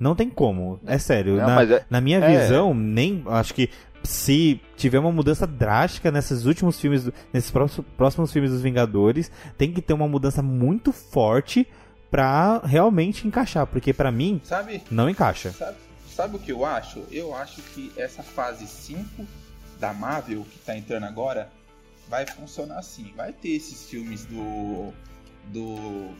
[0.00, 0.80] Não tem como.
[0.86, 1.36] É sério.
[1.36, 2.40] Não, na, mas é- na minha é.
[2.40, 3.68] visão, nem acho que
[4.02, 9.70] se tiver uma mudança drástica nesses últimos filmes, nesses próximos, próximos filmes dos Vingadores, tem
[9.70, 11.68] que ter uma mudança muito forte
[12.10, 14.82] pra realmente encaixar, porque pra mim Sabe?
[14.90, 15.52] não encaixa.
[15.52, 15.76] Sabe,
[16.08, 17.04] sabe o que eu acho?
[17.12, 19.26] Eu acho que essa fase 5
[19.78, 21.50] da Marvel, que tá entrando agora,
[22.08, 23.12] vai funcionar assim.
[23.16, 24.92] Vai ter esses filmes do.
[25.52, 26.10] do.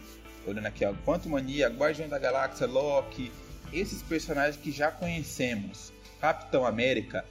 [0.47, 0.93] Olhando aqui, ó.
[1.05, 3.33] Quanto Mania, Guardião da Galáxia, Loki.
[3.73, 5.93] Esses personagens que já conhecemos.
[6.21, 7.25] Capitão América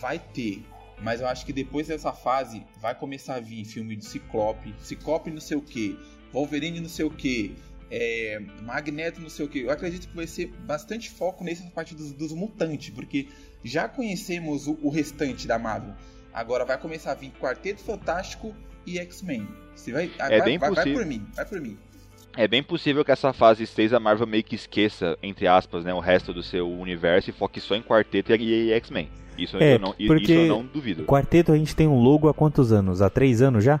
[0.00, 0.62] vai ter.
[1.02, 5.30] Mas eu acho que depois dessa fase vai começar a vir filme de Ciclope, Ciclope
[5.30, 5.98] não sei o que,
[6.32, 7.56] Wolverine não sei o que,
[7.90, 9.60] é, Magneto não sei o que.
[9.60, 13.28] Eu acredito que vai ser bastante foco nessa parte dos, dos mutantes, porque
[13.64, 15.94] já conhecemos o, o restante da Marvel.
[16.32, 18.54] Agora vai começar a vir Quarteto Fantástico
[18.86, 19.48] e X-Men.
[19.74, 21.78] Você vai, É vai, bem vai, vai por mim, vai por mim.
[22.36, 25.92] É bem possível que essa fase 6 a Marvel meio que esqueça, entre aspas, né,
[25.92, 29.08] o resto do seu universo e foque só em Quarteto e, X-Men.
[29.36, 31.04] Isso, É, eu não, isso eu não duvido.
[31.04, 33.02] Quarteto a gente tem um logo há quantos anos?
[33.02, 33.80] Há três anos já?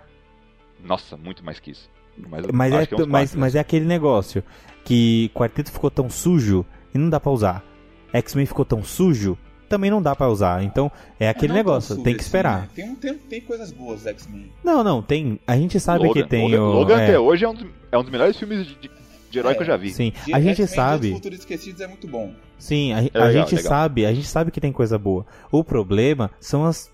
[0.82, 1.88] Nossa, muito mais que isso.
[2.16, 4.42] Mas, Mas é, uns mas, quatro, mas é aquele negócio
[4.84, 6.64] que Quarteto ficou tão sujo
[6.94, 7.64] e não dá pra usar.
[8.12, 9.38] X-Men ficou tão sujo,
[9.70, 10.62] também não dá pra usar.
[10.62, 12.60] Então é aquele Não tão negócio, tem que assim, esperar.
[12.62, 12.68] né?
[12.74, 14.50] Tem, um- tem, tem coisas boas X-Men.
[14.62, 15.40] Não, não, tem.
[15.46, 16.72] A gente sabe Logan, que tem Logan, o.
[16.72, 18.90] Logan é, até hoje é um, dos, é um dos melhores filmes de, de-
[19.30, 19.90] de herói É, que eu já vi.
[19.90, 21.08] Sim, De a gente sabe.
[21.10, 22.34] Dos Futuros Esquecidos é muito bom.
[22.58, 23.68] Sim, a, a É legal, gente legal.
[23.70, 25.24] sabe, a gente sabe que tem coisa boa.
[25.52, 26.90] O problema são as,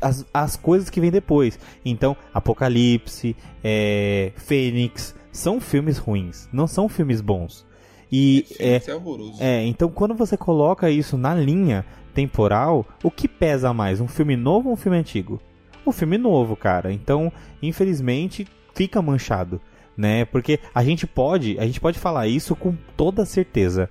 [0.00, 1.58] as, as coisas que vêm depois.
[1.84, 3.34] Então, Apocalipse,
[3.64, 7.66] é, Fênix, são filmes ruins, não são filmes bons.
[8.12, 9.42] E é, Isso é horroroso.
[9.42, 11.84] é, então quando você coloca isso na linha
[12.14, 15.40] temporal, o que pesa mais, um filme novo ou um filme antigo?
[15.86, 16.92] Um filme novo, cara.
[16.92, 17.32] Então,
[17.62, 19.60] infelizmente, fica manchado,
[19.96, 20.24] né?
[20.26, 23.88] Porque a gente pode, a gente pode falar isso com toda certeza.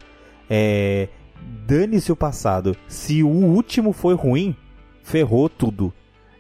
[0.50, 1.10] É,
[1.66, 2.78] dane-se o passado.
[2.88, 4.56] Se o último foi ruim,
[5.04, 5.92] ferrou tudo.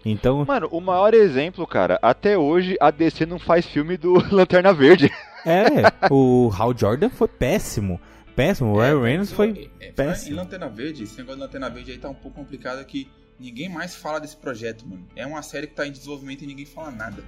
[0.06, 4.74] Então, Mano, o maior exemplo, cara, até hoje a DC não faz filme do Lanterna
[4.74, 5.12] Verde.
[5.45, 7.99] É, o Hal Jordan foi péssimo.
[8.35, 10.35] Péssimo, o Ryan Reynolds foi é, é, péssimo.
[10.35, 13.09] Em Lanterna Verde, esse negócio de Lanterna Verde aí tá um pouco complicado que
[13.39, 15.05] ninguém mais fala desse projeto, mano.
[15.15, 17.23] É uma série que tá em desenvolvimento e ninguém fala nada.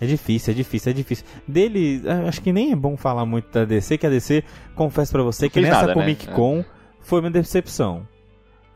[0.00, 1.24] É difícil, é difícil, é difícil.
[1.46, 4.44] Dele, acho que nem é bom falar muito da DC, que a DC,
[4.74, 5.94] confesso pra você, que nessa nada, né?
[5.94, 6.64] Comic Con
[7.00, 8.06] foi uma decepção.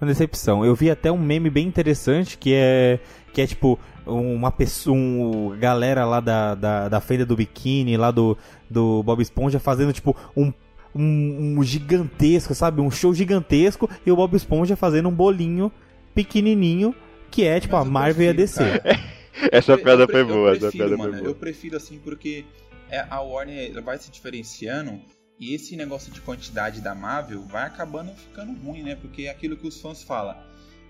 [0.00, 0.64] Uma decepção.
[0.64, 2.98] Eu vi até um meme bem interessante que é
[3.34, 3.78] que é tipo
[4.12, 8.36] uma pessoa, um, galera lá da, da, da feira do biquíni, lá do,
[8.68, 10.52] do Bob Esponja fazendo tipo um,
[10.94, 12.80] um, um gigantesco, sabe?
[12.80, 15.70] Um show gigantesco e o Bob Esponja fazendo um bolinho
[16.14, 16.94] pequenininho
[17.30, 18.58] que é tipo Mas a Marvel e a DC.
[18.80, 19.00] cara.
[19.52, 21.30] Essa Eu- piada foi eu boa, essa prefiro, piada mano, foi boa.
[21.30, 22.44] Eu prefiro assim porque
[22.90, 25.00] é, a Warner vai se diferenciando
[25.38, 28.96] e esse negócio de quantidade da Marvel vai acabando ficando ruim, né?
[29.00, 30.36] Porque é aquilo que os fãs falam.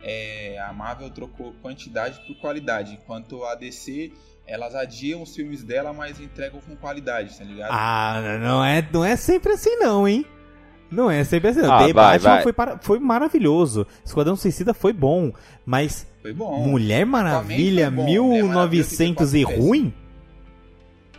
[0.02, 4.12] É, a Marvel trocou quantidade por qualidade, enquanto a DC
[4.46, 7.70] elas adiam os filmes dela, mas entregam com qualidade, tá ligado?
[7.72, 10.24] Ah, não é, não é sempre assim não, hein?
[10.90, 11.60] Não é sempre assim.
[11.60, 11.72] não.
[11.72, 12.42] Ah, The vai, Batman vai.
[12.42, 13.86] Foi, para- foi maravilhoso.
[14.04, 15.32] Esquadrão Suicida foi bom.
[15.64, 16.66] Mas Foi bom.
[16.66, 18.02] Mulher Maravilha foi bom.
[18.02, 19.94] Mulher Maravilha 1900 e ruim?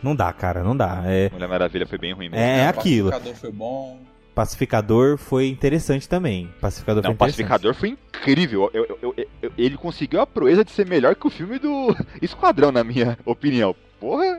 [0.02, 1.02] Não dá, cara, não dá.
[1.06, 2.44] É, Mulher Maravilha foi bem ruim mesmo.
[2.44, 3.08] é O aquilo.
[3.10, 3.98] Pacificador foi bom.
[4.34, 6.50] Pacificador foi interessante também.
[6.60, 7.16] Pacificador Não, foi.
[7.18, 8.70] Pacificador foi incrível.
[8.72, 12.72] Eu- eu- eu- ele conseguiu a proeza de ser melhor que o filme do Esquadrão,
[12.72, 13.74] na minha opinião.
[14.00, 14.38] Porra,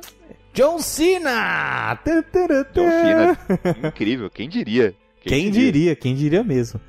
[0.53, 1.97] John Cena!
[2.73, 3.37] John Cena.
[3.87, 4.93] Incrível, quem diria?
[5.21, 6.79] Quem diria, quem diria mesmo.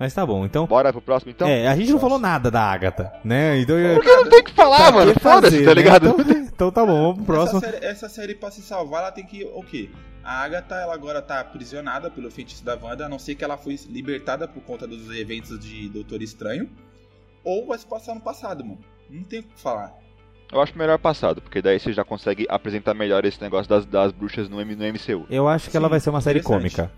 [0.00, 0.66] Mas tá bom, então.
[0.66, 1.46] Bora pro próximo então?
[1.46, 3.58] é, a gente não falou nada da Agatha, né?
[3.60, 3.76] Então.
[3.96, 5.14] Porque não tem o que falar, pra mano.
[5.20, 5.74] Foda-se, tá né?
[5.74, 6.08] ligado?
[6.08, 7.58] Então, então tá bom, vamos pro próximo.
[7.58, 9.44] Essa série, essa série, pra se salvar, ela tem que.
[9.54, 9.90] O quê?
[10.24, 13.58] A Agatha, ela agora tá aprisionada pelo feitiço da Wanda, a não ser que ela
[13.58, 16.70] foi libertada por conta dos eventos de Doutor Estranho.
[17.44, 18.78] Ou vai se passar no passado, mano.
[19.10, 19.92] Não tem o que falar.
[20.50, 24.12] Eu acho melhor passado, porque daí você já consegue apresentar melhor esse negócio das, das
[24.12, 25.26] bruxas no, M- no MCU.
[25.30, 26.90] Eu acho que ela Sim, vai ser uma série cômica.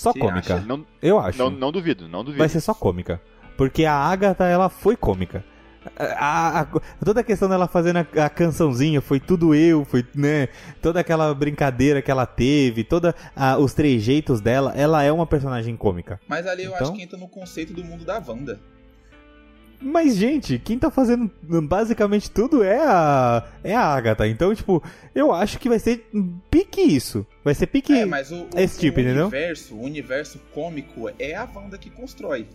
[0.00, 0.54] Só Você cômica.
[0.56, 0.66] acha?
[0.66, 1.38] Não, Eu acho.
[1.38, 2.38] não, não duvido, não duvido.
[2.38, 3.20] Vai ser só cômica.
[3.56, 5.44] Porque a Agatha, ela foi cômica.
[5.98, 6.66] A- a-
[7.04, 10.48] toda a questão dela fazendo a, a cançãozinha foi tudo eu, foi, né?
[10.82, 15.74] Toda aquela brincadeira que ela teve, toda a- os trejeitos dela, ela é uma personagem
[15.76, 16.20] cômica.
[16.28, 16.88] Mas ali eu Então?
[16.88, 18.60] acho que entra no conceito do mundo da Wanda.
[19.82, 24.26] Mas, gente, quem tá fazendo basicamente tudo é a, é a Agatha.
[24.28, 24.82] Então, tipo,
[25.14, 26.06] eu acho que vai ser
[26.50, 27.26] pique isso.
[27.42, 27.92] Vai ser pique.
[27.92, 29.26] É, mas o, o- esse tipo, o entendeu?
[29.28, 32.46] universo, o universo cômico é a Wanda que constrói.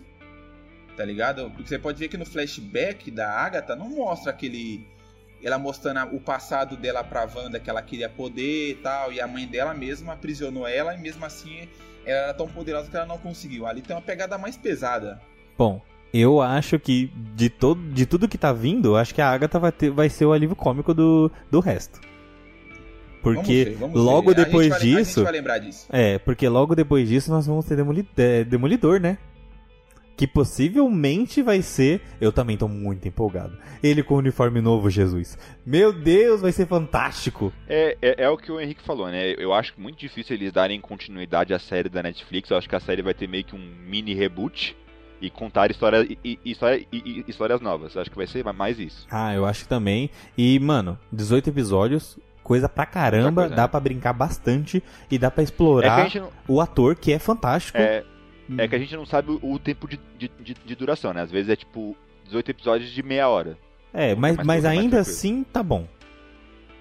[0.95, 1.49] Tá ligado?
[1.51, 4.87] Porque você pode ver que no flashback da Agatha não mostra aquele.
[5.43, 9.27] Ela mostrando o passado dela pra Wanda, que ela queria poder e tal, e a
[9.27, 11.67] mãe dela mesma aprisionou ela, e mesmo assim
[12.05, 13.65] ela era tão poderosa que ela não conseguiu.
[13.67, 15.19] Ali tem uma pegada mais pesada.
[15.57, 15.81] Bom,
[16.19, 19.59] eu acho que de, todo, de tudo que tá vindo, eu acho que a Agatha
[19.59, 21.99] vai, ter, vai ser o alívio cômico do, do resto.
[23.23, 24.45] Vamos Porque ver, vamos logo ver.
[24.45, 25.23] Depois vai- A gente disso.
[25.23, 25.87] vai lembrar disso.
[25.91, 29.17] É, porque logo depois disso nós vamos ter Demoli- é, Demolidor, né?
[30.15, 32.01] Que possivelmente vai ser.
[32.21, 33.57] Eu também tô muito empolgado.
[33.83, 35.37] Ele com o uniforme novo, Jesus.
[35.65, 37.51] Meu Deus, vai ser fantástico.
[37.67, 39.33] É, é, é o que o Henrique falou, né?
[39.37, 42.49] Eu acho muito difícil eles darem continuidade à série da Netflix.
[42.51, 43.59] Eu acho que a série vai ter meio que um
[43.89, 44.77] mini reboot
[45.21, 47.95] e contar histórias, e, e- história- e- e- histórias novas.
[47.95, 49.07] Eu acho que vai ser mais isso.
[49.09, 50.09] Ah, eu acho que também.
[50.37, 53.43] E, mano, 18 episódios, coisa pra caramba.
[53.43, 53.67] Coisa, dá né?
[53.67, 57.77] pra brincar bastante e dá pra É explorar gente não, o ator, que é fantástico.
[57.77, 58.03] é,
[58.57, 61.21] é que a gente não sabe o, tempo de, de, de- de duração, né?
[61.21, 63.57] Às vezes é tipo 18 episódios de meia hora.
[63.93, 65.87] É, mas, mas mais ainda assim tá bom.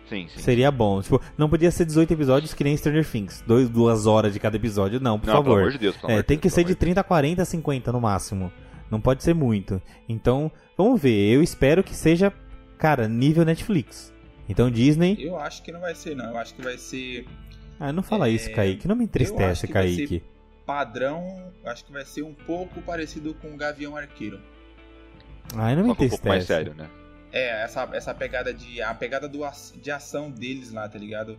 [0.09, 0.40] Sim, sim.
[0.40, 1.01] Seria bom.
[1.01, 3.43] Tipo, não podia ser 18 episódios que nem Stranger Things.
[3.47, 5.01] Dois, duas horas de cada episódio.
[5.01, 5.59] Não, por não, pelo favor.
[5.60, 5.97] amor de Deus.
[5.97, 8.52] pelo É, amor tem Deus, que pelo ser de 30, 40, 50 no máximo.
[8.90, 9.81] Não pode ser muito.
[10.09, 11.32] Então, vamos ver.
[11.35, 12.32] Eu espero que seja,
[12.78, 14.12] cara, nível Netflix.
[14.48, 15.16] Então, Disney.
[15.18, 16.26] Eu acho que não vai ser, não.
[16.31, 17.26] Eu acho que vai ser
[17.81, 18.86] Ah, não fala É, isso, Kaique.
[18.86, 20.22] Não me eu acho entristece, que vai Kaique.
[20.66, 21.26] padrão.
[21.64, 24.39] eu Acho que vai ser um pouco parecido com o Gavião Arqueiro.
[25.56, 26.10] Ai, não me que um entristece.
[26.22, 26.89] pouco mais sério, né?
[27.35, 28.81] É, essa, essa pegada de.
[28.81, 29.40] A pegada do,
[29.74, 31.36] de ação deles lá, tá ligado?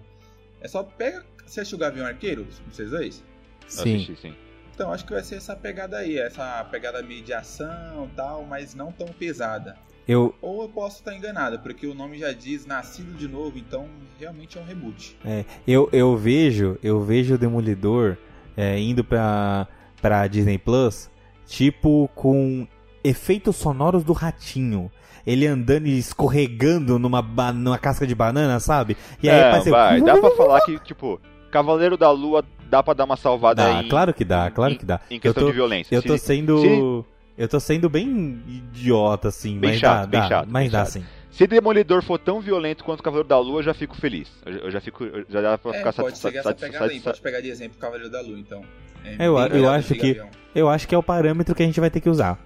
[0.59, 1.25] É só pega.
[1.45, 2.45] Você assistiu o Gavião Arqueiro?
[2.69, 3.23] Vocês dois?
[3.65, 3.95] Sim.
[3.95, 4.35] assisti, sim.
[4.73, 8.43] Então, acho que vai ser essa pegada aí, essa pegada meio de ação e tal,
[8.45, 9.77] mas não tão pesada.
[10.05, 13.87] Eu, Ou eu posso estar enganado, porque o nome já diz Nascido de Novo, então
[14.19, 15.17] realmente é um reboot.
[15.25, 18.17] é, eu, eu vejo, eu vejo o Demolidor
[18.57, 19.65] é, indo pra,
[20.01, 21.09] pra Disney Plus,
[21.47, 22.67] tipo com
[23.03, 24.91] efeitos sonoros do ratinho.
[25.25, 27.21] Ele andando e escorregando numa,
[27.53, 28.95] numa casca de banana, sabe?
[29.23, 31.19] E aí é, aparece- vai, dá pra falar que, tipo,
[31.51, 33.89] Cavaleiro da Lua dá pra dar uma salvada Dá, aí.
[33.89, 34.99] claro que dá, claro que dá.
[35.09, 35.95] Em questão eu tô, de violência.
[35.95, 36.59] Eu Se- tô sendo.
[36.61, 37.05] se-
[37.37, 40.71] Eu tô sendo bem idiota, assim, Bem mas chato, dá, bem dá, chato, mas bem
[40.71, 40.89] dá chato.
[40.93, 41.05] sim.
[41.31, 44.31] Se Demolidor for tão violento quanto o Cavaleiro da Lua, eu já fico feliz.
[44.45, 45.03] Eu, eu já fico.
[45.03, 47.49] eu Já dá pra É, ficar pode essa satisfa- pegada aí, satisfa- pode pegar de
[47.49, 48.61] exemplo o Cavaleiro da Lua, então.
[49.03, 50.21] É Eu- eu acho que-.
[50.55, 52.39] Eu acho que é o parâmetro que a gente vai ter que usar.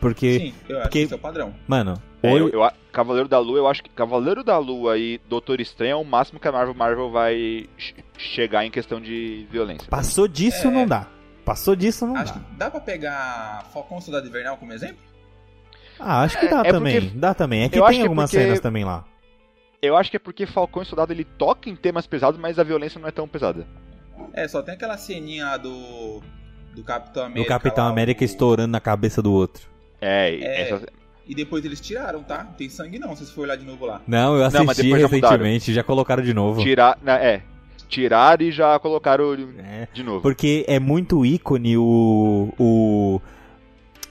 [0.00, 1.54] Porque, Sim, eu acho porque- que esse é o padrão.
[1.66, 5.60] mano, É, eu- eu Cavaleiro da Lua, eu acho que Cavaleiro da Lua e Doutor
[5.60, 9.86] Estranho é o máximo que a Marvel, Marvel vai ch- chegar em questão de violência.
[9.88, 10.70] passou disso É.
[10.70, 11.06] não dá.
[11.44, 12.40] Passou disso não Acho dá.
[12.40, 14.96] que dá pra pegar Falcão Soldado Invernal como exemplo?
[15.98, 17.00] Ah, acho que dá É- é também.
[17.00, 17.62] porque- Dá também.
[17.62, 19.04] É que eu acho tem que é algumas porque- cenas também lá.
[19.80, 22.62] Eu acho que é porque Falcão e Soldado ele toca em temas pesados, mas a
[22.64, 23.66] violência não é tão pesada.
[24.32, 26.20] É, só tem aquela ceninha lá do.
[26.74, 27.48] Do Capitão Do América.
[27.48, 29.66] Capitão lá, América o- estourando na cabeça do outro.
[30.00, 30.60] É, e É.
[30.70, 30.86] essa-
[31.28, 32.44] E depois eles tiraram, tá?
[32.44, 34.00] Não tem sangue não, se você for olhar de novo lá.
[34.06, 35.32] Não, eu Não, mas assisti depois já mudaram.
[35.36, 36.62] recentemente, já colocaram de novo.
[36.62, 36.96] tirar.
[37.02, 37.42] né, é.
[37.88, 40.20] Tirar e já colocaram É, de novo.
[40.20, 43.20] porque é muito ícone o, o,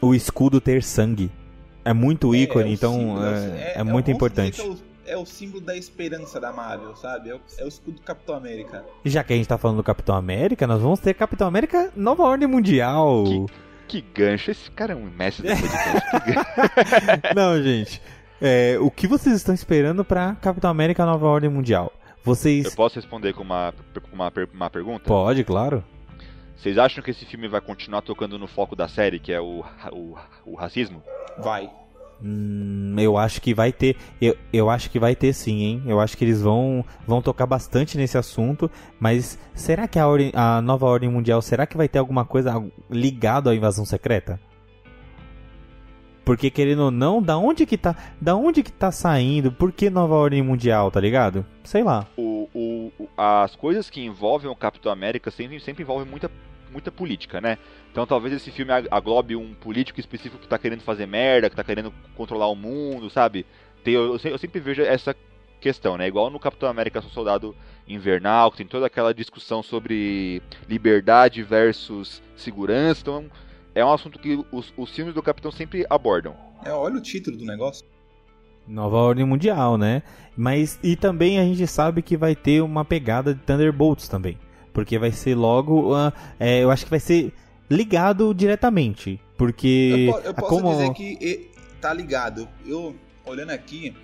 [0.02, 1.30] o escudo ter sangue.
[1.84, 4.60] É muito É, ícone, é então símbolo, é, é eu muito importante.
[4.60, 7.30] É o, é o símbolo da esperança da Marvel, sabe?
[7.30, 8.84] É o, é o escudo do Capitão América.
[9.04, 11.92] E já que a gente tá falando do Capitão América, nós vamos ter Capitão América
[11.96, 13.24] Nova Ordem Mundial.
[13.26, 13.46] Que
[14.02, 14.52] gancho.
[14.52, 16.12] Esse cara é um mestre do podcast.
[16.12, 17.36] Que gancho.
[17.36, 18.02] Não, gente.
[18.42, 21.92] É, o que vocês estão esperando pra Capitão América Nova Ordem Mundial?
[22.24, 22.66] Vocês.
[22.66, 23.74] Eu posso responder com uma,
[24.10, 25.06] com uma, uma pergunta?
[25.06, 25.84] Pode, claro.
[26.58, 29.64] Vocês acham que esse filme vai continuar tocando no foco da série, que é o,
[29.92, 31.04] o, o racismo?
[31.38, 31.70] Vai.
[32.24, 33.96] Hum, eu acho que vai ter.
[34.22, 35.84] Eu, eu acho que vai ter sim, hein?
[35.86, 38.70] Eu acho que eles vão, vão tocar bastante nesse assunto.
[39.00, 42.64] Mas será que a, ordem, a nova ordem mundial será que vai ter alguma coisa
[42.90, 44.40] ligado à invasão secreta?
[46.26, 49.52] Porque querendo ou não, da onde que tá, da onde que tá saindo?
[49.52, 51.46] Por que nova ordem mundial, tá ligado?
[51.64, 52.08] Sei lá.
[52.18, 56.32] O, o, as coisas que envolvem o Capitão América sempre, sempre envolvem muita,
[56.76, 57.58] muita política, né?
[57.92, 61.64] Então talvez esse filme aglobe um político específico que tá querendo fazer merda, que tá
[61.64, 63.46] querendo controlar o mundo, sabe?
[63.84, 65.16] Tem, eu, eu sempre vejo essa
[65.62, 66.08] questão, né?
[66.08, 67.56] Igual no Capitão América Soldado
[67.88, 73.02] Invernal, que tem toda aquela discussão sobre liberdade versus segurança.
[73.02, 73.26] Então
[73.74, 76.36] é um assunto que os, os filmes do Capitão sempre abordam.
[76.64, 77.86] É, olha o título do negócio.
[78.68, 80.04] Nova Ordem Mundial, né?
[80.36, 84.38] Mas e também a gente sabe que vai ter uma pegada de Thunderbolts também,
[84.76, 87.34] porque vai ser logo, uh, é, eu acho que vai ser
[87.70, 90.70] ligado diretamente, porque eu, eu posso como...
[90.72, 91.50] dizer que
[91.80, 92.46] tá ligado.
[92.66, 92.94] Eu
[93.26, 93.96] olhando aqui,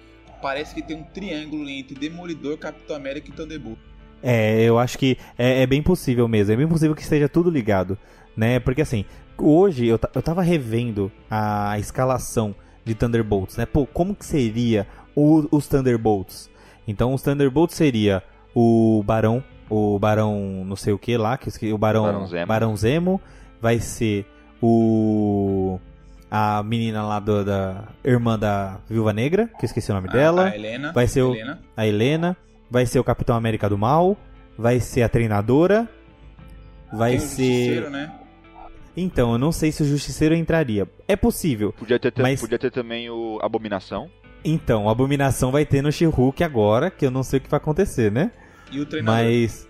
[0.41, 3.77] parece que tem um triângulo entre Demolidor, Capitão América e Thunderbolt.
[4.23, 6.53] É, eu acho que é, é, bem possível mesmo.
[6.53, 7.97] É bem possível que esteja tudo ligado,
[8.35, 8.59] né?
[8.59, 9.03] Porque assim,
[9.37, 13.65] hoje eu, eu tava revendo a escalação de Thunderbolts, né?
[13.65, 16.49] Pô, como que seria o, os Thunderbolts?
[16.87, 18.23] Então, os Thunderbolts seria
[18.55, 22.47] o Barão, o Barão não sei o que lá, que o Barão, Barão Zemo.
[22.47, 23.21] Barão Zemo,
[23.61, 24.25] vai ser
[24.61, 25.79] o
[26.29, 30.11] a menina lá do, da irmã da Viúva Negra, que eu esqueci o nome a,
[30.11, 30.49] dela.
[30.49, 30.91] A Helena.
[30.91, 31.59] Vai ser o, Helena.
[31.75, 32.37] a Helena,
[32.69, 34.17] vai ser o Capitão América do Mal,
[34.57, 35.89] vai ser a treinadora,
[36.91, 38.11] vai Tem ser né?
[38.95, 40.85] Então, eu não sei se o Justiceiro entraria.
[41.07, 41.71] É possível.
[41.71, 42.41] Podia ter, mas...
[42.41, 44.09] podia ter também o Abominação.
[44.43, 47.57] Então, a Abominação vai ter no She-Hulk agora, que eu não sei o que vai
[47.57, 48.31] acontecer, né?
[48.71, 49.23] E o treinador?
[49.23, 49.67] Mas...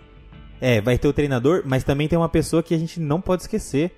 [0.60, 3.44] É, vai ter o treinador, mas também tem uma pessoa que a gente não pode
[3.44, 3.92] esquecer.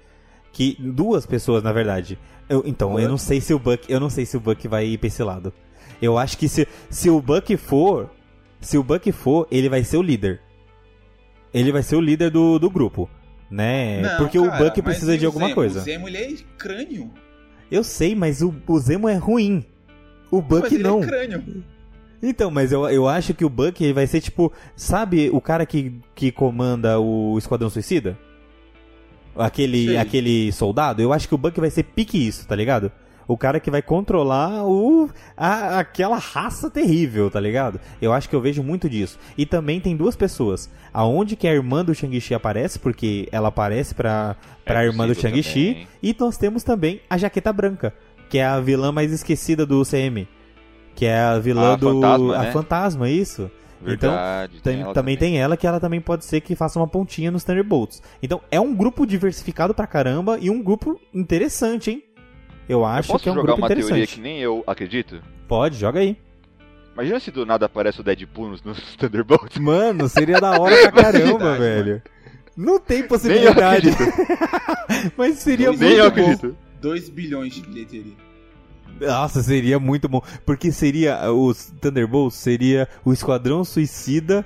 [0.51, 0.77] Que...
[0.79, 2.17] Duas pessoas, na verdade.
[2.47, 3.91] Eu, então, eu não sei se o Buck...
[3.91, 5.53] Eu não sei se o Buck vai ir pra esse lado.
[6.01, 8.09] Eu acho que se, se o Buck for...
[8.61, 10.41] Se o Buck for, ele vai ser o líder.
[11.53, 13.09] Ele vai ser o líder do, do grupo
[13.53, 14.01] né?
[14.01, 15.55] Não, Porque cara, o Buck precisa de alguma Zemo?
[15.55, 15.79] coisa.
[15.79, 17.11] O Zemo ele é crânio.
[17.69, 19.63] Eu sei, mas o, o Zemo é ruim.
[20.31, 20.97] O Buck mas não.
[20.97, 21.63] Ele é crânio.
[22.25, 25.99] Então, mas eu, eu acho que o Buck vai ser tipo, sabe o cara que,
[26.15, 28.17] que comanda o Esquadrão Suicida?
[29.35, 31.01] Aquele, aquele soldado?
[31.01, 32.89] Eu acho que o Buck vai ser pique isso, tá ligado?
[33.27, 37.79] o cara que vai controlar o, a, aquela raça terrível, tá ligado?
[38.01, 39.17] Eu acho que eu vejo muito disso.
[39.37, 40.69] E também tem duas pessoas.
[40.93, 44.35] Aonde que a irmã do Shang-Chi aparece, porque ela aparece pra,
[44.65, 45.87] pra é irmã do Shang-Chi.
[46.01, 47.93] E nós temos também a Jaqueta Branca,
[48.29, 50.27] que é a vilã mais esquecida do CM.
[50.95, 51.89] Que é a vilã a do.
[51.89, 52.51] Fantasma, a né?
[52.51, 53.51] fantasma, isso.
[53.81, 56.87] Verdade, então, tem, também, também tem ela que ela também pode ser que faça uma
[56.87, 58.01] pontinha nos Thunderbolts.
[58.21, 62.03] Então, é um grupo diversificado pra caramba e um grupo interessante, hein?
[62.69, 63.89] Eu acho eu posso que é um jogar grupo uma interessante.
[63.89, 65.21] teoria que nem eu acredito?
[65.49, 66.17] Pode, joga aí.
[66.93, 69.57] Imagina se do nada aparece o Deadpool nos, nos Thunderbolts.
[69.57, 72.01] Mano, seria da hora pra caramba, velho.
[72.55, 73.89] Não tem possibilidade.
[75.17, 76.21] Mas seria Dois, muito nem eu bom.
[76.21, 76.57] acredito.
[76.79, 78.13] 2 bilhões de bilheteria.
[78.99, 80.21] Nossa, seria muito bom.
[80.45, 81.31] Porque seria.
[81.31, 84.45] Os Thunderbolts seria o Esquadrão Suicida.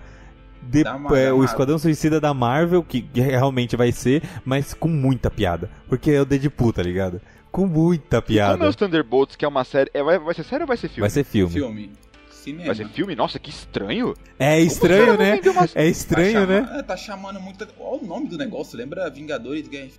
[0.62, 0.84] De,
[1.16, 1.44] é, o.
[1.46, 5.70] Esquadrão Suicida da Marvel, que realmente vai ser, mas com muita piada.
[5.88, 7.22] Porque é o Deadpool, tá ligado?
[7.52, 8.68] Com muita E como é piada.
[8.70, 9.90] os Thunderbolts, que é uma série.
[9.94, 11.02] É, vai, vai ser série ou vai ser filme?
[11.02, 11.54] Vai ser filme.
[11.54, 11.92] Filme.
[12.32, 12.66] Cinema.
[12.68, 13.16] Vai ser filme?
[13.16, 14.14] Nossa, que estranho.
[14.40, 15.40] É estranho, né?
[15.46, 16.62] uma- É estranho, tá né?
[16.66, 17.68] chama- é, Tá chamando muito.
[17.80, 19.90] Olha o nome do negócio, lembra Vingadores Guerra?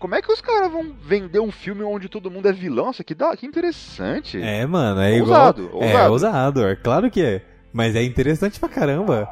[0.00, 2.86] Como é que os caras vão vender um filme onde todo mundo é vilão?
[2.86, 3.36] Nossa, que, da...
[3.36, 4.40] que interessante.
[4.42, 5.82] É, mano, é Ousado, igual.
[5.82, 6.12] É ousado.
[6.12, 7.42] ousado, é claro que é.
[7.72, 9.28] Mas é interessante pra caramba.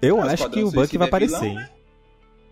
[0.00, 1.56] Eu acho que o Buck vai é aparecer, vilão, hein?
[1.56, 1.68] né?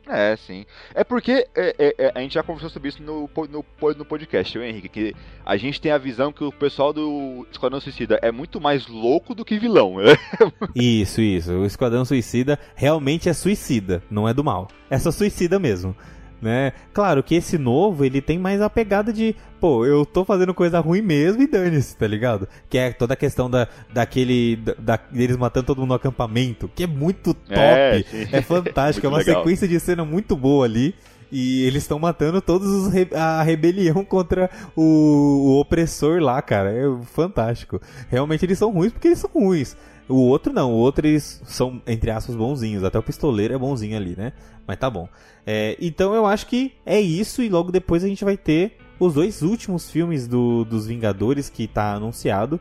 [0.09, 0.67] É, sim.
[0.95, 3.65] É porque é, é, é, a gente já conversou sobre isso no, no,
[3.97, 5.17] no podcast, eu, Henrique, que
[5.47, 9.35] a gente tem a visão que o pessoal do Esquadrão Suicida é muito mais louco
[9.35, 9.97] do que vilão.
[9.99, 10.17] né?
[10.75, 11.53] Isso, isso.
[11.53, 14.69] O Esquadrão Suicida realmente é suicida, não é do mal.
[14.91, 15.97] É só suicida mesmo.
[16.43, 16.73] Né?
[16.93, 20.81] Claro que esse novo, ele tem mais a pegada de, pô, eu tô fazendo coisa
[20.81, 22.49] ruim mesmo e dane-se, tá ligado?
[22.69, 26.83] Que é toda a questão da, daquele, da, deles matando todo mundo no acampamento, que
[26.83, 29.37] é muito top, É, é, fantástico, é uma legal.
[29.37, 30.97] sequência de cena muito boa ali.
[31.35, 36.71] E eles estão matando todos os re- a rebelião contra o, o opressor lá, cara.
[36.73, 37.81] É fantástico.
[38.11, 39.75] Realmente eles são ruins porque eles são ruins.
[40.13, 42.85] O outro não, o outro eles são, entre aspas, bonzinhos.
[42.85, 44.33] Até o pistoleiro é bonzinho ali, né?
[44.67, 45.09] Mas tá bom.
[45.47, 49.15] É, então eu acho que é isso, e logo depois a gente vai ter os
[49.15, 52.61] dois últimos filmes do, dos Vingadores que tá anunciado,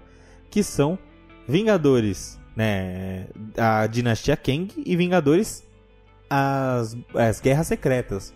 [0.50, 0.98] que são
[1.48, 3.28] Vingadores, né?
[3.58, 5.64] A Dinastia Kang e Vingadores
[6.30, 8.34] as, as Guerras Secretas.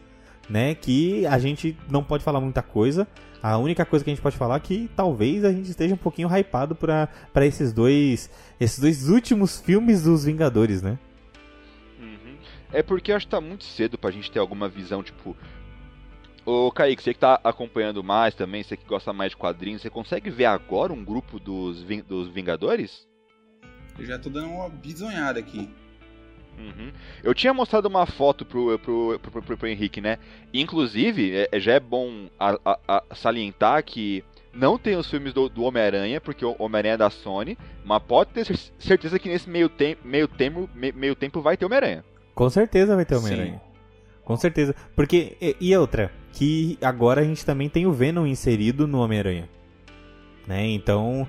[0.50, 0.76] Né?
[0.76, 3.08] Que a gente não pode falar muita coisa.
[3.42, 5.98] A única coisa que a gente pode falar é que talvez a gente esteja um
[5.98, 10.98] pouquinho hypado para esses dois esses dois últimos filmes dos Vingadores, né?
[12.00, 12.38] Uhum.
[12.74, 15.38] É porque eu acho que tá muito cedo pra gente ter alguma visão, tipo.
[16.44, 19.90] Ô Kaique, você que tá acompanhando mais também, você que gosta mais de quadrinhos, você
[19.90, 23.08] consegue ver agora um grupo dos, dos Vingadores?
[23.98, 25.70] Eu já tô dando uma bisonhada aqui.
[26.58, 26.92] Uhum.
[27.24, 30.18] Eu tinha mostrado uma foto pro, pro, pro, pro, pro Henrique, né?
[30.54, 34.24] Inclusive, é, é já é bom a, a, a salientar que
[34.54, 38.32] não tem os filmes do, do Homem-Aranha, porque o Homem-Aranha é da Sony, mas pode
[38.32, 38.46] ter
[38.80, 42.06] certeza que nesse meio, tem, meio, tempo, meio tempo vai ter Homem-Aranha.
[42.34, 43.62] Com certeza vai ter Homem-Aranha.
[44.24, 44.74] Com certeza.
[44.96, 49.50] Porque, e, e outra, que agora a gente também tem o Venom inserido no Homem-Aranha.
[50.48, 50.68] Né?
[50.68, 51.28] Então,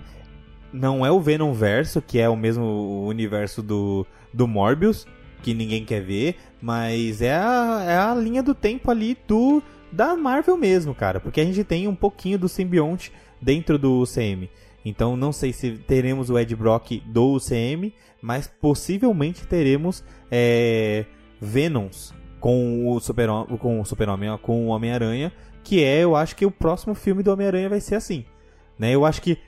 [0.73, 5.07] não é o Venom verso, que é o mesmo universo do, do Morbius,
[5.47, 9.62] que ninguém quer ver, mas é a, é a linha do tempo ali do
[9.93, 14.51] da Marvel mesmo, cara, porque a gente tem um pouquinho do simbionte dentro do UCM.
[14.85, 20.02] Então não sei se teremos o Ed Brock do UCM, mas possivelmente teremos
[20.32, 21.05] é,
[21.40, 23.28] Venoms com o Super
[23.60, 25.32] com o Super-Homem, com o Homem-Aranha,
[25.62, 28.24] que é, eu acho que o próximo filme do Homem-Aranha vai ser assim,
[28.77, 28.93] né?
[28.93, 29.39] Eu acho que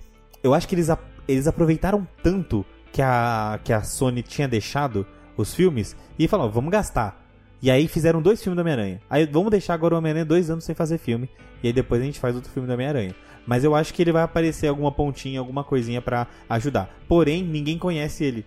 [0.44, 0.88] eu acho que eles,
[1.26, 5.04] eles aproveitaram tanto que a que a Sony tinha deixado
[5.38, 7.24] os filmes e falaram, vamos gastar.
[7.60, 9.00] E aí fizeram dois filmes do Homem-Aranha.
[9.08, 11.28] Aí vamos deixar agora o Homem-Aranha dois anos sem fazer filme.
[11.62, 13.14] E aí depois a gente faz outro filme do Homem-Aranha.
[13.46, 16.94] Mas eu acho que ele vai aparecer alguma pontinha, alguma coisinha para ajudar.
[17.08, 18.44] Porém, ninguém conhece ele.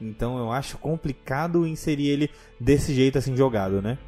[0.00, 3.98] Então eu acho complicado inserir ele desse jeito assim jogado, né?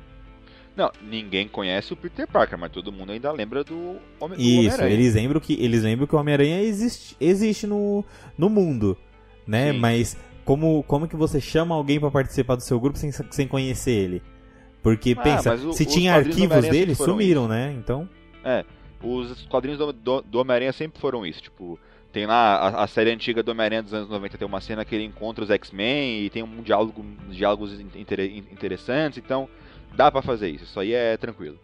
[0.74, 5.14] Não, ninguém conhece o Peter Parker, mas todo mundo ainda lembra do, Homem Isso, eles
[5.14, 8.02] lembram que eles lembram que o Homem-Aranha existe, existe no,
[8.38, 8.96] no mundo,
[9.46, 9.72] né?
[9.72, 9.78] Sim.
[9.78, 13.92] Mas como, como que você chama alguém para participar do seu grupo sem, sem conhecer
[13.92, 14.22] ele?
[14.82, 17.52] Porque ah, pensa, o, se tinha arquivos dele, sumiram, isso.
[17.52, 17.72] né?
[17.78, 18.08] Então.
[18.44, 18.64] É,
[19.02, 21.78] os quadrinhos do, do, do Homem-Aranha sempre foram isso, tipo,
[22.12, 24.94] tem lá a, a, série antiga do Homem-Aranha dos anos 90, tem uma cena que
[24.94, 28.20] ele encontra os X-Men e tem um diálogo, diálogos inter,
[28.52, 29.48] interessantes, então
[29.94, 31.58] dá para fazer isso, isso aí é tranquilo.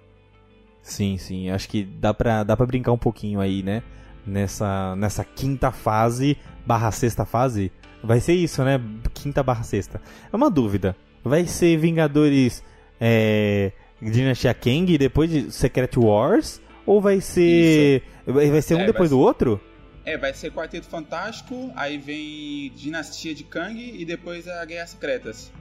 [0.81, 3.83] Sim, sim, acho que dá pra, dá pra brincar um pouquinho aí, né?
[4.25, 7.73] Nessa, nessa quinta fase, barra sexta fase,
[8.03, 8.81] vai ser isso, né?
[9.15, 10.01] Quinta barra sexta.
[10.33, 12.63] É uma dúvida, vai ser Vingadores
[13.01, 16.61] é, Dinastia Kang e depois de Secret Wars?
[16.87, 18.03] Ou vai ser.
[18.27, 18.33] Isso.
[18.33, 19.61] Vai ser um é, depois do outro?
[20.05, 25.53] É, vai ser Quarteto Fantástico, aí vem Dinastia de Kang e depois a Guerra Secretas.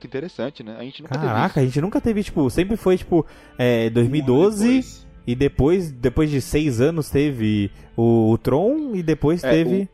[0.00, 0.76] Que interessante, né?
[0.78, 3.26] A gente nunca Caraca, teve a gente nunca teve, tipo, sempre foi, tipo,
[3.56, 5.06] é, 2012 depois.
[5.26, 9.88] e depois, depois de seis anos teve o, o Tron e depois é, teve o,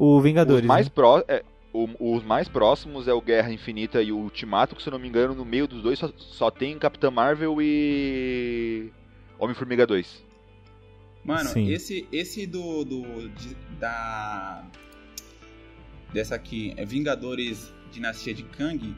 [0.00, 0.66] o Vingadores.
[0.66, 0.92] mais né?
[0.94, 1.44] Pro, é,
[1.74, 4.98] o, os mais próximos é o Guerra Infinita e o Ultimato, que se eu não
[4.98, 8.90] me engano, no meio dos dois só, só tem Capitã Marvel e.
[9.38, 10.24] Homem-Formiga 2.
[11.22, 11.70] Mano, Sim.
[11.70, 12.82] esse esse do.
[12.82, 14.64] do de, da.
[16.14, 18.96] Dessa aqui, é Vingadores Dinastia de Kang.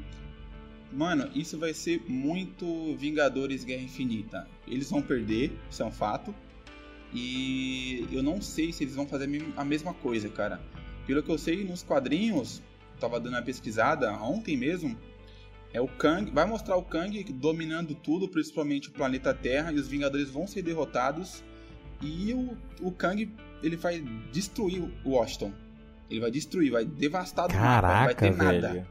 [0.92, 4.48] Mano, isso vai ser muito Vingadores Guerra Infinita.
[4.68, 6.32] Eles vão perder, isso é um fato.
[7.12, 10.60] E eu não sei se eles vão fazer a mesma coisa, cara.
[11.06, 12.62] Pelo que eu sei, nos quadrinhos,
[13.00, 14.96] tava dando uma pesquisada ontem mesmo,
[15.72, 19.88] é o Kang, vai mostrar o Kang dominando tudo, principalmente o planeta Terra, e os
[19.88, 21.42] Vingadores vão ser derrotados.
[22.00, 24.00] E o, o Kang, ele vai
[24.30, 25.52] destruir o Washington.
[26.10, 28.62] Ele vai destruir, vai devastar Caraca, não vai ter velho.
[28.62, 28.88] nada.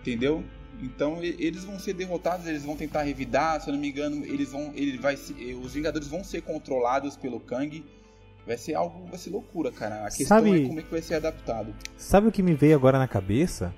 [0.00, 0.44] Entendeu?
[0.82, 4.50] Então eles vão ser derrotados, eles vão tentar revidar, se eu não me engano, eles
[4.50, 7.84] vão, ele vai, os Vingadores vão ser controlados pelo Kang
[8.46, 10.06] Vai ser algo, vai ser loucura, cara.
[10.06, 10.64] A questão Sabe...
[10.64, 11.74] é como é que vai ser adaptado.
[11.96, 13.74] Sabe o que me veio agora na cabeça?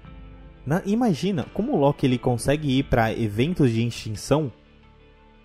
[0.64, 0.82] Na...
[0.86, 4.50] imagina, como o Loki ele consegue ir para eventos de extinção?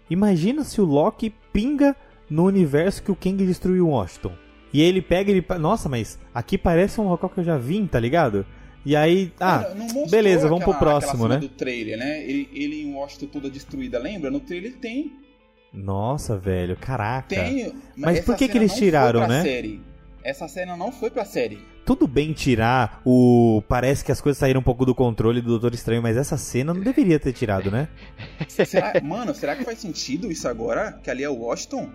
[0.10, 1.96] Imagina se o Loki pinga
[2.30, 4.34] no universo que o Kang destruiu Washington.
[4.72, 5.44] E ele pega ele.
[5.60, 8.46] Nossa, mas aqui parece um local que eu já vim, tá ligado?
[8.86, 9.66] E aí, ah,
[10.10, 11.38] beleza, vamos aquela, pro próximo, né?
[11.38, 12.24] do trailer, né?
[12.24, 14.32] Ele, ele em Washington toda destruída, lembra?
[14.32, 15.12] No trailer tem
[15.74, 17.28] nossa, velho, caraca.
[17.28, 19.42] Tem, mas, mas por que que eles tiraram, né?
[19.42, 19.82] Série.
[20.24, 21.60] Essa cena não foi pra série.
[21.86, 23.64] Tudo bem tirar o.
[23.68, 26.74] Parece que as coisas saíram um pouco do controle do Doutor Estranho, mas essa cena
[26.74, 27.88] não deveria ter tirado, né?
[28.48, 28.94] Será...
[29.02, 31.00] Mano, será que faz sentido isso agora?
[31.04, 31.90] Que ali é o Washington?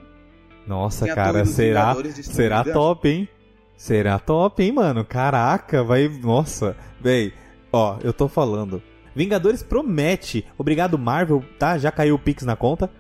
[0.66, 3.28] Nossa, cara, será, será top, hein?
[3.76, 5.05] Será top, hein, mano?
[5.05, 6.09] Caraca, vai.
[6.09, 7.32] Nossa, véi,
[7.70, 8.82] ó, eu tô falando.
[9.14, 10.44] Vingadores promete.
[10.59, 11.76] Obrigado, Marvel, tá?
[11.78, 12.90] Já caiu o Pix na conta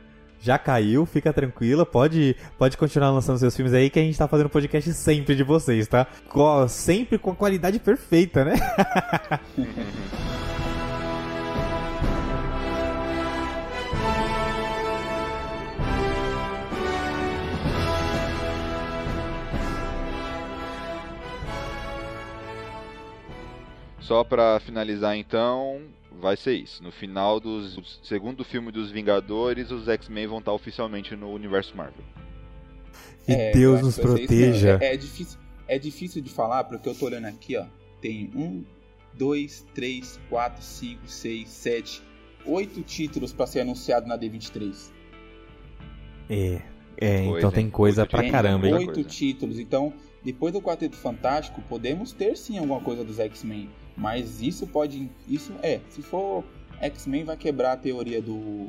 [0.44, 4.28] já caiu, fica tranquila, pode, pode continuar lançando seus filmes aí que a gente tá
[4.28, 6.06] fazendo podcast sempre de vocês, tá?
[6.28, 8.52] Co sempre com a qualidade perfeita, né?
[23.98, 25.80] Só para finalizar então,
[26.20, 26.82] vai ser isso.
[26.82, 27.62] No final do
[28.02, 32.04] segundo filme dos Vingadores, os X-Men vão estar oficialmente no universo Marvel.
[33.28, 34.78] E É, eu Deus nos proteja.
[34.80, 37.66] É, é difícil, é difícil de falar, porque eu tô olhando aqui, ó.
[38.00, 38.64] Tem um,
[39.14, 42.02] dois, três, quatro, cinco, seis, sete,
[42.44, 44.92] oito títulos pra ser anunciado na D23.
[46.28, 46.60] É,
[46.96, 49.08] é, Coisa, então tem coisa pra Tem caramba, Oito coisa.
[49.08, 49.58] títulos.
[49.58, 49.92] Então,
[50.22, 53.68] depois do Quarteto Fantástico, podemos ter sim alguma coisa dos X-Men.
[53.96, 55.08] Mas isso pode.
[55.28, 55.80] Isso é.
[55.88, 56.44] Se for
[56.80, 58.68] X-Men, vai quebrar a teoria do,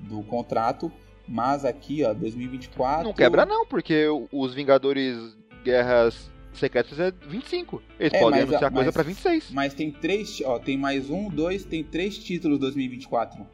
[0.00, 0.90] do contrato.
[1.26, 3.04] Mas aqui, ó, 2024.
[3.04, 5.16] Não quebra não, porque os Vingadores
[5.64, 7.82] Guerras Secretas é 25.
[7.98, 9.50] Eles É, podem mas- anunciar coisa mas- pra 26.
[9.50, 10.40] Mas tem três.
[10.44, 13.44] Ó, tem mais um, dois, tem três títulos 2024.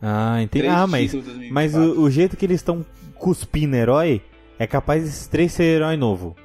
[0.00, 0.64] Ah, entendi.
[0.64, 1.54] Três Ah, mas, títulos 2024.
[1.54, 2.84] mas o, o jeito que eles estão
[3.14, 4.22] cuspindo herói
[4.58, 6.36] é capaz desses três ser herói novo.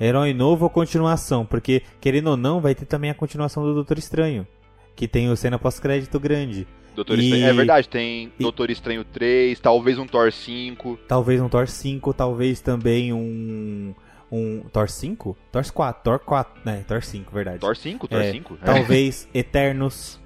[0.00, 3.98] Herói novo ou continuação, porque querendo ou não, vai ter também a continuação do Doutor
[3.98, 4.46] Estranho,
[4.94, 6.66] que tem o cena pós-crédito grande.
[6.94, 10.98] Doutor E- Estranho, é verdade, tem e- Doutor Estranho 3, talvez um Thor 5.
[11.08, 13.94] Talvez um Thor 5, talvez também um
[14.32, 15.36] um Thor 5?
[15.52, 16.84] Thor 4, Thor 4, né?
[16.88, 17.58] Thor 5, verdade.
[17.60, 18.56] Thor 5, Thor É, 5.
[18.64, 20.18] Talvez Eternos.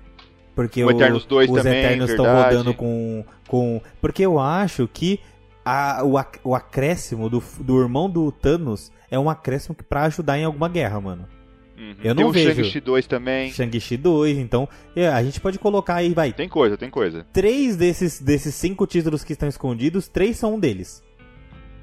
[0.55, 3.80] Porque O o- Eternos 2 os também, Eternos estão rodando com, com.
[4.01, 5.20] Porque eu acho que
[5.64, 10.02] a- o, ac- o acréscimo do, do irmão do Thanos é um acréscimo que pra
[10.04, 11.28] ajudar em alguma guerra, mano.
[11.76, 11.94] Uhum.
[12.04, 12.54] eu tem não o vejo.
[12.62, 13.50] Shang-Chi 2 também.
[13.52, 16.30] Shang-Chi 2, então é, a gente pode colocar aí, vai.
[16.32, 17.26] Tem coisa, tem coisa.
[17.32, 21.02] Três desses, desses cinco títulos que estão escondidos, três são um deles.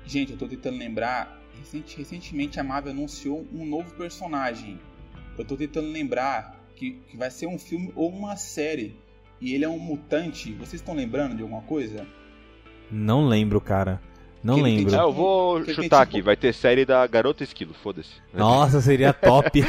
[0.05, 1.41] Gente, eu tô tentando lembrar.
[1.57, 4.79] recente- recentemente a Marvel anunciou um novo personagem.
[5.37, 8.95] Eu tô tentando lembrar que, que vai ser um filme ou uma série.
[9.41, 10.53] E ele é um mutante.
[10.53, 12.05] Vocês estão lembrando de alguma coisa?
[12.91, 13.99] Não lembro, cara.
[14.48, 14.95] Não Que lembro.
[14.95, 18.11] Ah, eu vou que chutar tipo- aqui, vai ter série da Garota Esquilo, foda-se.
[18.34, 19.61] Nossa, seria top.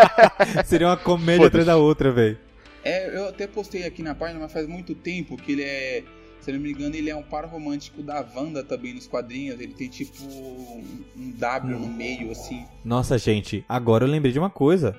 [0.64, 2.38] seria uma comédia atrás da outra, velho.
[2.82, 6.02] É, eu até postei aqui na página, mas faz muito tempo que ele é.
[6.40, 9.60] Se eu não me engano, ele é um par romântico da Wanda também nos quadrinhos.
[9.60, 10.82] Ele tem tipo um
[11.18, 12.64] um W no meio, assim.
[12.82, 14.96] Nossa, gente, agora eu lembrei de uma coisa.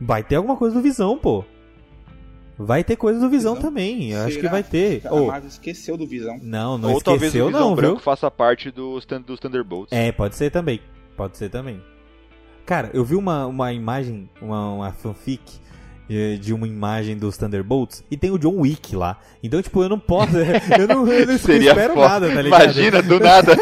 [0.00, 1.44] Vai ter alguma coisa do Visão, pô.
[2.58, 3.68] Vai ter coisa do Visão, Visão?
[3.70, 4.10] também.
[4.12, 5.02] Eu acho que vai ter.
[5.06, 6.38] A Marvel esqueceu do Visão.
[6.42, 8.04] não, não Ou talvez o esqueceu Visão não, Branco viu?
[8.04, 9.90] faça parte dos, Thun- dos Thunderbolts.
[9.92, 10.80] É, pode ser também.
[11.16, 11.82] Pode ser também.
[12.64, 15.40] Cara, eu vi uma, uma imagem, uma, uma fanfic
[16.08, 19.18] eh, de uma imagem dos Thunderbolts e tem o John Wick lá.
[19.42, 20.32] Então, tipo, eu não posso.
[20.78, 22.08] Eu não, eu não Seria espero foda.
[22.08, 22.62] nada, tá ligado?
[22.62, 23.56] Imagina, do nada.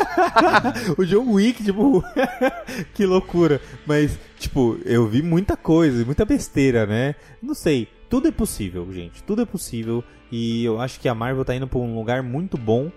[0.98, 2.04] o John Wick, tipo,
[2.94, 3.60] que loucura.
[3.86, 7.14] Mas, tipo, eu vi muita coisa, muita besteira, né?
[7.42, 9.22] Não sei, tudo é possível, gente.
[9.22, 10.04] Tudo é possível.
[10.30, 12.90] E eu acho que a Marvel tá indo pra um lugar muito bom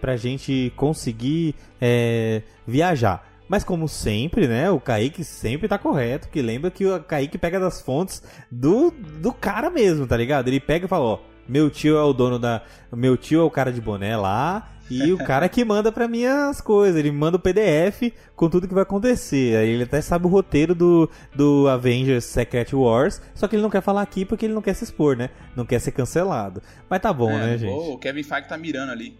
[0.00, 3.28] pra gente conseguir é, viajar.
[3.48, 7.58] Mas como sempre, né, o Kaique sempre tá correto, que lembra que o Kaique pega
[7.58, 10.46] das fontes do, do cara mesmo, tá ligado?
[10.46, 11.18] Ele pega e fala, ó,
[11.48, 12.62] meu tio é o dono da...
[12.92, 16.24] Meu tio é o cara de boné lá, e o cara que manda pra mim
[16.24, 19.56] as coisas, ele manda o PDF com tudo que vai acontecer.
[19.56, 23.70] Aí ele até sabe o roteiro do, do Avengers Secret Wars, só que ele não
[23.70, 25.30] quer falar aqui porque ele não quer se expor, né?
[25.54, 26.60] Não quer ser cancelado.
[26.88, 27.72] Mas tá bom, É, né, gente?
[27.72, 29.16] O Kevin Feige tá mirando ali.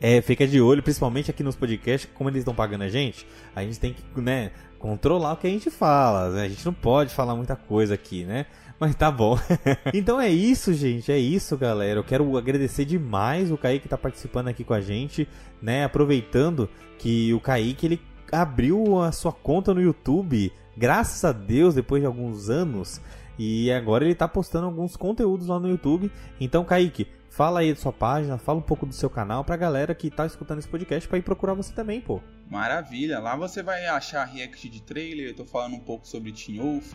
[0.00, 3.62] É, fica de olho, principalmente aqui nos podcasts, como eles estão pagando a gente, a
[3.62, 6.42] gente tem que, né, controlar o que a gente fala, né?
[6.42, 8.44] A gente não pode falar muita coisa aqui, né?
[8.78, 9.38] Mas tá bom.
[9.94, 11.98] então é isso, gente, é isso, galera.
[12.00, 15.28] Eu quero agradecer demais o Kaique que tá participando aqui com a gente,
[15.60, 15.84] né?
[15.84, 18.00] Aproveitando que o Kaique, ele
[18.30, 23.00] abriu a sua conta no YouTube, graças a Deus, depois de alguns anos,
[23.38, 26.10] e agora ele tá postando alguns conteúdos lá no YouTube.
[26.40, 29.94] Então, Kaique, fala aí da sua página, fala um pouco do seu canal pra galera
[29.94, 32.20] que tá escutando esse podcast pra ir procurar você também, pô.
[32.50, 33.18] Maravilha.
[33.18, 35.28] Lá você vai achar react de trailer.
[35.28, 36.94] Eu tô falando um pouco sobre Teen Wolf.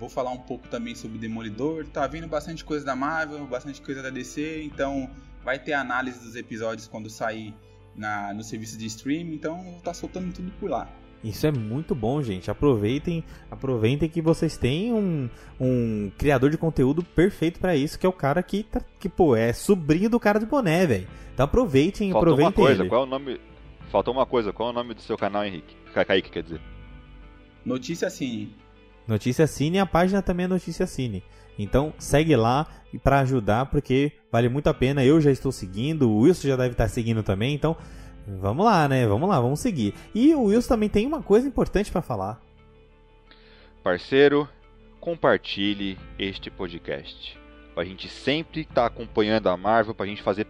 [0.00, 1.86] Vou falar um pouco também sobre Demolidor.
[1.86, 4.62] Tá vindo bastante coisa da Marvel, bastante coisa da DC.
[4.64, 5.08] Então
[5.44, 7.54] vai ter análise dos episódios quando sair
[7.94, 9.34] na, no serviço de streaming.
[9.34, 10.88] Então vou tá soltando tudo por lá.
[11.22, 12.50] Isso é muito bom, gente.
[12.50, 15.28] Aproveitem, aproveitem que vocês têm um,
[15.60, 19.36] um criador de conteúdo perfeito pra isso, que é o cara que, tá, que pô,
[19.36, 21.06] é sobrinho do cara de boné, velho.
[21.34, 22.88] Então aproveitem, Faltou uma aproveitem coisa, ele.
[22.88, 23.38] qual é o nome...
[23.92, 25.76] Faltou uma coisa, qual é o nome do seu canal, Henrique?
[25.92, 26.60] Ka- Kaique, quer dizer.
[27.66, 28.50] Notícia assim.
[29.06, 31.22] Notícia Cine a página também é Notícia Cine.
[31.58, 32.66] Então segue lá
[33.02, 35.04] pra ajudar, porque vale muito a pena.
[35.04, 37.76] Eu já estou seguindo, o Wilson já deve estar seguindo também, então
[38.26, 39.06] vamos lá, né?
[39.06, 39.94] Vamos lá, vamos seguir.
[40.14, 42.40] E o Wilson também tem uma coisa importante pra falar.
[43.82, 44.48] Parceiro,
[45.00, 47.38] compartilhe este podcast.
[47.74, 50.46] Pra gente sempre estar acompanhando a Marvel, pra gente fazer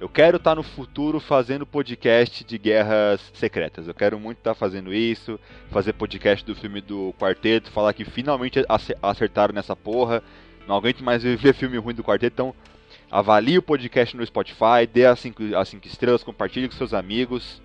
[0.00, 3.86] Eu quero estar tá no futuro fazendo podcast de guerras secretas.
[3.86, 5.38] Eu quero muito estar tá fazendo isso,
[5.70, 8.64] fazer podcast do filme do Quarteto, falar que finalmente
[9.00, 10.22] acertaram nessa porra.
[10.66, 12.54] Não aguento mais ver filme ruim do Quarteto, então
[13.10, 17.62] avalie o podcast no Spotify, dê as 5 as cinco estrelas, compartilhe com seus amigos.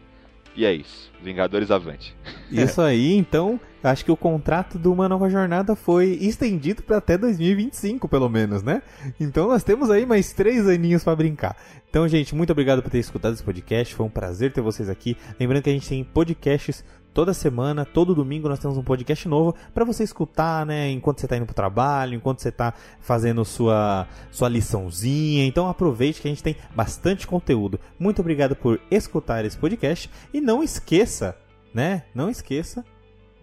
[0.56, 1.10] E é isso.
[1.22, 2.16] Vingadores avante.
[2.50, 7.18] Isso aí, então, acho que o contrato de Uma Nova Jornada foi estendido para até
[7.18, 8.82] 2025, pelo menos, né?
[9.20, 11.56] Então nós temos aí mais três aninhos para brincar.
[11.90, 13.94] Então, gente, muito obrigado por ter escutado esse podcast.
[13.94, 15.16] Foi um prazer ter vocês aqui.
[15.40, 16.84] Lembrando que a gente tem podcasts
[17.20, 21.26] Toda semana, todo domingo nós temos um podcast novo para você escutar, né, enquanto você
[21.26, 25.46] está indo para o trabalho, enquanto você está fazendo sua sua liçãozinha.
[25.46, 27.78] Então aproveite que a gente tem bastante conteúdo.
[28.00, 31.36] Muito obrigado por escutar esse podcast e não esqueça,
[31.74, 32.04] né?
[32.16, 32.86] Não esqueça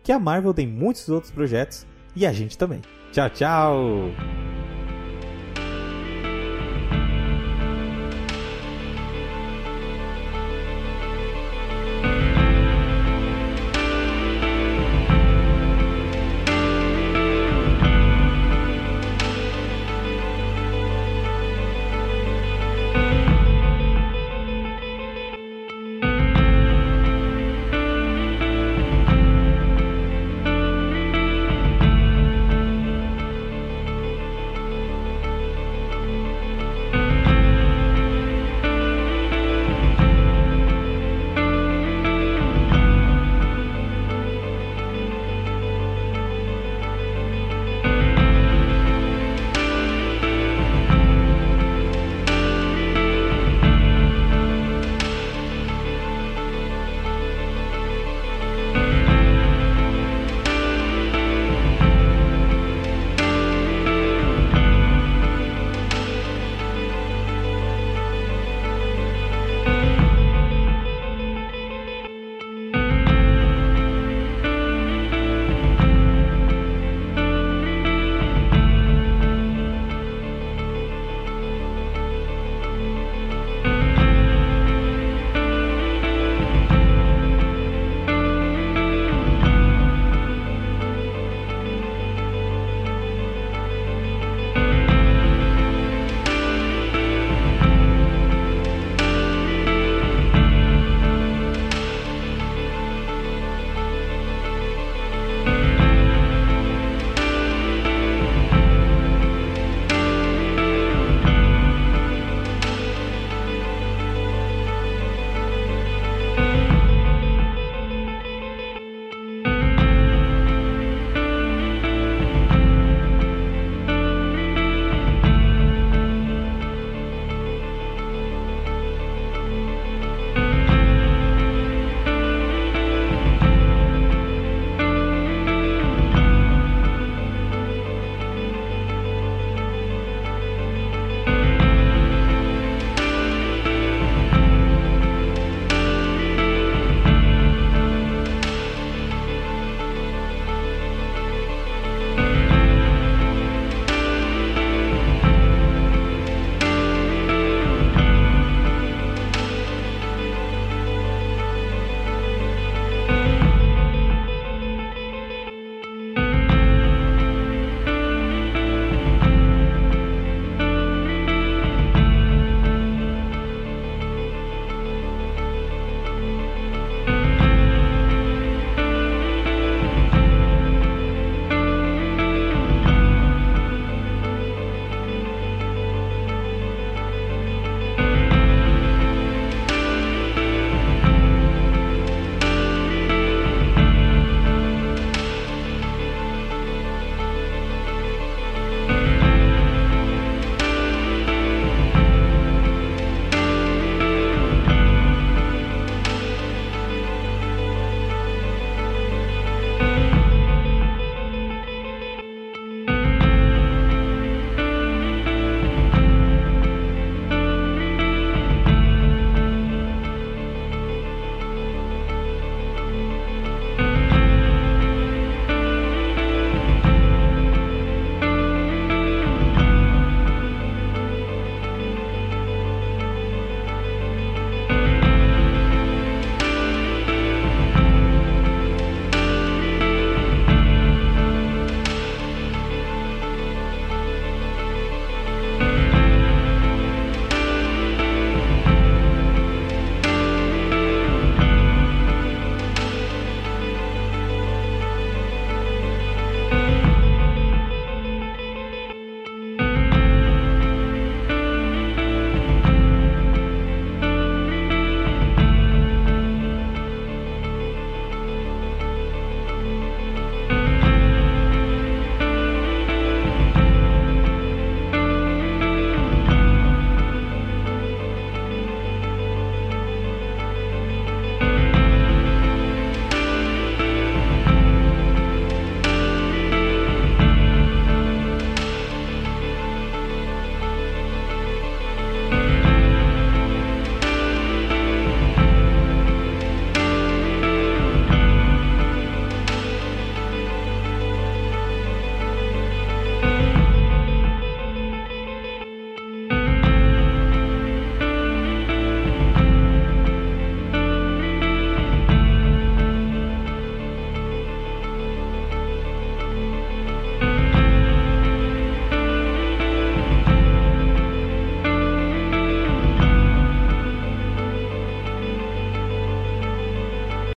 [0.03, 1.87] que a Marvel tem muitos outros projetos
[2.17, 2.81] e a gente também.
[3.13, 4.46] Tchau, tchau.